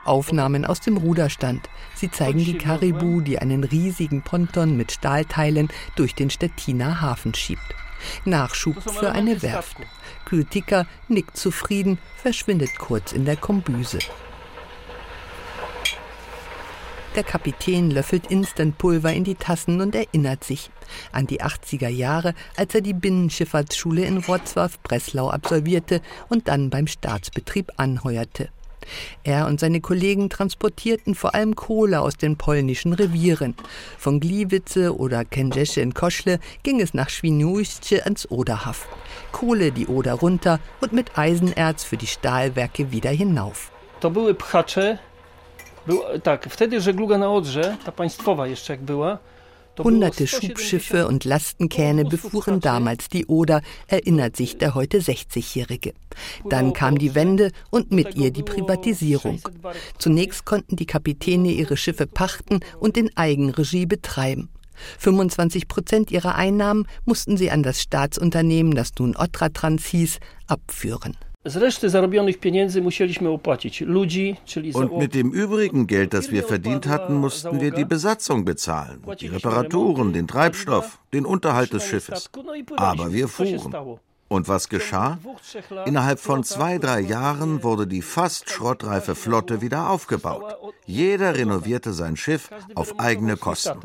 Aufnahmen 0.04 0.64
aus 0.64 0.80
dem 0.80 0.96
Ruderstand. 0.96 1.68
Sie 1.94 2.10
zeigen 2.10 2.44
die 2.44 2.58
Karibu, 2.58 3.20
die 3.20 3.38
einen 3.38 3.64
riesigen 3.64 4.22
Ponton 4.22 4.76
mit 4.76 4.92
Stahlteilen 4.92 5.68
durch 5.96 6.14
den 6.14 6.30
Stettiner 6.30 7.00
Hafen 7.00 7.34
schiebt. 7.34 7.74
Nachschub 8.24 8.76
für 8.82 9.12
eine 9.12 9.42
Werft. 9.42 9.76
Kytika 10.24 10.86
nickt 11.08 11.36
zufrieden, 11.36 11.98
verschwindet 12.16 12.78
kurz 12.78 13.12
in 13.12 13.24
der 13.24 13.36
Kombüse. 13.36 13.98
Der 17.18 17.24
Kapitän 17.24 17.90
löffelt 17.90 18.30
Instantpulver 18.30 19.12
in 19.12 19.24
die 19.24 19.34
Tassen 19.34 19.80
und 19.80 19.96
erinnert 19.96 20.44
sich 20.44 20.70
an 21.10 21.26
die 21.26 21.42
80er 21.42 21.88
Jahre, 21.88 22.32
als 22.56 22.76
er 22.76 22.80
die 22.80 22.92
Binnenschifffahrtsschule 22.92 24.04
in 24.04 24.22
Wrocław-Breslau 24.22 25.28
absolvierte 25.28 26.00
und 26.28 26.46
dann 26.46 26.70
beim 26.70 26.86
Staatsbetrieb 26.86 27.72
anheuerte. 27.76 28.50
Er 29.24 29.48
und 29.48 29.58
seine 29.58 29.80
Kollegen 29.80 30.30
transportierten 30.30 31.16
vor 31.16 31.34
allem 31.34 31.56
Kohle 31.56 32.02
aus 32.02 32.16
den 32.16 32.36
polnischen 32.36 32.92
Revieren. 32.92 33.56
Von 33.98 34.20
Gliwice 34.20 34.92
oder 34.92 35.24
Kędzierze 35.24 35.80
in 35.80 35.94
Koszle 35.94 36.38
ging 36.62 36.80
es 36.80 36.94
nach 36.94 37.10
Świnoujście 37.10 38.04
ans 38.04 38.30
Oderhaff. 38.30 38.86
Kohle 39.32 39.72
die 39.72 39.88
Oder 39.88 40.12
runter 40.12 40.60
und 40.80 40.92
mit 40.92 41.18
Eisenerz 41.18 41.82
für 41.82 41.96
die 41.96 42.06
Stahlwerke 42.06 42.92
wieder 42.92 43.10
hinauf. 43.10 43.72
To 43.98 44.10
były 44.10 44.34
pchacze 44.34 44.98
Był, 45.88 46.02
tak, 46.22 46.48
wtedy 46.50 46.80
żegluga 46.80 47.18
na 47.18 47.30
Odrze, 47.30 47.76
ta 47.84 47.92
państwowa 47.92 48.46
jeszcze 48.46 48.72
jak 48.72 48.82
była, 48.82 49.18
Hunderte 49.82 50.26
Schubschiffe 50.26 51.06
und 51.06 51.24
Lastenkähne 51.24 52.04
befuhren 52.04 52.58
damals 52.58 53.08
die 53.08 53.26
Oder, 53.26 53.62
erinnert 53.86 54.36
sich 54.36 54.58
der 54.58 54.74
heute 54.74 54.98
60-Jährige. 54.98 55.92
Dann 56.50 56.72
kam 56.72 56.98
die 56.98 57.14
Wende 57.14 57.52
und 57.70 57.92
mit 57.92 58.16
ihr 58.16 58.32
die 58.32 58.42
Privatisierung. 58.42 59.40
Zunächst 59.98 60.44
konnten 60.44 60.74
die 60.74 60.86
Kapitäne 60.86 61.52
ihre 61.52 61.76
Schiffe 61.76 62.08
pachten 62.08 62.58
und 62.80 62.96
in 62.96 63.16
Eigenregie 63.16 63.86
betreiben. 63.86 64.48
25 64.98 65.68
Prozent 65.68 66.10
ihrer 66.10 66.34
Einnahmen 66.34 66.86
mussten 67.04 67.36
sie 67.36 67.52
an 67.52 67.62
das 67.62 67.80
Staatsunternehmen, 67.80 68.74
das 68.74 68.90
nun 68.98 69.16
Otratrans 69.16 69.86
hieß, 69.86 70.18
abführen. 70.48 71.16
Und 74.74 74.98
mit 74.98 75.14
dem 75.14 75.32
übrigen 75.32 75.86
Geld, 75.86 76.14
das 76.14 76.30
wir 76.30 76.42
verdient 76.42 76.86
hatten, 76.86 77.14
mussten 77.14 77.60
wir 77.60 77.70
die 77.70 77.84
Besatzung 77.84 78.44
bezahlen, 78.44 79.02
die 79.20 79.28
Reparaturen, 79.28 80.12
den 80.12 80.26
Treibstoff, 80.26 80.98
den 81.12 81.24
Unterhalt 81.24 81.72
des 81.72 81.84
Schiffes. 81.84 82.30
Aber 82.76 83.12
wir 83.12 83.28
fuhren. 83.28 83.98
Und 84.28 84.46
was 84.46 84.68
geschah? 84.68 85.18
Innerhalb 85.86 86.20
von 86.20 86.44
zwei, 86.44 86.78
drei 86.78 87.00
Jahren 87.00 87.62
wurde 87.62 87.86
die 87.86 88.02
fast 88.02 88.50
schrottreife 88.50 89.14
Flotte 89.14 89.62
wieder 89.62 89.88
aufgebaut. 89.88 90.54
Jeder 90.84 91.34
renovierte 91.34 91.94
sein 91.94 92.16
Schiff 92.16 92.50
auf 92.74 93.00
eigene 93.00 93.38
Kosten. 93.38 93.80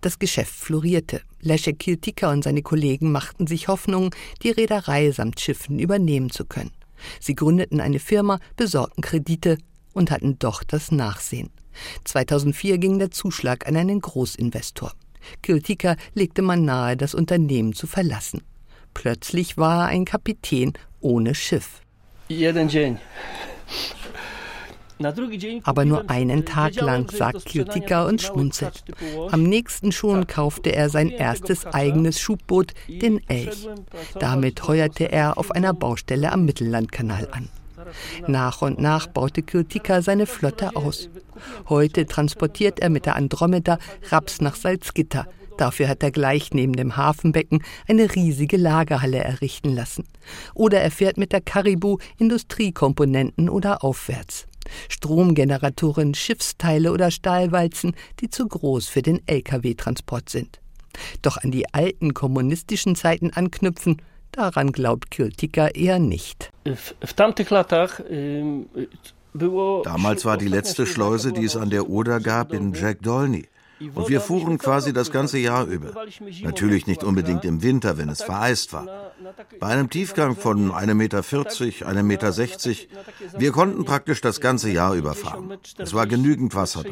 Das 0.00 0.18
Geschäft 0.18 0.54
florierte. 0.54 1.22
Leszek 1.40 1.78
Kiltika 1.78 2.32
und 2.32 2.42
seine 2.42 2.62
Kollegen 2.62 3.12
machten 3.12 3.46
sich 3.46 3.68
Hoffnung, 3.68 4.12
die 4.42 4.50
Reederei 4.50 5.12
samt 5.12 5.38
Schiffen 5.38 5.78
übernehmen 5.78 6.30
zu 6.30 6.44
können. 6.44 6.72
Sie 7.20 7.34
gründeten 7.36 7.80
eine 7.80 8.00
Firma, 8.00 8.40
besorgten 8.56 9.02
Kredite 9.02 9.58
und 9.94 10.10
hatten 10.10 10.38
doch 10.40 10.64
das 10.64 10.90
Nachsehen. 10.90 11.50
2004 12.04 12.78
ging 12.78 12.98
der 12.98 13.12
Zuschlag 13.12 13.66
an 13.68 13.76
einen 13.76 14.00
Großinvestor. 14.00 14.92
Kiltika 15.42 15.96
legte 16.14 16.42
man 16.42 16.64
nahe, 16.64 16.96
das 16.96 17.14
Unternehmen 17.14 17.74
zu 17.74 17.86
verlassen. 17.86 18.42
Plötzlich 18.94 19.56
war 19.56 19.84
er 19.84 19.88
ein 19.88 20.04
Kapitän 20.04 20.72
ohne 21.00 21.34
Schiff. 21.34 21.80
Aber 25.62 25.84
nur 25.84 26.10
einen 26.10 26.44
Tag 26.44 26.74
lang, 26.76 27.10
sagt 27.10 27.46
Kiltika 27.46 28.04
und 28.04 28.20
schmunzelt. 28.20 28.84
Am 29.30 29.44
nächsten 29.44 29.92
schon 29.92 30.26
kaufte 30.26 30.70
er 30.70 30.90
sein 30.90 31.08
erstes 31.08 31.64
eigenes 31.66 32.20
Schubboot, 32.20 32.74
den 32.86 33.26
Elch. 33.28 33.66
Damit 34.18 34.66
heuerte 34.68 35.10
er 35.10 35.38
auf 35.38 35.52
einer 35.52 35.72
Baustelle 35.72 36.32
am 36.32 36.44
Mittellandkanal 36.44 37.28
an. 37.32 37.48
Nach 38.26 38.60
und 38.60 38.78
nach 38.78 39.06
baute 39.06 39.42
Kiltika 39.42 40.02
seine 40.02 40.26
Flotte 40.26 40.76
aus. 40.76 41.08
Heute 41.68 42.06
transportiert 42.06 42.80
er 42.80 42.90
mit 42.90 43.06
der 43.06 43.16
Andromeda 43.16 43.78
Raps 44.10 44.42
nach 44.42 44.54
Salzgitter, 44.54 45.26
Dafür 45.60 45.88
hat 45.88 46.02
er 46.02 46.10
gleich 46.10 46.54
neben 46.54 46.72
dem 46.72 46.96
Hafenbecken 46.96 47.62
eine 47.86 48.14
riesige 48.14 48.56
Lagerhalle 48.56 49.18
errichten 49.18 49.74
lassen. 49.74 50.04
Oder 50.54 50.80
er 50.80 50.90
fährt 50.90 51.18
mit 51.18 51.32
der 51.32 51.42
Caribou 51.42 51.98
Industriekomponenten 52.16 53.50
oder 53.50 53.84
aufwärts. 53.84 54.46
Stromgeneratoren, 54.88 56.14
Schiffsteile 56.14 56.92
oder 56.92 57.10
Stahlwalzen, 57.10 57.94
die 58.20 58.30
zu 58.30 58.48
groß 58.48 58.88
für 58.88 59.02
den 59.02 59.20
Lkw-Transport 59.26 60.30
sind. 60.30 60.60
Doch 61.20 61.36
an 61.36 61.50
die 61.50 61.74
alten 61.74 62.14
kommunistischen 62.14 62.96
Zeiten 62.96 63.30
anknüpfen, 63.30 64.00
daran 64.32 64.72
glaubt 64.72 65.10
Kiltika 65.10 65.68
eher 65.68 65.98
nicht. 65.98 66.50
Damals 69.84 70.24
war 70.24 70.38
die 70.38 70.48
letzte 70.48 70.86
Schleuse, 70.86 71.34
die 71.34 71.44
es 71.44 71.56
an 71.56 71.68
der 71.68 71.90
Oder 71.90 72.18
gab, 72.18 72.54
in 72.54 72.72
Jack 72.72 73.02
Dolney. 73.02 73.46
Und 73.94 74.08
wir 74.08 74.20
fuhren 74.20 74.58
quasi 74.58 74.92
das 74.92 75.10
ganze 75.10 75.38
Jahr 75.38 75.66
über. 75.66 75.92
Natürlich 76.42 76.86
nicht 76.86 77.02
unbedingt 77.02 77.44
im 77.44 77.62
Winter, 77.62 77.96
wenn 77.98 78.08
es 78.08 78.22
vereist 78.22 78.72
war. 78.72 78.86
Bei 79.58 79.68
einem 79.68 79.88
Tiefgang 79.88 80.36
von 80.36 80.70
1,40 80.72 80.94
Meter, 80.94 81.20
1,60 81.20 82.02
Meter, 82.02 82.32
wir 83.38 83.52
konnten 83.52 83.84
praktisch 83.84 84.20
das 84.20 84.40
ganze 84.40 84.70
Jahr 84.70 84.94
über 84.94 85.14
fahren. 85.14 85.58
Es 85.78 85.94
war 85.94 86.06
genügend 86.06 86.54
Wasser 86.54 86.82
da. 86.82 86.90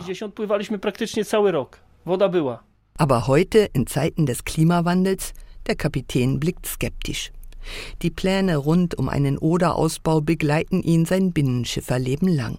Aber 3.00 3.26
heute, 3.26 3.70
in 3.72 3.86
Zeiten 3.86 4.26
des 4.26 4.44
Klimawandels, 4.44 5.32
der 5.66 5.76
Kapitän 5.76 6.40
blickt 6.40 6.66
skeptisch. 6.66 7.32
Die 8.02 8.10
Pläne 8.10 8.56
rund 8.56 8.96
um 8.96 9.08
einen 9.08 9.38
Oderausbau 9.38 10.20
begleiten 10.20 10.82
ihn 10.82 11.04
sein 11.04 11.32
Binnenschifferleben 11.32 12.28
lang. 12.28 12.58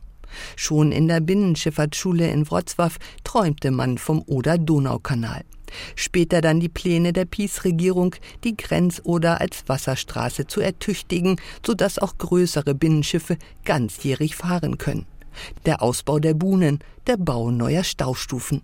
Schon 0.56 0.92
in 0.92 1.08
der 1.08 1.20
Binnenschifffahrtsschule 1.20 2.30
in 2.30 2.46
Wrocław 2.46 2.94
träumte 3.24 3.72
man 3.72 3.98
vom 3.98 4.22
Oder-Donau-Kanal. 4.26 5.44
Später 5.96 6.42
dann 6.42 6.60
die 6.60 6.70
Pläne 6.70 7.14
der 7.14 7.26
Peace-Regierung, 7.26 8.16
die 8.44 8.58
Grenzoder 8.58 9.40
als 9.40 9.64
Wasserstraße 9.68 10.48
zu 10.48 10.62
ertüchtigen, 10.62 11.40
sodass 11.66 12.00
auch 12.00 12.18
größere 12.18 12.74
Binnenschiffe 12.76 13.38
ganzjährig 13.66 14.36
fahren 14.36 14.78
können. 14.78 15.06
Der 15.66 15.82
Ausbau 15.82 16.20
der 16.20 16.34
Buhnen, 16.34 16.80
der 17.08 17.18
Bau 17.18 17.50
neuer 17.50 17.84
Staustufen. 17.84 18.62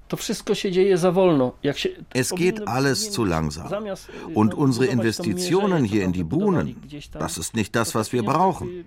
Es 2.13 2.29
geht 2.35 2.67
alles 2.67 3.11
zu 3.11 3.25
langsam. 3.25 3.85
Und 4.33 4.53
unsere 4.53 4.85
Investitionen 4.85 5.83
hier 5.83 6.03
in 6.03 6.13
die 6.13 6.23
Buhnen, 6.23 6.75
das 7.13 7.37
ist 7.37 7.55
nicht 7.55 7.75
das, 7.75 7.95
was 7.95 8.13
wir 8.13 8.23
brauchen. 8.23 8.85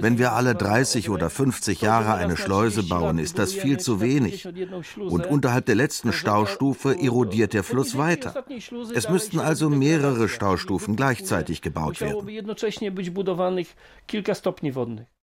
Wenn 0.00 0.18
wir 0.18 0.32
alle 0.32 0.54
30 0.54 1.10
oder 1.10 1.30
50 1.30 1.82
Jahre 1.82 2.14
eine 2.14 2.36
Schleuse 2.36 2.82
bauen, 2.82 3.18
ist 3.18 3.38
das 3.38 3.52
viel 3.52 3.78
zu 3.78 4.00
wenig. 4.00 4.46
Und 4.98 5.26
unterhalb 5.26 5.66
der 5.66 5.74
letzten 5.74 6.12
Staustufe 6.12 6.98
erodiert 6.98 7.52
der 7.52 7.64
Fluss 7.64 7.98
weiter. 7.98 8.44
Es 8.94 9.08
müssten 9.08 9.40
also 9.40 9.68
mehrere 9.68 10.28
Staustufen 10.28 10.96
gleichzeitig 10.96 11.60
gebaut 11.60 12.00
werden. 12.00 12.26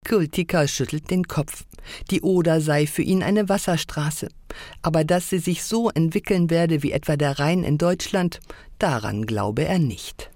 Kultika 0.08 0.66
schüttelt 0.66 1.10
den 1.10 1.24
Kopf. 1.24 1.64
Die 2.10 2.20
Oder 2.22 2.60
sei 2.60 2.86
für 2.86 3.02
ihn 3.02 3.22
eine 3.22 3.48
Wasserstraße. 3.48 4.28
Aber 4.82 5.04
dass 5.04 5.30
sie 5.30 5.38
sich 5.38 5.64
so 5.64 5.90
entwickeln 5.90 6.50
werde 6.50 6.82
wie 6.82 6.92
etwa 6.92 7.16
der 7.16 7.38
Rhein 7.38 7.64
in 7.64 7.78
Deutschland, 7.78 8.40
daran 8.78 9.26
glaube 9.26 9.64
er 9.64 9.78
nicht. 9.78 10.30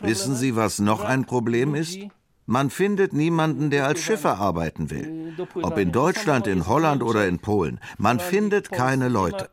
Wissen 0.00 0.34
Sie, 0.36 0.56
was 0.56 0.78
noch 0.78 1.04
ein 1.04 1.24
Problem 1.24 1.74
ist? 1.74 1.98
Man 2.46 2.70
findet 2.70 3.12
niemanden, 3.12 3.68
der 3.68 3.86
als 3.86 4.00
Schiffer 4.00 4.38
arbeiten 4.38 4.90
will. 4.90 5.34
Ob 5.62 5.76
in 5.76 5.92
Deutschland, 5.92 6.46
in 6.46 6.66
Holland 6.66 7.02
oder 7.02 7.28
in 7.28 7.40
Polen. 7.40 7.78
Man 7.98 8.20
findet 8.20 8.70
keine 8.70 9.08
Leute. 9.08 9.48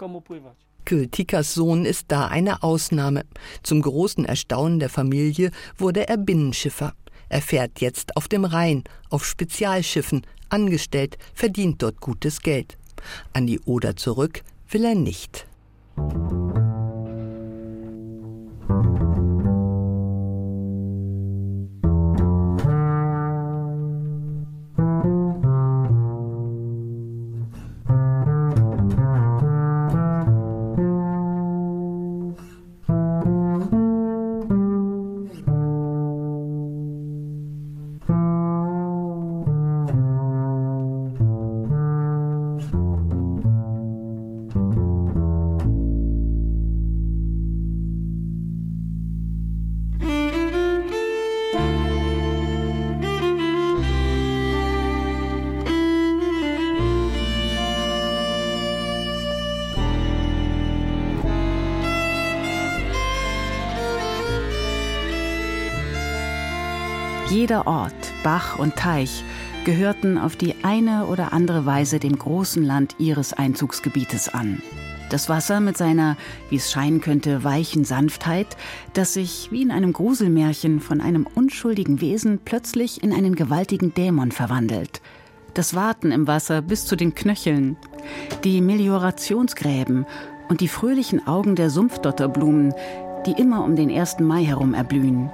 Kultikas 0.87 1.53
Sohn 1.53 1.83
ist 1.83 2.05
da 2.09 2.27
eine 2.27 2.63
Ausnahme. 2.63 3.25
Zum 3.63 3.81
großen 3.81 4.23
Erstaunen 4.23 4.79
der 4.79 4.89
Familie 4.89 5.51
wurde 5.77 6.07
er 6.07 6.17
Binnenschiffer. 6.17 6.93
Er 7.35 7.41
fährt 7.41 7.81
jetzt 7.81 8.15
auf 8.15 8.29
dem 8.29 8.45
Rhein, 8.45 8.85
auf 9.09 9.25
Spezialschiffen, 9.25 10.21
angestellt, 10.47 11.17
verdient 11.33 11.81
dort 11.81 11.99
gutes 11.99 12.41
Geld. 12.41 12.77
An 13.33 13.45
die 13.45 13.59
Oder 13.59 13.97
zurück 13.97 14.41
will 14.69 14.85
er 14.85 14.95
nicht. 14.95 15.45
Jeder 67.45 67.67
Ort, 67.67 67.93
Bach 68.23 68.57
und 68.57 68.75
Teich 68.75 69.23
gehörten 69.65 70.17
auf 70.17 70.35
die 70.35 70.55
eine 70.63 71.05
oder 71.05 71.31
andere 71.31 71.67
Weise 71.67 71.99
dem 71.99 72.17
großen 72.17 72.63
Land 72.63 72.95
ihres 72.97 73.33
Einzugsgebietes 73.33 74.29
an. 74.29 74.63
Das 75.11 75.29
Wasser 75.29 75.59
mit 75.59 75.77
seiner, 75.77 76.17
wie 76.49 76.55
es 76.55 76.71
scheinen 76.71 77.01
könnte, 77.01 77.43
weichen 77.43 77.85
Sanftheit, 77.85 78.57
das 78.93 79.13
sich 79.13 79.49
wie 79.51 79.61
in 79.61 79.69
einem 79.69 79.93
Gruselmärchen 79.93 80.79
von 80.79 81.01
einem 81.01 81.27
unschuldigen 81.35 82.01
Wesen 82.01 82.39
plötzlich 82.43 83.03
in 83.03 83.13
einen 83.13 83.35
gewaltigen 83.35 83.93
Dämon 83.93 84.31
verwandelt. 84.31 85.03
Das 85.53 85.75
Warten 85.75 86.11
im 86.11 86.25
Wasser 86.25 86.63
bis 86.63 86.87
zu 86.87 86.95
den 86.95 87.13
Knöcheln, 87.13 87.77
die 88.43 88.59
Meliorationsgräben 88.59 90.07
und 90.49 90.61
die 90.61 90.67
fröhlichen 90.67 91.27
Augen 91.27 91.55
der 91.55 91.69
Sumpfdotterblumen, 91.69 92.73
die 93.27 93.39
immer 93.39 93.63
um 93.63 93.75
den 93.75 93.91
1. 93.91 94.21
Mai 94.21 94.45
herum 94.45 94.73
erblühen. 94.73 95.29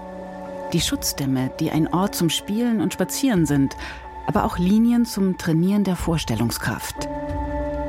Die 0.73 0.81
Schutzdämme, 0.81 1.51
die 1.59 1.69
ein 1.69 1.93
Ort 1.93 2.15
zum 2.15 2.29
Spielen 2.29 2.79
und 2.79 2.93
Spazieren 2.93 3.45
sind, 3.45 3.75
aber 4.25 4.45
auch 4.45 4.57
Linien 4.57 5.05
zum 5.05 5.37
Trainieren 5.37 5.83
der 5.83 5.97
Vorstellungskraft. 5.97 7.09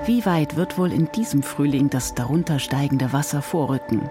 Wie 0.05 0.27
weit 0.27 0.57
wird 0.57 0.79
wohl 0.79 0.93
in 0.93 1.11
diesem 1.13 1.45
Frühling 1.45 1.91
das 1.91 2.15
darunter 2.15 2.59
steigende 2.59 3.13
Wasser 3.13 3.41
vorrücken? 3.41 4.11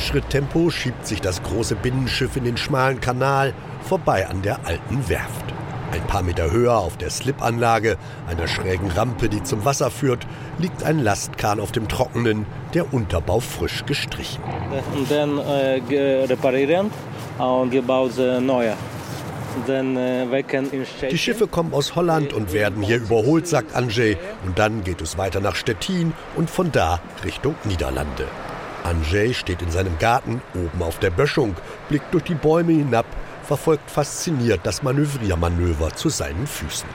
Schritttempo 0.00 0.70
schiebt 0.70 1.06
sich 1.06 1.20
das 1.20 1.42
große 1.42 1.76
Binnenschiff 1.76 2.36
in 2.36 2.44
den 2.44 2.56
schmalen 2.56 3.00
Kanal 3.00 3.54
vorbei 3.82 4.26
an 4.28 4.42
der 4.42 4.66
alten 4.66 5.08
Werft. 5.08 5.44
Ein 5.92 6.06
paar 6.06 6.22
Meter 6.22 6.50
höher 6.50 6.76
auf 6.78 6.96
der 6.96 7.10
Slipanlage, 7.10 7.96
einer 8.28 8.46
schrägen 8.46 8.90
Rampe, 8.90 9.28
die 9.28 9.42
zum 9.42 9.64
Wasser 9.64 9.90
führt, 9.90 10.26
liegt 10.58 10.84
ein 10.84 11.00
Lastkahn 11.00 11.58
auf 11.58 11.72
dem 11.72 11.88
Trockenen, 11.88 12.46
der 12.74 12.92
Unterbau 12.94 13.40
frisch 13.40 13.84
gestrichen. 13.86 14.42
Und 14.94 15.10
dann 15.10 15.38
äh, 15.38 16.24
reparieren 16.26 16.90
und 17.38 17.70
gebaut 17.70 18.12
neue. 18.40 18.74
Die 21.10 21.18
Schiffe 21.18 21.48
kommen 21.48 21.74
aus 21.74 21.96
Holland 21.96 22.32
und 22.32 22.52
werden 22.52 22.84
hier 22.84 22.98
überholt, 22.98 23.48
sagt 23.48 23.74
Andrzej. 23.74 24.16
Und 24.46 24.60
dann 24.60 24.84
geht 24.84 25.00
es 25.00 25.18
weiter 25.18 25.40
nach 25.40 25.56
Stettin 25.56 26.12
und 26.36 26.48
von 26.48 26.70
da 26.70 27.00
Richtung 27.24 27.56
Niederlande. 27.64 28.26
Andrzej 28.84 29.34
steht 29.34 29.62
in 29.62 29.70
seinem 29.70 29.98
Garten 29.98 30.40
oben 30.54 30.82
auf 30.82 30.98
der 30.98 31.10
Böschung, 31.10 31.54
blickt 31.88 32.12
durch 32.12 32.24
die 32.24 32.34
Bäume 32.34 32.72
hinab, 32.72 33.06
verfolgt 33.42 33.90
fasziniert 33.90 34.60
das 34.64 34.82
Manövriermanöver 34.82 35.90
zu 35.94 36.08
seinen 36.08 36.46
Füßen. 36.46 36.88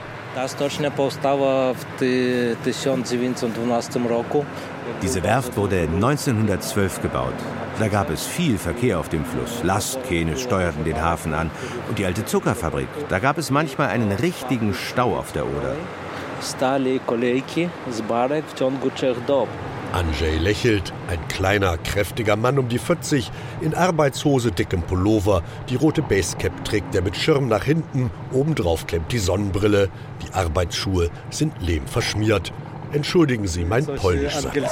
Diese 5.02 5.22
Werft 5.22 5.56
wurde 5.56 5.80
1912 5.80 7.02
gebaut. 7.02 7.34
Da 7.78 7.88
gab 7.88 8.10
es 8.10 8.26
viel 8.26 8.58
Verkehr 8.58 8.98
auf 8.98 9.08
dem 9.08 9.24
Fluss. 9.24 9.62
Lastkähne 9.62 10.36
steuerten 10.36 10.84
den 10.84 11.00
Hafen 11.00 11.34
an. 11.34 11.50
Und 11.88 11.98
die 11.98 12.06
alte 12.06 12.24
Zuckerfabrik, 12.24 12.88
da 13.08 13.18
gab 13.18 13.38
es 13.38 13.50
manchmal 13.50 13.88
einen 13.88 14.12
richtigen 14.12 14.74
Stau 14.74 15.16
auf 15.16 15.32
der 15.32 15.46
Oder. 15.46 15.74
Stali 16.42 17.00
kolejki 17.06 17.68
z 17.90 18.00
barek 18.00 18.44
w 18.46 18.54
ciągu 18.54 18.90
trzech 18.90 19.24
dob. 19.26 19.48
Andrzej 19.96 20.36
lächelt, 20.36 20.92
ein 21.08 21.26
kleiner, 21.28 21.78
kräftiger 21.78 22.36
Mann 22.36 22.58
um 22.58 22.68
die 22.68 22.78
40, 22.78 23.30
in 23.62 23.74
Arbeitshose, 23.74 24.52
dickem 24.52 24.82
Pullover, 24.82 25.42
die 25.70 25.76
rote 25.76 26.02
Basecap 26.02 26.66
trägt 26.66 26.94
er 26.94 27.00
mit 27.00 27.16
Schirm 27.16 27.48
nach 27.48 27.64
hinten, 27.64 28.10
obendrauf 28.30 28.86
klemmt 28.86 29.10
die 29.10 29.18
Sonnenbrille, 29.18 29.88
die 30.22 30.34
Arbeitsschuhe 30.34 31.08
sind 31.30 31.54
lehmverschmiert. 31.62 32.52
Entschuldigen 32.96 33.46
Sie, 33.46 33.66
mein 33.66 33.84
Polnisch 33.84 34.36
sagt 34.36 34.56
er. 34.56 34.62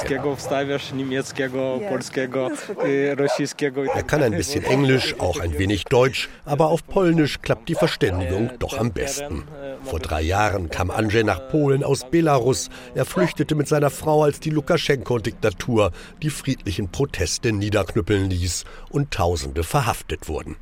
Er 3.93 4.03
kann 4.03 4.23
ein 4.23 4.31
bisschen 4.31 4.63
Englisch, 4.63 5.19
auch 5.19 5.39
ein 5.39 5.59
wenig 5.59 5.83
Deutsch, 5.83 6.29
aber 6.43 6.69
auf 6.69 6.87
Polnisch 6.87 7.39
klappt 7.41 7.69
die 7.69 7.75
Verständigung 7.75 8.49
doch 8.57 8.79
am 8.79 8.91
besten. 8.91 9.43
Vor 9.83 9.99
drei 9.99 10.23
Jahren 10.23 10.71
kam 10.71 10.89
Andrzej 10.89 11.23
nach 11.23 11.49
Polen 11.49 11.83
aus 11.83 12.09
Belarus. 12.09 12.69
Er 12.95 13.05
flüchtete 13.05 13.53
mit 13.53 13.67
seiner 13.67 13.91
Frau, 13.91 14.23
als 14.23 14.39
die 14.39 14.49
Lukaschenko-Diktatur 14.49 15.91
die 16.23 16.31
friedlichen 16.31 16.89
Proteste 16.89 17.51
niederknüppeln 17.51 18.31
ließ 18.31 18.63
und 18.89 19.11
Tausende 19.11 19.63
verhaftet 19.63 20.27
wurden. 20.27 20.55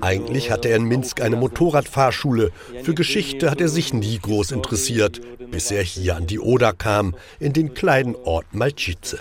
Eigentlich 0.00 0.50
hatte 0.50 0.68
er 0.68 0.76
in 0.76 0.84
Minsk 0.84 1.22
eine 1.22 1.36
Motorradfahrschule. 1.36 2.50
Für 2.82 2.94
Geschichte 2.94 3.50
hat 3.50 3.60
er 3.62 3.68
sich 3.68 3.94
nie 3.94 4.18
groß 4.18 4.52
interessiert, 4.52 5.20
bis 5.50 5.70
er 5.70 5.82
hier 5.82 6.16
an 6.16 6.26
die 6.26 6.38
Oder 6.38 6.74
kam, 6.74 7.14
in 7.40 7.54
den 7.54 7.72
kleinen 7.72 8.14
Ort 8.14 8.46
Malčice. 8.52 9.16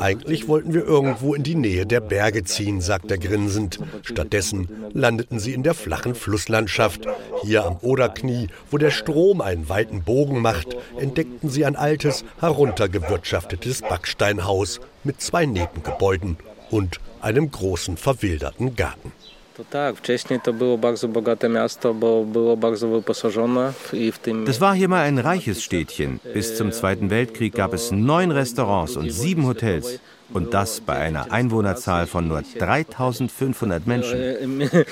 Eigentlich 0.00 0.48
wollten 0.48 0.74
wir 0.74 0.84
irgendwo 0.84 1.34
in 1.34 1.42
die 1.42 1.54
Nähe 1.54 1.84
der 1.84 2.00
Berge 2.00 2.44
ziehen, 2.44 2.80
sagt 2.80 3.10
er 3.10 3.18
grinsend. 3.18 3.78
Stattdessen 4.02 4.68
landeten 4.92 5.38
sie 5.38 5.52
in 5.52 5.62
der 5.62 5.74
flachen 5.74 6.14
Flusslandschaft. 6.14 7.06
Hier 7.42 7.64
am 7.66 7.76
Oderknie, 7.82 8.48
wo 8.70 8.78
der 8.78 8.90
Strom 8.90 9.40
einen 9.40 9.68
weiten 9.68 10.02
Bogen 10.04 10.40
macht, 10.40 10.76
entdeckten 10.98 11.50
sie 11.50 11.64
ein 11.64 11.76
altes, 11.76 12.24
heruntergewirtschaftetes 12.38 13.82
Backsteinhaus 13.82 14.80
mit 15.04 15.20
zwei 15.20 15.46
Nebengebäuden 15.46 16.36
und 16.70 17.00
einem 17.20 17.50
großen 17.50 17.96
verwilderten 17.96 18.76
Garten. 18.76 19.12
Das 24.46 24.60
war 24.60 24.74
hier 24.74 24.88
mal 24.88 25.02
ein 25.02 25.18
reiches 25.18 25.62
Städtchen. 25.62 26.20
Bis 26.32 26.56
zum 26.56 26.72
Zweiten 26.72 27.10
Weltkrieg 27.10 27.54
gab 27.54 27.74
es 27.74 27.90
neun 27.90 28.30
Restaurants 28.30 28.96
und 28.96 29.10
sieben 29.10 29.46
Hotels. 29.46 30.00
Und 30.32 30.54
das 30.54 30.80
bei 30.80 30.94
einer 30.94 31.32
Einwohnerzahl 31.32 32.06
von 32.06 32.28
nur 32.28 32.42
3500 32.42 33.86
Menschen. 33.86 34.70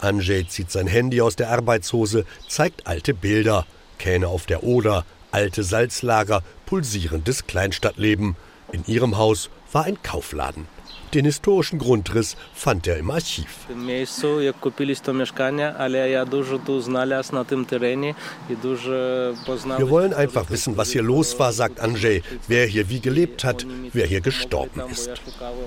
Andrzej 0.00 0.46
zieht 0.48 0.70
sein 0.70 0.86
Handy 0.86 1.20
aus 1.20 1.34
der 1.34 1.50
Arbeitshose, 1.50 2.24
zeigt 2.48 2.86
alte 2.86 3.14
Bilder. 3.14 3.66
Kähne 3.98 4.28
auf 4.28 4.46
der 4.46 4.62
Oder, 4.62 5.04
alte 5.30 5.62
Salzlager, 5.62 6.42
pulsierendes 6.66 7.46
Kleinstadtleben. 7.46 8.36
In 8.72 8.84
ihrem 8.86 9.14
Aus 9.14 9.50
war 9.72 9.84
ein 9.84 10.02
Kaufladen. 10.02 10.66
Den 11.14 11.24
historischen 11.24 11.78
Grundriss 11.78 12.36
fand 12.52 12.86
er 12.86 12.98
im 12.98 13.10
Archiv. 13.10 13.66
Wir 19.78 19.90
wollen 19.90 20.12
einfach 20.12 20.50
wissen, 20.50 20.76
was 20.76 20.90
hier 20.90 21.02
los 21.02 21.38
war, 21.38 21.52
sagt 21.54 21.80
Andrzej, 21.80 22.22
wer 22.46 22.66
hier 22.66 22.90
wie 22.90 23.00
gelebt 23.00 23.42
hat, 23.44 23.64
wer 23.94 24.06
hier 24.06 24.20
gestorben 24.20 24.82
ist. 24.90 25.10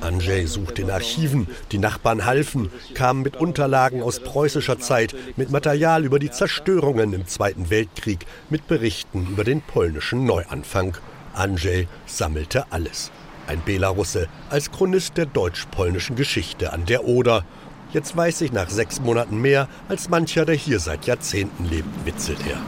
Andrzej 0.01 0.45
sucht 0.45 0.77
in 0.77 0.91
Archiven, 0.91 1.47
die 1.71 1.79
Nachbarn 1.79 2.25
halfen, 2.25 2.69
kamen 2.93 3.23
mit 3.23 3.37
Unterlagen 3.37 4.03
aus 4.03 4.19
preußischer 4.19 4.77
Zeit, 4.77 5.15
mit 5.37 5.49
Material 5.49 6.05
über 6.05 6.19
die 6.19 6.29
Zerstörungen 6.29 7.13
im 7.13 7.25
Zweiten 7.25 7.71
Weltkrieg, 7.71 8.27
mit 8.51 8.67
Berichten 8.67 9.27
über 9.31 9.43
den 9.43 9.61
polnischen 9.61 10.25
Neuanfang. 10.25 10.95
Andrzej 11.33 11.87
sammelte 12.05 12.65
alles. 12.71 13.11
Ein 13.51 13.61
Belarusse 13.65 14.29
als 14.49 14.71
Chronist 14.71 15.17
der 15.17 15.25
deutsch-polnischen 15.25 16.15
Geschichte 16.15 16.71
an 16.71 16.85
der 16.85 17.03
Oder. 17.03 17.43
Jetzt 17.91 18.15
weiß 18.15 18.39
ich 18.39 18.53
nach 18.53 18.69
sechs 18.69 19.01
Monaten 19.01 19.41
mehr 19.41 19.67
als 19.89 20.07
mancher, 20.07 20.45
der 20.45 20.55
hier 20.55 20.79
seit 20.79 21.05
Jahrzehnten 21.05 21.65
lebt, 21.65 21.89
witzelt 22.05 22.37
er. 22.49 22.61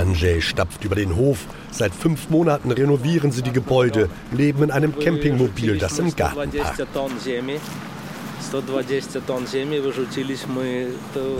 Andrzej 0.00 0.40
stapft 0.40 0.82
über 0.84 0.96
den 0.96 1.14
Hof. 1.14 1.46
Seit 1.70 1.94
fünf 1.94 2.28
Monaten 2.28 2.72
renovieren 2.72 3.30
sie 3.30 3.42
die 3.42 3.52
Gebäude, 3.52 4.10
leben 4.32 4.64
in 4.64 4.72
einem 4.72 4.98
Campingmobil, 4.98 5.78
das 5.78 6.00
im 6.00 6.16
Garten 6.16 6.50
parkt. 6.50 6.84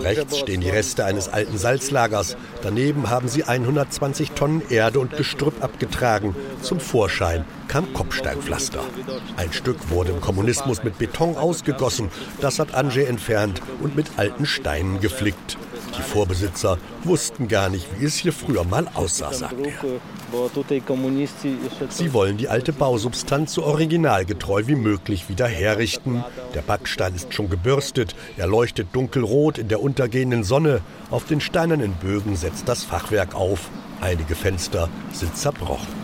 Rechts 0.03 0.39
stehen 0.39 0.61
die 0.61 0.69
Reste 0.69 1.05
eines 1.05 1.29
alten 1.29 1.57
Salzlagers. 1.57 2.37
Daneben 2.61 3.09
haben 3.09 3.27
sie 3.27 3.43
120 3.43 4.31
Tonnen 4.31 4.61
Erde 4.69 4.99
und 4.99 5.15
Gestrüpp 5.15 5.63
abgetragen. 5.63 6.35
Zum 6.61 6.79
Vorschein 6.79 7.45
kam 7.67 7.93
Kopfsteinpflaster. 7.93 8.81
Ein 9.37 9.51
Stück 9.53 9.89
wurde 9.89 10.11
im 10.11 10.21
Kommunismus 10.21 10.83
mit 10.83 10.97
Beton 10.97 11.37
ausgegossen. 11.37 12.09
Das 12.41 12.59
hat 12.59 12.73
Andrzej 12.73 13.05
entfernt 13.05 13.61
und 13.81 13.95
mit 13.95 14.11
alten 14.17 14.45
Steinen 14.45 14.99
geflickt. 14.99 15.57
Die 15.97 16.01
Vorbesitzer 16.01 16.77
wussten 17.03 17.47
gar 17.47 17.69
nicht, 17.69 17.87
wie 17.99 18.05
es 18.05 18.15
hier 18.15 18.33
früher 18.33 18.63
mal 18.63 18.87
aussah, 18.93 19.33
sagt 19.33 19.55
er. 19.65 19.71
Sie 21.89 22.13
wollen 22.13 22.37
die 22.37 22.49
alte 22.49 22.73
Bausubstanz 22.73 23.53
so 23.53 23.63
originalgetreu 23.63 24.63
wie 24.65 24.75
möglich 24.75 25.29
wieder 25.29 25.47
herrichten. 25.47 26.23
Der 26.53 26.61
Backstein 26.61 27.13
ist 27.15 27.33
schon 27.33 27.49
gebürstet, 27.49 28.15
er 28.37 28.47
leuchtet 28.47 28.87
dunkelrot 28.93 29.57
in 29.57 29.67
der 29.67 29.81
untergehenden 29.81 30.43
Sonne. 30.43 30.81
Auf 31.11 31.25
den 31.25 31.41
steinernen 31.41 31.93
Bögen 31.93 32.35
setzt 32.35 32.67
das 32.67 32.83
Fachwerk 32.83 33.35
auf. 33.35 33.69
Einige 34.01 34.35
Fenster 34.35 34.89
sind 35.11 35.37
zerbrochen. 35.37 36.03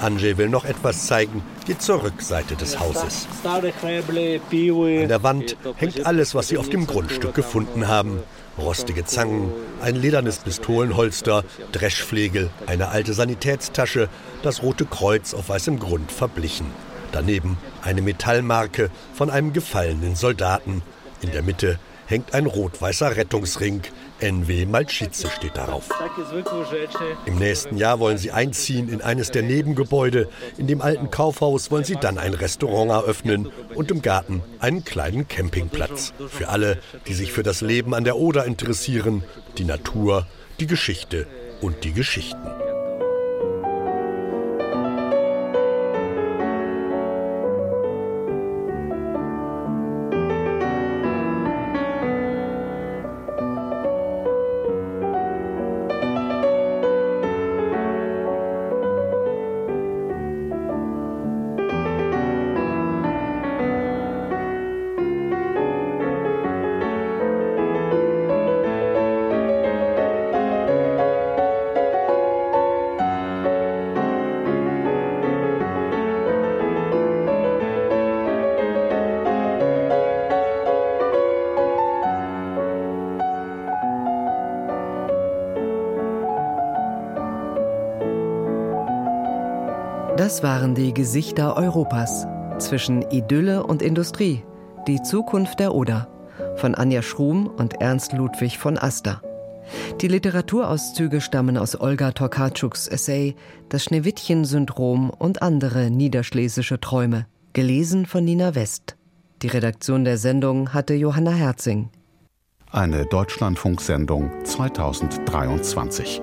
Andrzej 0.00 0.36
will 0.36 0.48
noch 0.48 0.64
etwas 0.64 1.06
zeigen, 1.06 1.42
geht 1.66 1.82
zur 1.82 2.02
Rückseite 2.02 2.54
des 2.54 2.78
Hauses. 2.78 3.26
An 3.44 3.62
der 3.62 5.22
Wand 5.22 5.56
hängt 5.76 6.06
alles, 6.06 6.34
was 6.34 6.48
sie 6.48 6.58
auf 6.58 6.68
dem 6.68 6.86
Grundstück 6.86 7.34
gefunden 7.34 7.88
haben. 7.88 8.20
Rostige 8.58 9.04
Zangen, 9.04 9.52
ein 9.82 9.96
ledernes 9.96 10.38
Pistolenholster, 10.38 11.44
Dreschflegel, 11.72 12.50
eine 12.66 12.88
alte 12.88 13.12
Sanitätstasche, 13.12 14.08
das 14.42 14.62
Rote 14.62 14.86
Kreuz 14.86 15.34
auf 15.34 15.50
weißem 15.50 15.78
Grund 15.78 16.10
verblichen. 16.10 16.66
Daneben 17.12 17.58
eine 17.82 18.00
Metallmarke 18.00 18.90
von 19.12 19.28
einem 19.30 19.52
gefallenen 19.52 20.16
Soldaten. 20.16 20.82
In 21.20 21.32
der 21.32 21.42
Mitte 21.42 21.78
hängt 22.06 22.34
ein 22.34 22.46
rot-weißer 22.46 23.16
Rettungsring. 23.16 23.82
NW 24.20 24.66
Malchice 24.66 25.28
steht 25.28 25.56
darauf. 25.56 25.88
Im 27.26 27.36
nächsten 27.36 27.76
Jahr 27.76 28.00
wollen 28.00 28.18
sie 28.18 28.32
einziehen 28.32 28.88
in 28.88 29.02
eines 29.02 29.30
der 29.30 29.42
Nebengebäude. 29.42 30.28
In 30.56 30.66
dem 30.66 30.80
alten 30.80 31.10
Kaufhaus 31.10 31.70
wollen 31.70 31.84
sie 31.84 31.96
dann 31.96 32.18
ein 32.18 32.34
Restaurant 32.34 32.90
eröffnen 32.90 33.50
und 33.74 33.90
im 33.90 34.02
Garten 34.02 34.42
einen 34.58 34.84
kleinen 34.84 35.28
Campingplatz. 35.28 36.12
Für 36.28 36.48
alle, 36.48 36.78
die 37.06 37.14
sich 37.14 37.32
für 37.32 37.42
das 37.42 37.60
Leben 37.60 37.94
an 37.94 38.04
der 38.04 38.16
Oder 38.16 38.44
interessieren, 38.44 39.22
die 39.58 39.64
Natur, 39.64 40.26
die 40.60 40.66
Geschichte 40.66 41.26
und 41.60 41.84
die 41.84 41.92
Geschichten. 41.92 42.65
Das 90.26 90.42
waren 90.42 90.74
die 90.74 90.92
Gesichter 90.92 91.56
Europas 91.56 92.26
zwischen 92.58 93.02
Idylle 93.12 93.62
und 93.62 93.80
Industrie, 93.80 94.42
die 94.88 95.00
Zukunft 95.00 95.60
der 95.60 95.72
Oder 95.72 96.08
von 96.56 96.74
Anja 96.74 97.02
Schrum 97.02 97.46
und 97.46 97.80
Ernst 97.80 98.12
Ludwig 98.12 98.58
von 98.58 98.76
Aster. 98.76 99.22
Die 100.00 100.08
Literaturauszüge 100.08 101.20
stammen 101.20 101.56
aus 101.56 101.80
Olga 101.80 102.10
Tokarczuks 102.10 102.88
Essay 102.88 103.36
Das 103.68 103.84
Schneewittchen-Syndrom 103.84 105.10
und 105.10 105.42
andere 105.42 105.92
niederschlesische 105.92 106.80
Träume, 106.80 107.26
gelesen 107.52 108.04
von 108.04 108.24
Nina 108.24 108.56
West. 108.56 108.96
Die 109.42 109.48
Redaktion 109.48 110.04
der 110.04 110.18
Sendung 110.18 110.74
hatte 110.74 110.94
Johanna 110.94 111.30
Herzing. 111.30 111.90
Eine 112.72 113.06
Deutschlandfunksendung 113.06 114.32
2023. 114.42 116.20